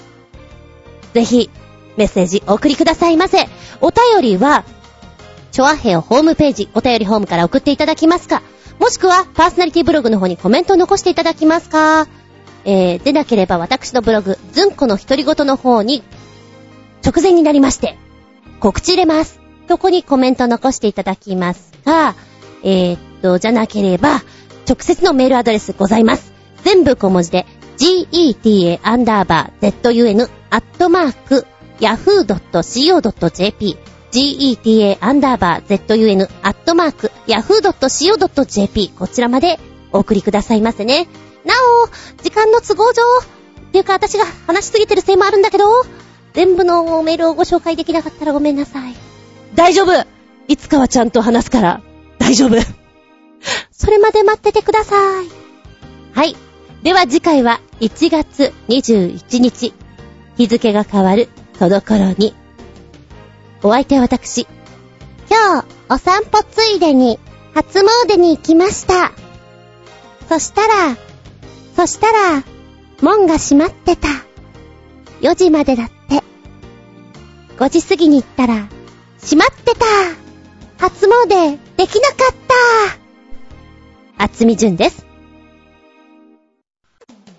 [1.13, 1.49] ぜひ、
[1.97, 3.47] メッセージお送りくださいませ。
[3.81, 4.63] お便りは、
[5.51, 8.41] チョアヘオホームページ、お便りホームから送っていただきますか、
[8.79, 12.07] もしくは、パーソナリティブログの方にコメントを残していただきますか、
[12.65, 16.03] えー、でなければ私のブログ、ズンコの独り言の方に、
[17.05, 17.97] 直前になりまして、
[18.59, 19.39] 告知入れます。
[19.67, 22.15] そこにコメント残していただきますが、
[22.63, 24.23] えー、っと、じゃなければ、
[24.67, 26.33] 直接のメールアドレスございます。
[26.63, 27.45] 全部小文字で、
[27.77, 31.45] geta アンダーバー zun アットマーク
[31.79, 33.77] yahoo.co.jp
[34.11, 39.59] geta アンダーバー zun アットマーク yahoo.co.jp こちらまで
[39.91, 41.07] お送りくださいませね。
[41.45, 41.53] な
[41.83, 41.87] お、
[42.23, 45.65] 時間の都合上、っていうか私が話しすぎてるせいもあるんだけど、
[46.33, 48.95] 全部のメールをご紹介できなかったらごめんなさい。
[49.55, 49.91] 大丈夫
[50.47, 51.81] いつかはちゃんと話すから、
[52.33, 52.57] 大丈夫。
[53.71, 55.29] それまで待っててください。
[56.13, 56.35] はい。
[56.81, 59.73] では次回は1月21日、
[60.37, 61.29] 日付が変わる
[61.59, 62.33] その頃に。
[63.61, 64.47] お相手は私。
[65.29, 67.19] 今日、お散歩ついでに、
[67.53, 69.11] 初詣に行きました。
[70.27, 70.97] そしたら、
[71.75, 72.43] そしたら、
[73.01, 74.07] 門が閉まってた。
[75.21, 76.23] 4時までだって。
[77.57, 78.67] 5時過ぎに行ったら、
[79.21, 80.22] 閉まってた。
[80.83, 82.35] 初詣、できなかっ
[84.17, 84.25] た。
[84.25, 85.05] 厚み順です。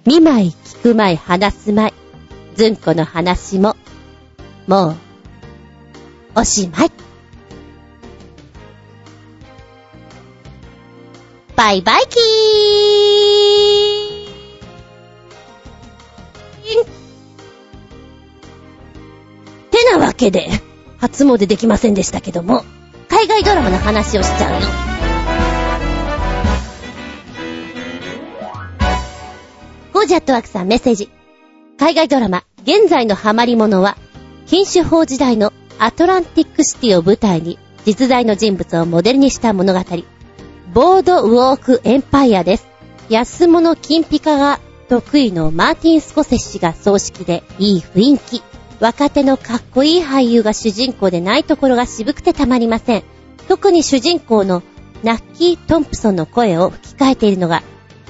[0.06, 1.92] 見舞い、聞く舞い、話す舞い。
[2.56, 3.76] ずんこの話も、
[4.66, 4.96] もう、
[6.36, 6.92] おしまい。
[11.54, 16.84] バイバイキーン
[19.70, 20.48] てなわけで、
[20.96, 22.64] 初詣できませんでしたけども、
[23.16, 24.68] 海外ドラマの話をしちゃうよ。
[29.92, 31.10] ゴージャットワークさんメッセージ。
[31.78, 33.96] 海外ドラマ、現在のハマり者は、
[34.46, 39.78] 禁酒法時代のアトランティックシティを舞台に、実在の人物をモデルにした物語、
[40.72, 42.66] ボードウォークエンパイアです。
[43.10, 44.58] 安物金ピカが
[44.88, 48.42] 得意のマーティン・スコセッシが葬式でいい雰囲気。
[48.80, 53.04] 若手のかっこいい俳優が主人公でないところが渋くてたまりません。
[53.48, 54.62] 特に主人公の
[55.02, 57.62] ナッキー・トンプソンの声を吹き替えているのが、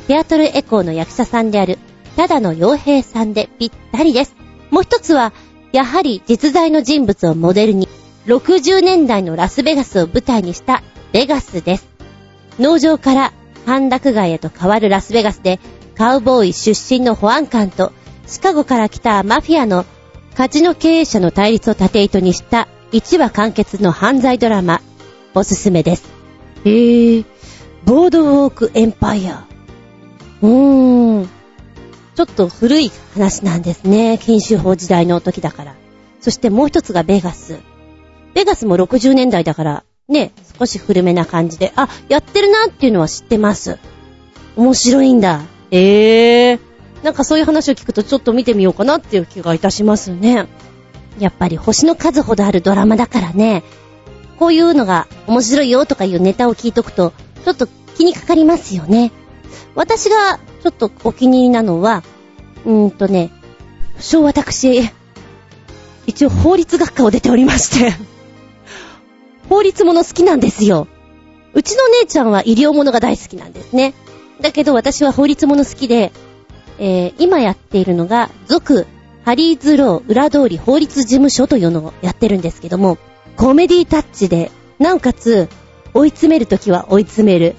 [0.06, 1.78] テアトルエコーの役者さんである、
[2.16, 4.36] ただの洋平さんでぴったりです。
[4.70, 5.32] もう一つは、
[5.72, 7.88] やはり実在の人物をモデルに、
[8.26, 10.82] 60年代のラスベガスを舞台にした
[11.12, 11.88] ベガスです。
[12.58, 13.32] 農場から
[13.66, 15.58] 歓楽街へと変わるラスベガスで、
[15.96, 17.92] カウボーイ出身の保安官と、
[18.26, 19.84] シカゴから来たマフィアの
[20.36, 24.81] カジノ経営者の対立を縦糸にした1話完結の犯罪ドラマ、
[25.32, 26.09] おすすめです。
[26.65, 27.24] へぇー、
[27.85, 29.47] ボードウォークエンパイア。
[30.43, 31.28] うーん。
[32.16, 34.19] ちょっと古い話なんですね。
[34.19, 35.74] 研修法時代の時だから。
[36.20, 37.61] そしてもう一つがベガス。
[38.35, 43.78] ベガスも60年代だから、ね、少し古めな感じで、あ、やってるなっていうのは知ってます。
[44.56, 45.43] 面白いんだ。
[45.70, 46.73] ええー。
[47.05, 50.48] なんかそういう話を聞くとちょっと見てみようかなっていう気がいたしますね。
[51.18, 53.62] やっぱり星の数ほどあるドラマだからね、
[54.39, 57.12] こういうのが面白いよとかいうネタを聞いとくと、
[57.44, 59.12] ちょっと気にかかりますよね。
[59.74, 62.02] 私がちょっとお気に入りなのは、
[62.64, 63.31] うーんとね、
[63.97, 64.89] 不詳私、
[66.06, 67.94] 一応法律学科を出ておりまして
[69.51, 70.89] 法律もの好きなんですよ。
[71.52, 73.93] うちの姉ちゃんは医療ものが大好きなんですね。
[74.40, 76.10] だけど私は法律もの好きで、
[76.78, 78.86] えー、今やっているのが、続、
[79.24, 82.98] ハリーズロー裏通り法律事務所というのをやってるんですけども、
[83.36, 85.48] コメディタッチで、なおかつ、
[85.94, 87.55] 追い詰めるときは追い詰める。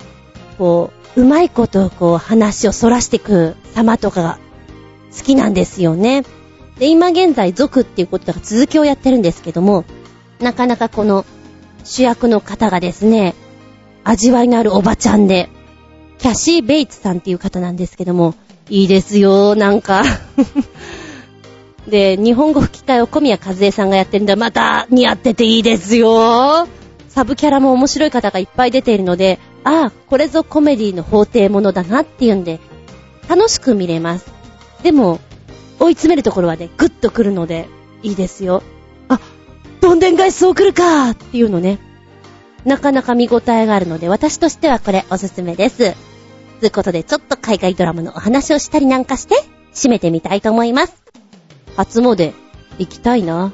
[0.58, 4.40] こう、うまいことこう話を反らしていく様とかが
[5.18, 6.24] 好きなんですよね。
[6.78, 9.86] で、今現在続っていうことが続きをやってるんですけども、
[10.40, 11.26] なかなかこの
[11.86, 13.34] 主役の方がですね、
[14.04, 15.50] 味わいのあるおばちゃんで、
[16.20, 18.36] キャシー・ベイツさんっていう方なんですけども、
[18.70, 20.04] いいですよ、なんか
[21.88, 26.68] で、日本語吹き替えを小宮和恵さんがやってるんで、また似合ってていいですよ。
[27.10, 32.60] サブキャラも面白い方がいっぱい出ているので、ああ、これぞコメディの法廷ものだなっていうんで、
[33.30, 34.26] 楽しく見れます。
[34.84, 35.20] でも、
[35.80, 37.68] 追い詰めるところはね、グッと来るので、
[38.02, 38.64] いいですよ。
[39.08, 39.20] あ、
[39.80, 41.80] どんでん返しそう来るかっていうのね。
[42.66, 45.96] なかなか見応えがあるので、私としてはこれおすすめです。
[46.66, 49.36] ということで、ちょっと海外ドラマのお話をしたりなんかして、
[49.76, 50.96] 締めてみたいと思います。
[51.78, 52.34] 初詣、
[52.80, 53.54] 行きたいな。